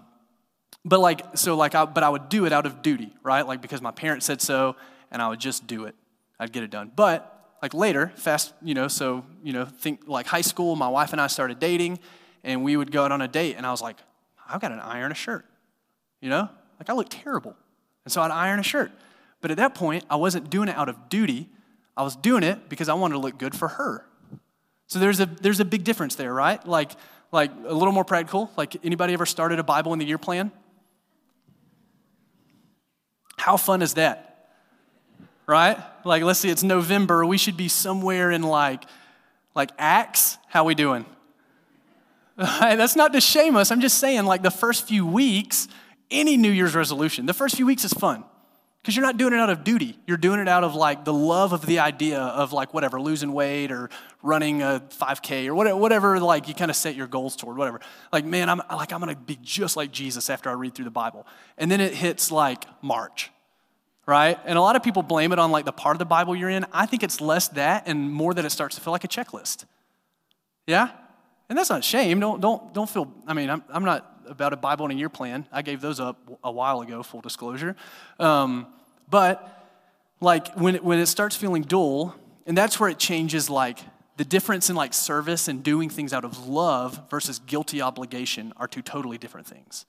but 0.85 1.01
like, 1.01 1.37
so 1.37 1.57
like, 1.57 1.75
I, 1.75 1.85
but 1.85 2.05
I 2.05 2.09
would 2.09 2.29
do 2.29 2.47
it 2.47 2.53
out 2.53 2.67
of 2.67 2.83
duty, 2.83 3.13
right? 3.23 3.47
Like 3.47 3.61
because 3.61 3.83
my 3.83 3.91
parents 3.91 4.27
said 4.27 4.41
so, 4.41 4.77
and 5.11 5.21
I 5.21 5.29
would 5.29 5.41
just 5.41 5.67
do 5.67 5.85
it. 5.85 5.95
I'd 6.39 6.53
get 6.53 6.63
it 6.63 6.71
done. 6.71 6.93
But 6.95 7.33
like 7.63 7.75
later, 7.75 8.13
fast, 8.17 8.53
you 8.63 8.75
know, 8.75 8.87
so, 8.89 9.25
you 9.43 9.53
know, 9.53 9.65
think 9.65 10.03
like 10.07 10.27
high 10.27 10.43
school, 10.43 10.77
my 10.77 10.89
wife 10.89 11.13
and 11.13 11.21
I 11.21 11.27
started 11.27 11.59
dating, 11.59 11.99
and 12.45 12.63
we 12.63 12.77
would 12.77 12.93
go 12.93 13.05
out 13.05 13.13
on 13.13 13.23
a 13.23 13.29
date, 13.29 13.57
and 13.57 13.67
I 13.67 13.71
was 13.71 13.83
like, 13.83 13.97
I've 14.49 14.61
got 14.61 14.71
an 14.71 14.79
iron 14.79 15.11
a 15.11 15.15
shirt, 15.15 15.45
you 16.21 16.31
know? 16.31 16.49
Like 16.79 16.91
I 16.91 16.93
look 16.93 17.09
terrible. 17.09 17.57
And 18.05 18.13
so 18.13 18.23
I'd 18.23 18.31
iron 18.31 18.61
a 18.61 18.63
shirt. 18.63 18.93
But 19.41 19.51
at 19.51 19.57
that 19.59 19.75
point, 19.75 20.05
I 20.09 20.17
wasn't 20.17 20.51
doing 20.51 20.69
it 20.69 20.77
out 20.77 20.89
of 20.89 21.09
duty. 21.09 21.49
I 21.97 22.03
was 22.03 22.17
doing 22.17 22.43
it 22.43 22.69
because 22.69 22.89
I 22.89 22.95
wanted 22.95 23.15
to 23.15 23.21
look 23.21 23.39
good 23.39 23.55
for 23.55 23.69
her. 23.69 24.07
So 24.87 24.99
there's 24.99 25.21
a 25.21 25.27
there's 25.27 25.61
a 25.61 25.65
big 25.65 25.85
difference 25.85 26.15
there, 26.15 26.33
right? 26.33 26.65
Like 26.67 26.93
like 27.33 27.51
a 27.67 27.75
little 27.75 27.93
more 27.93 28.05
practical. 28.05 28.51
Like 28.57 28.77
anybody 28.85 29.13
ever 29.13 29.27
started 29.27 29.59
a 29.59 29.65
Bible 29.65 29.93
in 29.93 29.99
the 29.99 30.05
year 30.05 30.19
plan? 30.19 30.53
How 33.37 33.57
fun 33.57 33.83
is 33.83 33.95
that? 33.95 34.51
Right? 35.47 35.79
Like 36.05 36.23
let's 36.23 36.41
see, 36.41 36.51
it's 36.51 36.63
November. 36.63 37.25
We 37.25 37.39
should 37.39 37.57
be 37.57 37.69
somewhere 37.69 38.31
in 38.31 38.43
like 38.43 38.85
like 39.55 39.71
Acts. 39.79 40.39
How 40.49 40.65
we 40.65 40.75
doing? 40.75 41.05
That's 42.37 42.97
not 42.97 43.13
to 43.15 43.21
shame 43.21 43.57
us. 43.57 43.71
I'm 43.71 43.81
just 43.81 43.99
saying, 43.99 44.25
like 44.27 44.43
the 44.43 44.51
first 44.51 44.87
few 44.87 45.07
weeks, 45.07 45.69
any 46.11 46.37
New 46.37 46.51
Year's 46.51 46.75
resolution, 46.75 47.27
the 47.27 47.35
first 47.35 47.57
few 47.57 47.67
weeks 47.67 47.85
is 47.85 47.93
fun 47.93 48.25
because 48.87 48.95
you're 48.95 49.05
not 49.05 49.17
doing 49.17 49.33
it 49.33 49.41
out 49.41 49.51
of 49.51 49.65
duty. 49.65 49.99
You're 50.07 50.17
doing 50.17 50.39
it 50.39 50.47
out 50.47 50.63
of 50.63 50.77
like 50.77 51.05
the 51.05 51.13
love 51.13 51.53
of 51.53 51.67
the 51.67 51.81
idea 51.81 52.21
of 52.21 52.53
like 52.53 52.73
whatever, 52.73 53.01
losing 53.01 53.33
weight 53.33 53.73
or 53.73 53.91
running 54.23 54.63
a 54.63 54.81
5K 54.91 55.49
or 55.49 55.57
whatever, 55.57 55.77
whatever 55.77 56.21
like 56.21 56.47
you 56.47 56.55
kind 56.55 56.71
of 56.71 56.77
set 56.77 56.95
your 56.95 57.09
goals 57.09 57.35
toward, 57.35 57.57
whatever. 57.59 57.81
Like, 58.13 58.25
man, 58.25 58.49
I'm 58.49 58.63
like, 58.71 58.93
I'm 58.93 59.01
going 59.01 59.13
to 59.13 59.21
be 59.21 59.41
just 59.43 59.77
like 59.77 59.91
Jesus 59.91 60.31
after 60.31 60.49
I 60.49 60.53
read 60.53 60.77
through 60.77 60.85
the 60.85 60.93
Bible. 60.93 61.27
And 61.59 61.69
then 61.69 61.81
it 61.81 61.95
hits 61.95 62.31
like 62.31 62.65
March, 62.81 63.33
right? 64.07 64.39
And 64.45 64.57
a 64.57 64.61
lot 64.61 64.77
of 64.77 64.85
people 64.85 65.03
blame 65.03 65.33
it 65.33 65.41
on 65.41 65.51
like 65.51 65.65
the 65.65 65.73
part 65.73 65.97
of 65.97 65.99
the 65.99 66.05
Bible 66.05 66.37
you're 66.37 66.49
in. 66.49 66.65
I 66.73 66.87
think 66.87 67.03
it's 67.03 67.21
less 67.21 67.49
that 67.49 67.89
and 67.89 68.09
more 68.13 68.35
that 68.35 68.45
it 68.45 68.51
starts 68.51 68.77
to 68.77 68.81
feel 68.81 68.93
like 68.93 69.03
a 69.03 69.09
checklist. 69.09 69.65
Yeah? 70.69 70.91
And 71.49 71.59
that's 71.59 71.71
not 71.71 71.83
shame. 71.83 72.21
Don't, 72.21 72.41
don't, 72.41 72.73
don't 72.73 72.89
feel, 72.89 73.13
I 73.27 73.35
mean, 73.35 73.51
I'm, 73.51 73.65
I'm 73.69 73.85
not 73.85 74.16
about 74.29 74.53
a 74.53 74.57
Bible 74.57 74.87
and 74.87 74.93
a 74.93 74.97
year 74.97 75.09
plan. 75.09 75.47
I 75.53 75.63
gave 75.63 75.81
those 75.81 76.01
up 76.01 76.19
a 76.43 76.51
while 76.51 76.81
ago, 76.81 77.03
full 77.03 77.21
disclosure. 77.21 77.77
Um, 78.19 78.67
but 79.09 79.57
like 80.21 80.55
when 80.55 80.77
it, 80.77 80.85
when 80.85 80.99
it 80.99 81.07
starts 81.07 81.37
feeling 81.37 81.63
dull, 81.63 82.15
and 82.47 82.57
that's 82.57 82.79
where 82.79 82.89
it 82.89 82.99
changes 82.99 83.51
like 83.51 83.79
the 84.17 84.25
difference 84.25 84.71
in 84.71 84.77
like 84.77 84.95
service 84.95 85.49
and 85.49 85.63
doing 85.63 85.91
things 85.91 86.13
out 86.13 86.25
of 86.25 86.49
love 86.49 87.09
versus 87.11 87.39
guilty 87.41 87.83
obligation 87.83 88.53
are 88.57 88.67
two 88.67 88.83
totally 88.83 89.19
different 89.19 89.47
things. 89.47 89.85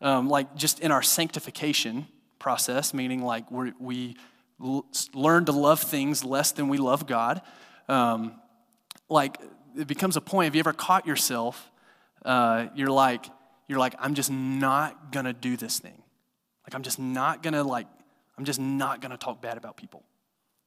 Um, 0.00 0.28
like 0.28 0.54
just 0.54 0.80
in 0.80 0.92
our 0.92 1.02
sanctification 1.02 2.06
process, 2.38 2.92
meaning 2.92 3.22
like 3.22 3.50
we 3.50 3.72
we 3.80 4.16
l- 4.62 4.86
learn 5.14 5.44
to 5.46 5.52
love 5.52 5.80
things 5.80 6.24
less 6.24 6.52
than 6.52 6.68
we 6.68 6.78
love 6.78 7.06
God. 7.06 7.42
Um, 7.88 8.34
like 9.08 9.38
it 9.76 9.86
becomes 9.86 10.16
a 10.16 10.20
point. 10.20 10.46
Have 10.46 10.54
you 10.54 10.60
ever 10.60 10.72
caught 10.72 11.06
yourself? 11.06 11.70
Uh, 12.24 12.66
you're 12.74 12.90
like 12.90 13.26
you're 13.68 13.78
like 13.78 13.94
I'm 13.98 14.14
just 14.14 14.30
not 14.30 15.12
gonna 15.12 15.32
do 15.32 15.56
this 15.56 15.78
thing. 15.78 16.02
Like 16.66 16.74
I'm 16.74 16.82
just 16.82 16.98
not 16.98 17.42
gonna 17.42 17.62
like 17.62 17.86
I'm 18.36 18.44
just 18.44 18.60
not 18.60 19.00
to 19.10 19.16
talk 19.16 19.40
bad 19.40 19.56
about 19.56 19.76
people. 19.76 20.02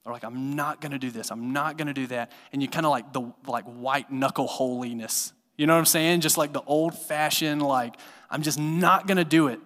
Or 0.06 0.12
like, 0.12 0.24
I'm 0.24 0.56
not 0.56 0.82
to 0.92 1.00
do 1.00 1.12
this. 1.12 1.32
I'm 1.32 1.54
not 1.54 1.78
to 1.88 1.94
do 1.94 2.08
that. 2.08 2.32
And 2.52 2.62
you 2.62 2.68
kind 2.68 2.86
of 2.86 2.92
like 2.92 3.14
the 3.14 3.32
like 3.48 3.66
white 3.66 4.12
knuckle 4.12 4.48
holiness. 4.48 5.34
You 5.58 5.68
know 5.68 5.74
what 5.74 5.80
I'm 5.80 5.86
saying? 5.86 6.22
Just 6.22 6.38
like 6.38 6.54
the 6.54 6.64
old 6.64 6.98
fashioned, 6.98 7.62
like, 7.62 7.96
I'm 8.30 8.42
just 8.42 8.60
not 8.60 9.08
to 9.18 9.24
do 9.24 9.48
it. 9.48 9.60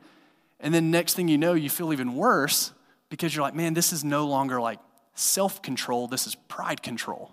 And 0.60 0.74
then 0.74 0.92
next 0.92 1.14
thing 1.14 1.28
you 1.28 1.38
know, 1.38 1.54
you 1.54 1.70
feel 1.70 1.94
even 1.94 2.16
worse 2.16 2.74
because 3.10 3.34
you're 3.36 3.44
like, 3.44 3.56
man, 3.56 3.74
this 3.74 3.94
is 3.94 4.04
no 4.04 4.28
longer 4.28 4.60
like 4.60 4.80
self 5.14 5.62
control. 5.62 6.08
This 6.08 6.28
is 6.28 6.36
pride 6.36 6.84
control. 6.84 7.32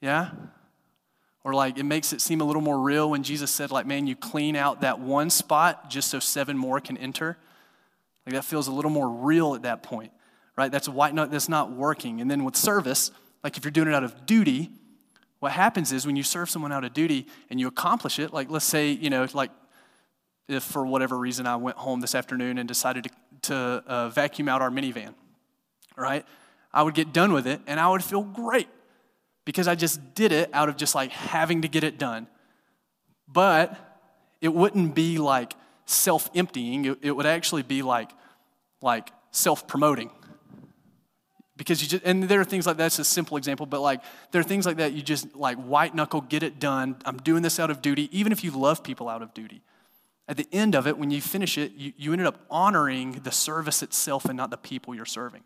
Yeah? 0.00 0.30
Or 1.44 1.54
like 1.54 1.76
it 1.78 1.84
makes 1.84 2.12
it 2.12 2.20
seem 2.20 2.40
a 2.40 2.44
little 2.44 2.62
more 2.62 2.78
real 2.80 3.10
when 3.10 3.22
Jesus 3.22 3.50
said, 3.50 3.70
like, 3.70 3.86
man, 3.86 4.06
you 4.06 4.14
clean 4.14 4.54
out 4.54 4.82
that 4.82 5.00
one 5.00 5.28
spot 5.28 5.90
just 5.90 6.08
so 6.10 6.20
seven 6.20 6.56
more 6.56 6.80
can 6.80 6.96
enter. 6.96 7.36
Like 8.26 8.34
that 8.34 8.44
feels 8.44 8.68
a 8.68 8.72
little 8.72 8.90
more 8.90 9.08
real 9.08 9.54
at 9.54 9.62
that 9.62 9.82
point, 9.82 10.12
right? 10.56 10.70
That's 10.70 10.88
why 10.88 11.10
no, 11.10 11.26
that's 11.26 11.48
not 11.48 11.72
working. 11.72 12.20
And 12.20 12.30
then 12.30 12.44
with 12.44 12.54
service, 12.54 13.10
like 13.42 13.56
if 13.56 13.64
you're 13.64 13.72
doing 13.72 13.88
it 13.88 13.94
out 13.94 14.04
of 14.04 14.26
duty, 14.26 14.70
what 15.40 15.50
happens 15.50 15.90
is 15.90 16.06
when 16.06 16.14
you 16.14 16.22
serve 16.22 16.48
someone 16.48 16.70
out 16.70 16.84
of 16.84 16.92
duty 16.92 17.26
and 17.50 17.58
you 17.58 17.66
accomplish 17.66 18.20
it, 18.20 18.32
like 18.32 18.48
let's 18.48 18.64
say, 18.64 18.92
you 18.92 19.10
know, 19.10 19.26
like 19.32 19.50
if 20.46 20.62
for 20.62 20.86
whatever 20.86 21.18
reason 21.18 21.48
I 21.48 21.56
went 21.56 21.76
home 21.76 22.00
this 22.00 22.14
afternoon 22.14 22.58
and 22.58 22.68
decided 22.68 23.04
to, 23.04 23.10
to 23.42 23.54
uh, 23.86 24.08
vacuum 24.10 24.48
out 24.48 24.62
our 24.62 24.70
minivan, 24.70 25.14
right? 25.96 26.24
I 26.72 26.84
would 26.84 26.94
get 26.94 27.12
done 27.12 27.32
with 27.32 27.48
it 27.48 27.60
and 27.66 27.80
I 27.80 27.88
would 27.88 28.04
feel 28.04 28.22
great 28.22 28.68
because 29.44 29.68
I 29.68 29.74
just 29.74 30.14
did 30.14 30.32
it 30.32 30.50
out 30.52 30.68
of 30.68 30.76
just 30.76 30.94
like 30.94 31.10
having 31.10 31.62
to 31.62 31.68
get 31.68 31.84
it 31.84 31.98
done. 31.98 32.26
But 33.28 33.76
it 34.40 34.52
wouldn't 34.52 34.94
be 34.94 35.18
like 35.18 35.54
self-emptying. 35.86 36.84
It, 36.84 36.98
it 37.02 37.12
would 37.12 37.26
actually 37.26 37.62
be 37.62 37.82
like, 37.82 38.10
like 38.80 39.10
self-promoting. 39.30 40.10
Because 41.56 41.82
you 41.82 41.88
just, 41.88 42.04
and 42.04 42.24
there 42.24 42.40
are 42.40 42.44
things 42.44 42.66
like 42.66 42.76
that's 42.76 42.98
a 42.98 43.04
simple 43.04 43.36
example, 43.36 43.66
but 43.66 43.80
like 43.80 44.02
there 44.30 44.40
are 44.40 44.44
things 44.44 44.66
like 44.66 44.78
that 44.78 44.92
you 44.92 45.02
just 45.02 45.36
like 45.36 45.58
white 45.58 45.94
knuckle, 45.94 46.20
get 46.20 46.42
it 46.42 46.58
done. 46.58 46.96
I'm 47.04 47.18
doing 47.18 47.42
this 47.42 47.60
out 47.60 47.70
of 47.70 47.82
duty, 47.82 48.08
even 48.16 48.32
if 48.32 48.42
you 48.42 48.50
love 48.50 48.82
people 48.82 49.08
out 49.08 49.22
of 49.22 49.32
duty. 49.34 49.62
At 50.28 50.36
the 50.36 50.46
end 50.52 50.74
of 50.74 50.86
it, 50.86 50.96
when 50.98 51.10
you 51.10 51.20
finish 51.20 51.58
it, 51.58 51.72
you, 51.72 51.92
you 51.96 52.12
ended 52.12 52.26
up 52.26 52.40
honoring 52.50 53.20
the 53.22 53.32
service 53.32 53.82
itself 53.82 54.24
and 54.24 54.36
not 54.36 54.50
the 54.50 54.56
people 54.56 54.94
you're 54.94 55.04
serving. 55.04 55.42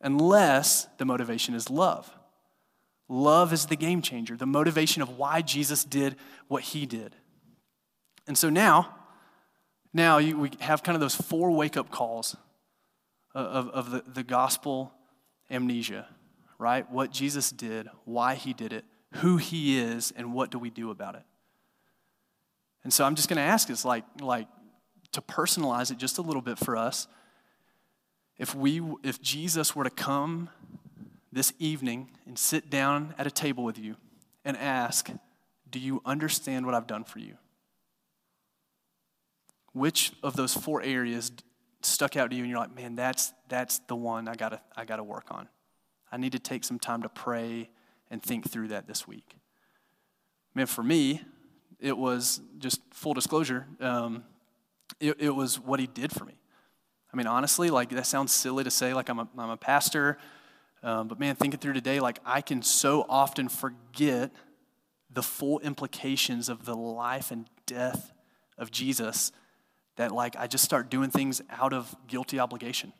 Unless 0.00 0.86
the 0.98 1.04
motivation 1.04 1.54
is 1.54 1.68
love. 1.68 2.10
Love 3.08 3.52
is 3.52 3.66
the 3.66 3.76
game 3.76 4.02
changer, 4.02 4.36
the 4.36 4.46
motivation 4.46 5.02
of 5.02 5.16
why 5.16 5.40
Jesus 5.40 5.84
did 5.84 6.16
what 6.46 6.62
he 6.62 6.84
did. 6.84 7.16
And 8.26 8.36
so 8.36 8.50
now, 8.50 8.94
now 9.94 10.18
you, 10.18 10.38
we 10.38 10.50
have 10.60 10.82
kind 10.82 10.94
of 10.94 11.00
those 11.00 11.14
four 11.14 11.50
wake 11.50 11.76
up 11.76 11.90
calls 11.90 12.36
of, 13.34 13.68
of 13.70 13.90
the, 13.90 14.04
the 14.06 14.22
gospel 14.22 14.92
amnesia, 15.50 16.06
right? 16.58 16.90
What 16.90 17.10
Jesus 17.10 17.50
did, 17.50 17.88
why 18.04 18.34
he 18.34 18.52
did 18.52 18.72
it, 18.72 18.84
who 19.14 19.38
he 19.38 19.78
is, 19.78 20.12
and 20.14 20.34
what 20.34 20.50
do 20.50 20.58
we 20.58 20.68
do 20.68 20.90
about 20.90 21.14
it? 21.14 21.22
And 22.84 22.92
so 22.92 23.04
I'm 23.04 23.14
just 23.14 23.28
going 23.28 23.38
to 23.38 23.42
ask 23.42 23.70
us, 23.70 23.84
like, 23.84 24.04
like 24.20 24.48
to 25.12 25.22
personalize 25.22 25.90
it 25.90 25.96
just 25.96 26.18
a 26.18 26.22
little 26.22 26.42
bit 26.42 26.58
for 26.58 26.76
us. 26.76 27.06
If 28.36 28.54
we, 28.54 28.82
if 29.02 29.20
Jesus 29.20 29.74
were 29.74 29.84
to 29.84 29.90
come 29.90 30.50
this 31.32 31.52
evening 31.58 32.10
and 32.26 32.38
sit 32.38 32.70
down 32.70 33.14
at 33.18 33.26
a 33.26 33.30
table 33.30 33.64
with 33.64 33.78
you 33.78 33.96
and 34.44 34.56
ask, 34.56 35.10
"Do 35.70 35.78
you 35.78 36.00
understand 36.04 36.66
what 36.66 36.74
I've 36.74 36.86
done 36.86 37.04
for 37.04 37.18
you?" 37.18 37.36
which 39.72 40.12
of 40.22 40.36
those 40.36 40.54
four 40.54 40.82
areas 40.82 41.32
stuck 41.82 42.16
out 42.16 42.30
to 42.30 42.36
you 42.36 42.42
and 42.42 42.50
you're 42.50 42.58
like, 42.58 42.74
man, 42.74 42.96
that's, 42.96 43.32
that's 43.48 43.78
the 43.80 43.96
one 43.96 44.28
I 44.28 44.34
gotta, 44.34 44.60
I 44.76 44.84
gotta 44.84 45.04
work 45.04 45.26
on. 45.30 45.48
I 46.10 46.16
need 46.16 46.32
to 46.32 46.38
take 46.38 46.64
some 46.64 46.78
time 46.78 47.02
to 47.02 47.08
pray 47.08 47.70
and 48.10 48.22
think 48.22 48.50
through 48.50 48.68
that 48.68 48.86
this 48.86 49.06
week. 49.06 49.36
Man, 50.54 50.66
for 50.66 50.82
me, 50.82 51.22
it 51.78 51.96
was 51.96 52.40
just 52.58 52.80
full 52.92 53.14
disclosure, 53.14 53.66
um, 53.80 54.24
it, 55.00 55.16
it 55.20 55.30
was 55.30 55.60
what 55.60 55.78
he 55.78 55.86
did 55.86 56.12
for 56.12 56.24
me. 56.24 56.34
I 57.12 57.16
mean, 57.16 57.26
honestly, 57.26 57.70
like 57.70 57.90
that 57.90 58.06
sounds 58.06 58.32
silly 58.32 58.64
to 58.64 58.70
say, 58.70 58.94
like 58.94 59.08
I'm 59.08 59.20
a, 59.20 59.28
I'm 59.38 59.50
a 59.50 59.56
pastor, 59.56 60.18
um, 60.82 61.08
but 61.08 61.18
man, 61.18 61.34
thinking 61.34 61.60
through 61.60 61.72
today, 61.72 62.00
like 62.00 62.20
I 62.24 62.40
can 62.40 62.62
so 62.62 63.04
often 63.08 63.48
forget 63.48 64.30
the 65.10 65.22
full 65.22 65.58
implications 65.60 66.48
of 66.48 66.64
the 66.64 66.76
life 66.76 67.30
and 67.30 67.48
death 67.66 68.12
of 68.56 68.70
Jesus 68.70 69.32
that 69.96 70.12
like 70.12 70.36
I 70.36 70.46
just 70.46 70.64
start 70.64 70.90
doing 70.90 71.10
things 71.10 71.42
out 71.50 71.72
of 71.72 71.94
guilty 72.06 72.38
obligation. 72.38 72.92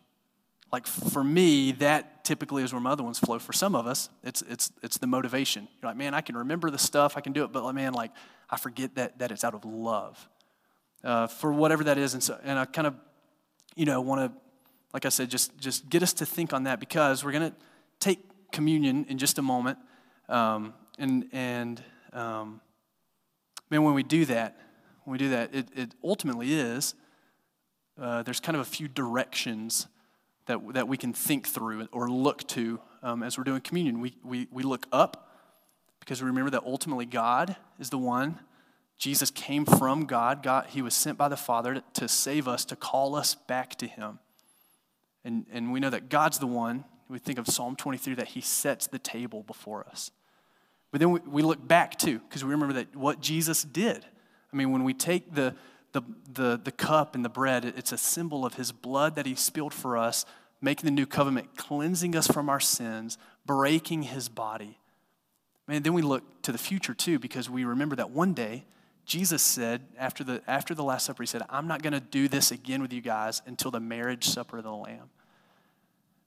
Like 0.72 0.86
for 0.86 1.24
me, 1.24 1.72
that 1.72 2.24
typically 2.24 2.62
is 2.62 2.72
where 2.72 2.80
my 2.80 2.90
other 2.90 3.02
ones 3.02 3.18
flow. 3.18 3.38
For 3.38 3.52
some 3.52 3.74
of 3.74 3.86
us, 3.86 4.10
it's 4.22 4.42
it's 4.42 4.70
it's 4.82 4.98
the 4.98 5.06
motivation. 5.06 5.68
You're 5.80 5.90
like, 5.90 5.96
man, 5.96 6.12
I 6.12 6.20
can 6.20 6.36
remember 6.36 6.70
the 6.70 6.78
stuff, 6.78 7.16
I 7.16 7.20
can 7.20 7.32
do 7.32 7.44
it, 7.44 7.52
but 7.52 7.72
man, 7.72 7.94
like 7.94 8.10
I 8.50 8.58
forget 8.58 8.94
that 8.96 9.18
that 9.20 9.30
it's 9.30 9.44
out 9.44 9.54
of 9.54 9.64
love. 9.64 10.28
Uh, 11.04 11.28
for 11.28 11.52
whatever 11.52 11.84
that 11.84 11.96
is, 11.96 12.14
and 12.14 12.22
so 12.22 12.38
and 12.42 12.58
I 12.58 12.64
kind 12.64 12.86
of, 12.86 12.94
you 13.76 13.86
know, 13.86 14.00
want 14.00 14.20
to, 14.20 14.40
like 14.92 15.06
I 15.06 15.10
said, 15.10 15.30
just 15.30 15.56
just 15.56 15.88
get 15.88 16.02
us 16.02 16.12
to 16.14 16.26
think 16.26 16.52
on 16.52 16.64
that 16.64 16.80
because 16.80 17.24
we're 17.24 17.32
gonna 17.32 17.54
take 18.00 18.20
communion 18.52 19.04
in 19.08 19.18
just 19.18 19.38
a 19.38 19.42
moment, 19.42 19.78
um, 20.28 20.74
and 20.98 21.28
and 21.32 21.82
um, 22.12 22.60
man, 23.70 23.82
when 23.82 23.94
we 23.94 24.02
do 24.02 24.24
that, 24.26 24.56
when 25.04 25.12
we 25.12 25.18
do 25.18 25.30
that, 25.30 25.54
it, 25.54 25.68
it 25.74 25.94
ultimately 26.02 26.54
is 26.54 26.94
uh, 28.00 28.22
there's 28.22 28.40
kind 28.40 28.54
of 28.54 28.62
a 28.62 28.70
few 28.70 28.88
directions 28.88 29.86
that, 30.46 30.60
that 30.72 30.88
we 30.88 30.96
can 30.96 31.12
think 31.12 31.46
through 31.46 31.88
or 31.92 32.08
look 32.08 32.46
to 32.48 32.80
um, 33.02 33.22
as 33.22 33.36
we're 33.36 33.44
doing 33.44 33.60
communion. 33.60 34.00
We, 34.00 34.14
we, 34.24 34.48
we 34.50 34.62
look 34.62 34.86
up 34.92 35.30
because 36.00 36.22
we 36.22 36.26
remember 36.26 36.50
that 36.50 36.62
ultimately 36.64 37.06
God 37.06 37.56
is 37.78 37.90
the 37.90 37.98
one 37.98 38.38
Jesus 38.98 39.30
came 39.30 39.64
from 39.64 40.06
God. 40.06 40.42
God, 40.42 40.66
he 40.70 40.82
was 40.82 40.94
sent 40.94 41.16
by 41.16 41.28
the 41.28 41.36
Father 41.36 41.74
to, 41.74 41.84
to 41.94 42.08
save 42.08 42.48
us, 42.48 42.64
to 42.64 42.76
call 42.76 43.14
us 43.14 43.34
back 43.34 43.76
to 43.76 43.86
him. 43.86 44.18
And, 45.24 45.46
and 45.52 45.72
we 45.72 45.78
know 45.78 45.90
that 45.90 46.08
God's 46.08 46.38
the 46.38 46.46
one, 46.46 46.84
we 47.08 47.18
think 47.18 47.38
of 47.38 47.46
Psalm 47.46 47.76
23, 47.76 48.14
that 48.14 48.28
he 48.28 48.40
sets 48.40 48.86
the 48.86 48.98
table 48.98 49.42
before 49.42 49.86
us. 49.86 50.10
But 50.90 51.00
then 51.00 51.10
we, 51.10 51.20
we 51.20 51.42
look 51.42 51.66
back 51.66 51.98
too, 51.98 52.18
because 52.20 52.44
we 52.44 52.50
remember 52.50 52.74
that 52.74 52.94
what 52.96 53.20
Jesus 53.20 53.62
did. 53.62 54.04
I 54.52 54.56
mean, 54.56 54.72
when 54.72 54.84
we 54.84 54.94
take 54.94 55.34
the, 55.34 55.54
the, 55.92 56.02
the, 56.32 56.60
the 56.62 56.72
cup 56.72 57.14
and 57.14 57.24
the 57.24 57.28
bread, 57.28 57.64
it's 57.64 57.92
a 57.92 57.98
symbol 57.98 58.46
of 58.46 58.54
his 58.54 58.72
blood 58.72 59.14
that 59.16 59.26
he 59.26 59.34
spilled 59.34 59.74
for 59.74 59.96
us, 59.96 60.24
making 60.60 60.86
the 60.86 60.90
new 60.90 61.06
covenant, 61.06 61.56
cleansing 61.56 62.16
us 62.16 62.26
from 62.26 62.48
our 62.48 62.60
sins, 62.60 63.18
breaking 63.46 64.04
his 64.04 64.28
body. 64.28 64.78
Man, 65.66 65.82
then 65.82 65.92
we 65.92 66.02
look 66.02 66.42
to 66.42 66.52
the 66.52 66.58
future 66.58 66.94
too, 66.94 67.18
because 67.18 67.50
we 67.50 67.64
remember 67.64 67.96
that 67.96 68.10
one 68.10 68.32
day 68.32 68.64
Jesus 69.08 69.42
said 69.42 69.82
after 69.98 70.22
the, 70.22 70.42
after 70.46 70.74
the 70.74 70.84
Last 70.84 71.06
Supper, 71.06 71.22
he 71.22 71.26
said, 71.26 71.42
I'm 71.48 71.66
not 71.66 71.82
going 71.82 71.94
to 71.94 72.00
do 72.00 72.28
this 72.28 72.50
again 72.50 72.82
with 72.82 72.92
you 72.92 73.00
guys 73.00 73.40
until 73.46 73.70
the 73.70 73.80
marriage 73.80 74.24
supper 74.28 74.58
of 74.58 74.64
the 74.64 74.70
Lamb. 74.70 75.08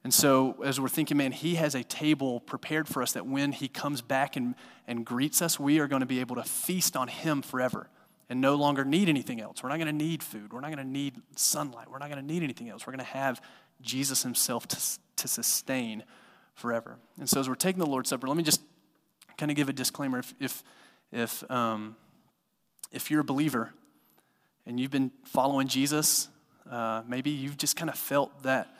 And 0.03 0.13
so, 0.13 0.55
as 0.63 0.79
we're 0.79 0.89
thinking, 0.89 1.17
man, 1.17 1.31
he 1.31 1.55
has 1.55 1.75
a 1.75 1.83
table 1.83 2.39
prepared 2.39 2.87
for 2.87 3.03
us 3.03 3.11
that 3.11 3.27
when 3.27 3.51
he 3.51 3.67
comes 3.67 4.01
back 4.01 4.35
and, 4.35 4.55
and 4.87 5.05
greets 5.05 5.43
us, 5.43 5.59
we 5.59 5.79
are 5.79 5.87
going 5.87 5.99
to 5.99 6.07
be 6.07 6.19
able 6.19 6.35
to 6.37 6.43
feast 6.43 6.95
on 6.95 7.07
him 7.07 7.43
forever 7.43 7.87
and 8.27 8.41
no 8.41 8.55
longer 8.55 8.83
need 8.83 9.09
anything 9.09 9.39
else. 9.39 9.61
We're 9.61 9.69
not 9.69 9.77
going 9.77 9.95
to 9.95 10.05
need 10.05 10.23
food. 10.23 10.53
We're 10.53 10.61
not 10.61 10.73
going 10.73 10.85
to 10.85 10.91
need 10.91 11.21
sunlight. 11.35 11.91
We're 11.91 11.99
not 11.99 12.09
going 12.09 12.25
to 12.25 12.33
need 12.33 12.41
anything 12.41 12.69
else. 12.69 12.87
We're 12.87 12.93
going 12.93 13.05
to 13.05 13.11
have 13.11 13.41
Jesus 13.81 14.23
himself 14.23 14.67
to, 14.69 14.77
to 15.17 15.27
sustain 15.27 16.03
forever. 16.55 16.97
And 17.19 17.29
so, 17.29 17.39
as 17.39 17.47
we're 17.47 17.55
taking 17.55 17.79
the 17.79 17.85
Lord's 17.85 18.09
Supper, 18.09 18.27
let 18.27 18.37
me 18.37 18.43
just 18.43 18.61
kind 19.37 19.51
of 19.51 19.55
give 19.55 19.69
a 19.69 19.73
disclaimer. 19.73 20.17
If, 20.17 20.33
if, 20.39 20.63
if, 21.11 21.51
um, 21.51 21.95
if 22.91 23.11
you're 23.11 23.21
a 23.21 23.25
believer 23.25 23.71
and 24.65 24.79
you've 24.79 24.91
been 24.91 25.11
following 25.25 25.67
Jesus, 25.67 26.27
uh, 26.69 27.03
maybe 27.07 27.29
you've 27.29 27.57
just 27.57 27.75
kind 27.75 27.89
of 27.89 27.97
felt 27.97 28.41
that 28.41 28.75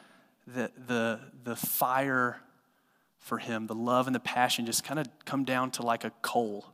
the, 0.48 0.72
the, 0.88 1.20
the 1.44 1.56
fire 1.56 2.42
for 3.20 3.38
him, 3.38 3.68
the 3.68 3.76
love 3.76 4.08
and 4.08 4.16
the 4.16 4.20
passion 4.20 4.66
just 4.66 4.84
kind 4.84 5.00
of 5.00 5.08
come 5.26 5.46
down 5.46 5.72
to 5.72 5.84
like 5.84 6.04
a 6.04 6.12
coal. 6.22 6.66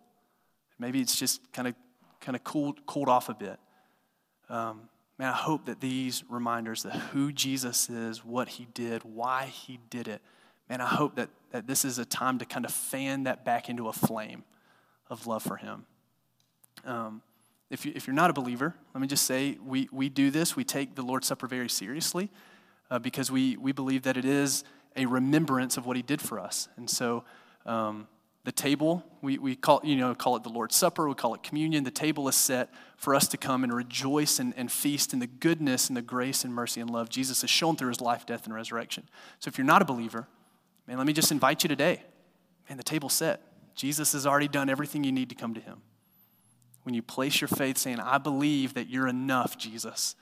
Maybe 0.79 1.01
it's 1.01 1.17
just 1.17 1.51
kind 1.51 1.67
of 1.67 1.75
kind 2.19 2.35
of 2.35 2.43
cooled, 2.43 2.85
cooled 2.85 3.09
off 3.09 3.29
a 3.29 3.33
bit. 3.33 3.59
Um, 4.49 4.89
man, 5.17 5.29
I 5.29 5.35
hope 5.35 5.65
that 5.65 5.81
these 5.81 6.23
reminders 6.29 6.83
that 6.83 6.93
who 6.93 7.31
Jesus 7.31 7.89
is, 7.89 8.23
what 8.23 8.49
he 8.49 8.67
did, 8.73 9.03
why 9.03 9.45
he 9.45 9.79
did 9.89 10.07
it, 10.07 10.21
man, 10.69 10.81
I 10.81 10.87
hope 10.87 11.15
that, 11.15 11.29
that 11.51 11.67
this 11.67 11.85
is 11.85 11.99
a 11.99 12.05
time 12.05 12.39
to 12.39 12.45
kind 12.45 12.65
of 12.65 12.71
fan 12.71 13.23
that 13.23 13.45
back 13.45 13.69
into 13.69 13.87
a 13.87 13.93
flame 13.93 14.43
of 15.09 15.27
love 15.27 15.43
for 15.43 15.57
him. 15.57 15.85
Um, 16.85 17.21
if, 17.69 17.85
you, 17.85 17.91
if 17.95 18.07
you're 18.07 18.15
not 18.15 18.29
a 18.29 18.33
believer, 18.33 18.73
let 18.93 19.01
me 19.01 19.07
just 19.07 19.25
say 19.25 19.57
we, 19.63 19.89
we 19.91 20.09
do 20.09 20.31
this. 20.31 20.55
We 20.55 20.63
take 20.63 20.95
the 20.95 21.01
Lord's 21.01 21.27
Supper 21.27 21.47
very 21.47 21.69
seriously 21.69 22.31
uh, 22.89 22.99
because 22.99 23.31
we, 23.31 23.57
we 23.57 23.71
believe 23.71 24.03
that 24.03 24.17
it 24.17 24.25
is 24.25 24.63
a 24.95 25.05
remembrance 25.05 25.77
of 25.77 25.85
what 25.85 25.95
he 25.95 26.01
did 26.01 26.21
for 26.21 26.39
us. 26.39 26.67
And 26.77 26.89
so 26.89 27.23
um, 27.65 28.07
the 28.43 28.51
table, 28.51 29.03
we, 29.21 29.37
we 29.37 29.55
call, 29.55 29.81
you 29.83 29.95
know, 29.95 30.15
call 30.15 30.35
it 30.35 30.43
the 30.43 30.49
Lord's 30.49 30.75
Supper, 30.75 31.07
we 31.07 31.15
call 31.15 31.33
it 31.33 31.43
communion. 31.43 31.83
The 31.83 31.91
table 31.91 32.27
is 32.27 32.35
set 32.35 32.69
for 32.95 33.13
us 33.13 33.27
to 33.29 33.37
come 33.37 33.63
and 33.63 33.73
rejoice 33.73 34.39
and, 34.39 34.53
and 34.57 34.71
feast 34.71 35.13
in 35.13 35.19
the 35.19 35.27
goodness 35.27 35.89
and 35.89 35.97
the 35.97 36.01
grace 36.01 36.43
and 36.43 36.53
mercy 36.53 36.81
and 36.81 36.89
love 36.89 37.09
Jesus 37.09 37.41
has 37.41 37.49
shown 37.49 37.75
through 37.75 37.89
his 37.89 38.01
life, 38.01 38.25
death, 38.25 38.45
and 38.45 38.55
resurrection. 38.55 39.07
So 39.39 39.49
if 39.49 39.57
you're 39.57 39.65
not 39.65 39.81
a 39.81 39.85
believer, 39.85 40.27
man, 40.87 40.97
let 40.97 41.05
me 41.05 41.13
just 41.13 41.31
invite 41.31 41.63
you 41.63 41.67
today. 41.67 42.03
Man, 42.69 42.77
the 42.77 42.83
table's 42.83 43.13
set. 43.13 43.41
Jesus 43.75 44.13
has 44.13 44.25
already 44.25 44.47
done 44.47 44.69
everything 44.69 45.03
you 45.03 45.11
need 45.11 45.29
to 45.29 45.35
come 45.35 45.53
to 45.53 45.61
him. 45.61 45.81
When 46.83 46.95
you 46.95 47.01
place 47.01 47.41
your 47.41 47.49
faith 47.49 47.77
saying, 47.77 47.99
I 47.99 48.17
believe 48.17 48.73
that 48.75 48.89
you're 48.89 49.07
enough, 49.07 49.57
Jesus, 49.57 50.15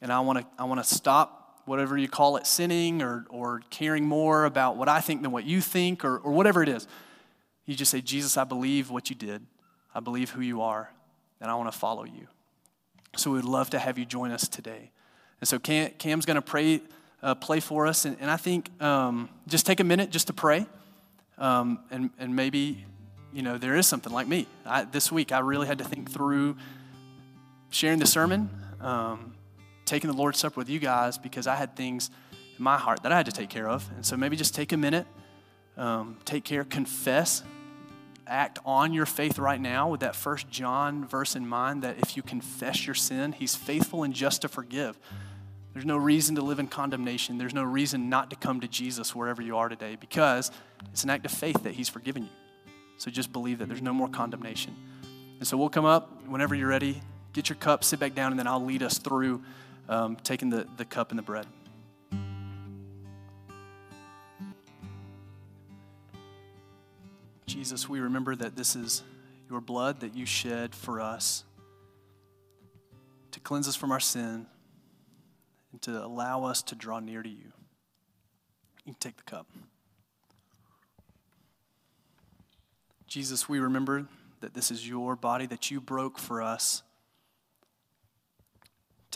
and 0.00 0.10
I 0.10 0.20
want 0.20 0.38
to 0.38 0.46
I 0.58 0.64
want 0.64 0.82
to 0.82 0.94
stop 0.94 1.45
whatever 1.66 1.98
you 1.98 2.08
call 2.08 2.36
it, 2.36 2.46
sinning 2.46 3.02
or, 3.02 3.26
or 3.28 3.60
caring 3.70 4.04
more 4.04 4.44
about 4.44 4.76
what 4.76 4.88
I 4.88 5.00
think 5.00 5.22
than 5.22 5.32
what 5.32 5.44
you 5.44 5.60
think 5.60 6.04
or, 6.04 6.16
or 6.18 6.32
whatever 6.32 6.62
it 6.62 6.68
is. 6.68 6.86
You 7.66 7.74
just 7.74 7.90
say, 7.90 8.00
Jesus, 8.00 8.36
I 8.36 8.44
believe 8.44 8.90
what 8.90 9.10
you 9.10 9.16
did. 9.16 9.44
I 9.94 10.00
believe 10.00 10.30
who 10.30 10.40
you 10.40 10.62
are, 10.62 10.90
and 11.40 11.50
I 11.50 11.54
want 11.54 11.70
to 11.72 11.78
follow 11.78 12.04
you. 12.04 12.28
So 13.16 13.30
we 13.30 13.36
would 13.36 13.44
love 13.44 13.70
to 13.70 13.78
have 13.78 13.98
you 13.98 14.04
join 14.04 14.30
us 14.30 14.46
today. 14.46 14.90
And 15.40 15.48
so 15.48 15.58
Cam, 15.58 15.90
Cam's 15.98 16.26
going 16.26 16.36
to 16.36 16.42
pray, 16.42 16.82
uh, 17.22 17.34
play 17.34 17.60
for 17.60 17.86
us. 17.86 18.04
And, 18.04 18.16
and 18.20 18.30
I 18.30 18.36
think 18.36 18.70
um, 18.82 19.28
just 19.46 19.66
take 19.66 19.80
a 19.80 19.84
minute 19.84 20.10
just 20.10 20.26
to 20.26 20.32
pray. 20.32 20.66
Um, 21.38 21.80
and, 21.90 22.10
and 22.18 22.36
maybe, 22.36 22.84
you 23.32 23.42
know, 23.42 23.58
there 23.58 23.76
is 23.76 23.86
something 23.86 24.12
like 24.12 24.26
me. 24.26 24.46
I, 24.64 24.84
this 24.84 25.10
week, 25.10 25.32
I 25.32 25.40
really 25.40 25.66
had 25.66 25.78
to 25.78 25.84
think 25.84 26.10
through 26.10 26.56
sharing 27.70 27.98
the 27.98 28.06
sermon. 28.06 28.50
Um, 28.80 29.34
taking 29.86 30.10
the 30.10 30.16
Lord's 30.16 30.38
Supper 30.38 30.60
with 30.60 30.68
you 30.68 30.78
guys 30.78 31.16
because 31.16 31.46
I 31.46 31.54
had 31.54 31.74
things 31.76 32.10
in 32.58 32.62
my 32.62 32.76
heart 32.76 33.02
that 33.04 33.12
I 33.12 33.16
had 33.16 33.26
to 33.26 33.32
take 33.32 33.48
care 33.48 33.68
of. 33.68 33.88
And 33.94 34.04
so 34.04 34.16
maybe 34.16 34.36
just 34.36 34.54
take 34.54 34.72
a 34.72 34.76
minute, 34.76 35.06
um, 35.76 36.18
take 36.24 36.44
care, 36.44 36.64
confess, 36.64 37.42
act 38.26 38.58
on 38.66 38.92
your 38.92 39.06
faith 39.06 39.38
right 39.38 39.60
now 39.60 39.88
with 39.88 40.00
that 40.00 40.16
first 40.16 40.50
John 40.50 41.06
verse 41.06 41.36
in 41.36 41.46
mind 41.46 41.82
that 41.82 41.98
if 41.98 42.16
you 42.16 42.22
confess 42.22 42.86
your 42.86 42.94
sin, 42.94 43.32
he's 43.32 43.54
faithful 43.54 44.02
and 44.02 44.12
just 44.12 44.42
to 44.42 44.48
forgive. 44.48 44.98
There's 45.72 45.86
no 45.86 45.96
reason 45.96 46.34
to 46.36 46.42
live 46.42 46.58
in 46.58 46.66
condemnation. 46.66 47.38
There's 47.38 47.54
no 47.54 47.62
reason 47.62 48.08
not 48.08 48.30
to 48.30 48.36
come 48.36 48.60
to 48.60 48.68
Jesus 48.68 49.14
wherever 49.14 49.42
you 49.42 49.58
are 49.58 49.68
today 49.68 49.96
because 49.96 50.50
it's 50.90 51.04
an 51.04 51.10
act 51.10 51.26
of 51.26 51.32
faith 51.32 51.62
that 51.64 51.74
he's 51.74 51.88
forgiven 51.88 52.24
you. 52.24 52.30
So 52.96 53.10
just 53.10 53.32
believe 53.32 53.58
that 53.58 53.68
there's 53.68 53.82
no 53.82 53.92
more 53.92 54.08
condemnation. 54.08 54.74
And 55.38 55.46
so 55.46 55.56
we'll 55.56 55.68
come 55.68 55.84
up 55.84 56.26
whenever 56.26 56.54
you're 56.54 56.68
ready. 56.68 57.02
Get 57.34 57.50
your 57.50 57.56
cup, 57.56 57.84
sit 57.84 58.00
back 58.00 58.14
down, 58.14 58.32
and 58.32 58.38
then 58.38 58.46
I'll 58.46 58.64
lead 58.64 58.82
us 58.82 58.98
through 58.98 59.42
um, 59.88 60.16
taking 60.16 60.50
the, 60.50 60.66
the 60.76 60.84
cup 60.84 61.10
and 61.10 61.18
the 61.18 61.22
bread. 61.22 61.46
Jesus, 67.46 67.88
we 67.88 68.00
remember 68.00 68.34
that 68.34 68.56
this 68.56 68.74
is 68.76 69.02
your 69.48 69.60
blood 69.60 70.00
that 70.00 70.14
you 70.14 70.26
shed 70.26 70.74
for 70.74 71.00
us 71.00 71.44
to 73.30 73.40
cleanse 73.40 73.68
us 73.68 73.76
from 73.76 73.92
our 73.92 74.00
sin 74.00 74.46
and 75.72 75.82
to 75.82 76.04
allow 76.04 76.44
us 76.44 76.62
to 76.62 76.74
draw 76.74 77.00
near 77.00 77.22
to 77.22 77.28
you. 77.28 77.52
You 78.84 78.92
can 78.92 78.94
take 78.94 79.16
the 79.16 79.22
cup. 79.22 79.46
Jesus, 83.06 83.48
we 83.48 83.60
remember 83.60 84.06
that 84.40 84.54
this 84.54 84.70
is 84.70 84.88
your 84.88 85.16
body 85.16 85.46
that 85.46 85.70
you 85.70 85.80
broke 85.80 86.18
for 86.18 86.42
us 86.42 86.82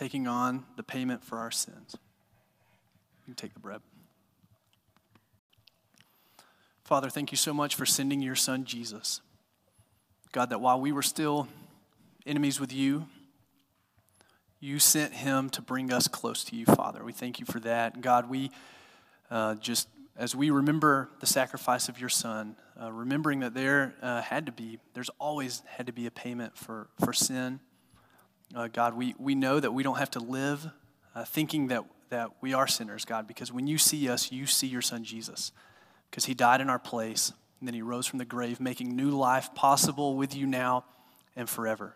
taking 0.00 0.26
on 0.26 0.64
the 0.76 0.82
payment 0.82 1.22
for 1.22 1.36
our 1.36 1.50
sins. 1.50 1.94
You 1.94 3.24
can 3.26 3.34
take 3.34 3.52
the 3.52 3.60
bread. 3.60 3.82
Father, 6.84 7.10
thank 7.10 7.32
you 7.32 7.36
so 7.36 7.52
much 7.52 7.74
for 7.74 7.84
sending 7.84 8.22
your 8.22 8.34
son 8.34 8.64
Jesus. 8.64 9.20
God, 10.32 10.48
that 10.48 10.60
while 10.62 10.80
we 10.80 10.90
were 10.90 11.02
still 11.02 11.48
enemies 12.24 12.58
with 12.58 12.72
you, 12.72 13.08
you 14.58 14.78
sent 14.78 15.12
him 15.12 15.50
to 15.50 15.60
bring 15.60 15.92
us 15.92 16.08
close 16.08 16.44
to 16.44 16.56
you, 16.56 16.64
Father. 16.64 17.04
We 17.04 17.12
thank 17.12 17.38
you 17.38 17.44
for 17.44 17.60
that. 17.60 18.00
God, 18.00 18.30
we 18.30 18.50
uh, 19.30 19.56
just, 19.56 19.86
as 20.16 20.34
we 20.34 20.48
remember 20.48 21.10
the 21.20 21.26
sacrifice 21.26 21.90
of 21.90 22.00
your 22.00 22.08
son, 22.08 22.56
uh, 22.80 22.90
remembering 22.90 23.40
that 23.40 23.52
there 23.52 23.92
uh, 24.00 24.22
had 24.22 24.46
to 24.46 24.52
be, 24.52 24.78
there's 24.94 25.10
always 25.18 25.62
had 25.66 25.88
to 25.88 25.92
be 25.92 26.06
a 26.06 26.10
payment 26.10 26.56
for, 26.56 26.88
for 27.04 27.12
sin. 27.12 27.60
Uh, 28.54 28.66
God, 28.66 28.96
we, 28.96 29.14
we 29.18 29.34
know 29.34 29.60
that 29.60 29.72
we 29.72 29.82
don't 29.82 29.98
have 29.98 30.10
to 30.12 30.18
live 30.18 30.66
uh, 31.14 31.24
thinking 31.24 31.68
that, 31.68 31.84
that 32.08 32.30
we 32.40 32.52
are 32.52 32.66
sinners, 32.66 33.04
God, 33.04 33.26
because 33.28 33.52
when 33.52 33.66
you 33.66 33.78
see 33.78 34.08
us, 34.08 34.32
you 34.32 34.46
see 34.46 34.66
your 34.66 34.82
son 34.82 35.04
Jesus, 35.04 35.52
because 36.10 36.24
he 36.24 36.34
died 36.34 36.60
in 36.60 36.68
our 36.68 36.78
place, 36.78 37.32
and 37.60 37.68
then 37.68 37.74
he 37.74 37.82
rose 37.82 38.06
from 38.06 38.18
the 38.18 38.24
grave, 38.24 38.58
making 38.58 38.96
new 38.96 39.10
life 39.10 39.54
possible 39.54 40.16
with 40.16 40.34
you 40.34 40.46
now 40.46 40.84
and 41.36 41.48
forever. 41.48 41.94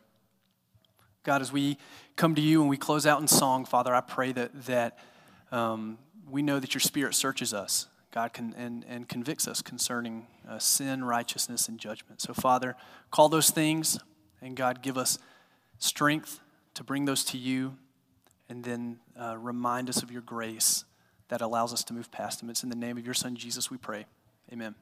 God, 1.25 1.41
as 1.41 1.51
we 1.51 1.79
come 2.17 2.35
to 2.35 2.43
you 2.43 2.61
and 2.61 2.71
we 2.71 2.77
close 2.77 3.07
out 3.07 3.21
in 3.21 3.27
song, 3.27 3.65
Father, 3.65 3.95
I 3.95 4.01
pray 4.01 4.31
that, 4.33 4.67
that 4.67 4.99
um, 5.51 5.99
we 6.31 6.43
know 6.43 6.61
that 6.61 6.75
your 6.75 6.81
Spirit 6.81 7.15
searches 7.15 7.53
us, 7.53 7.89
God, 8.13 8.33
can, 8.33 8.55
and, 8.57 8.85
and 8.89 9.09
convicts 9.09 9.49
us 9.49 9.61
concerning 9.61 10.27
uh, 10.49 10.59
sin, 10.59 11.03
righteousness, 11.03 11.67
and 11.67 11.81
judgment. 11.81 12.21
So, 12.21 12.33
Father, 12.33 12.77
call 13.11 13.29
those 13.29 13.51
things, 13.51 13.99
and 14.41 14.55
God, 14.55 14.83
give 14.83 14.97
us 14.97 15.19
strength 15.79 16.41
to 16.75 16.85
bring 16.85 17.05
those 17.05 17.25
to 17.25 17.39
you 17.39 17.77
and 18.49 18.64
then 18.64 18.99
uh, 19.18 19.37
remind 19.39 19.89
us 19.89 20.03
of 20.03 20.11
your 20.11 20.22
grace 20.22 20.85
that 21.29 21.41
allows 21.41 21.72
us 21.72 21.83
to 21.85 21.95
move 21.95 22.11
past 22.11 22.41
them. 22.41 22.51
It's 22.51 22.62
in 22.62 22.68
the 22.68 22.77
name 22.77 22.99
of 22.99 23.05
your 23.05 23.14
Son, 23.14 23.35
Jesus, 23.37 23.70
we 23.70 23.79
pray. 23.79 24.07
Amen. 24.53 24.75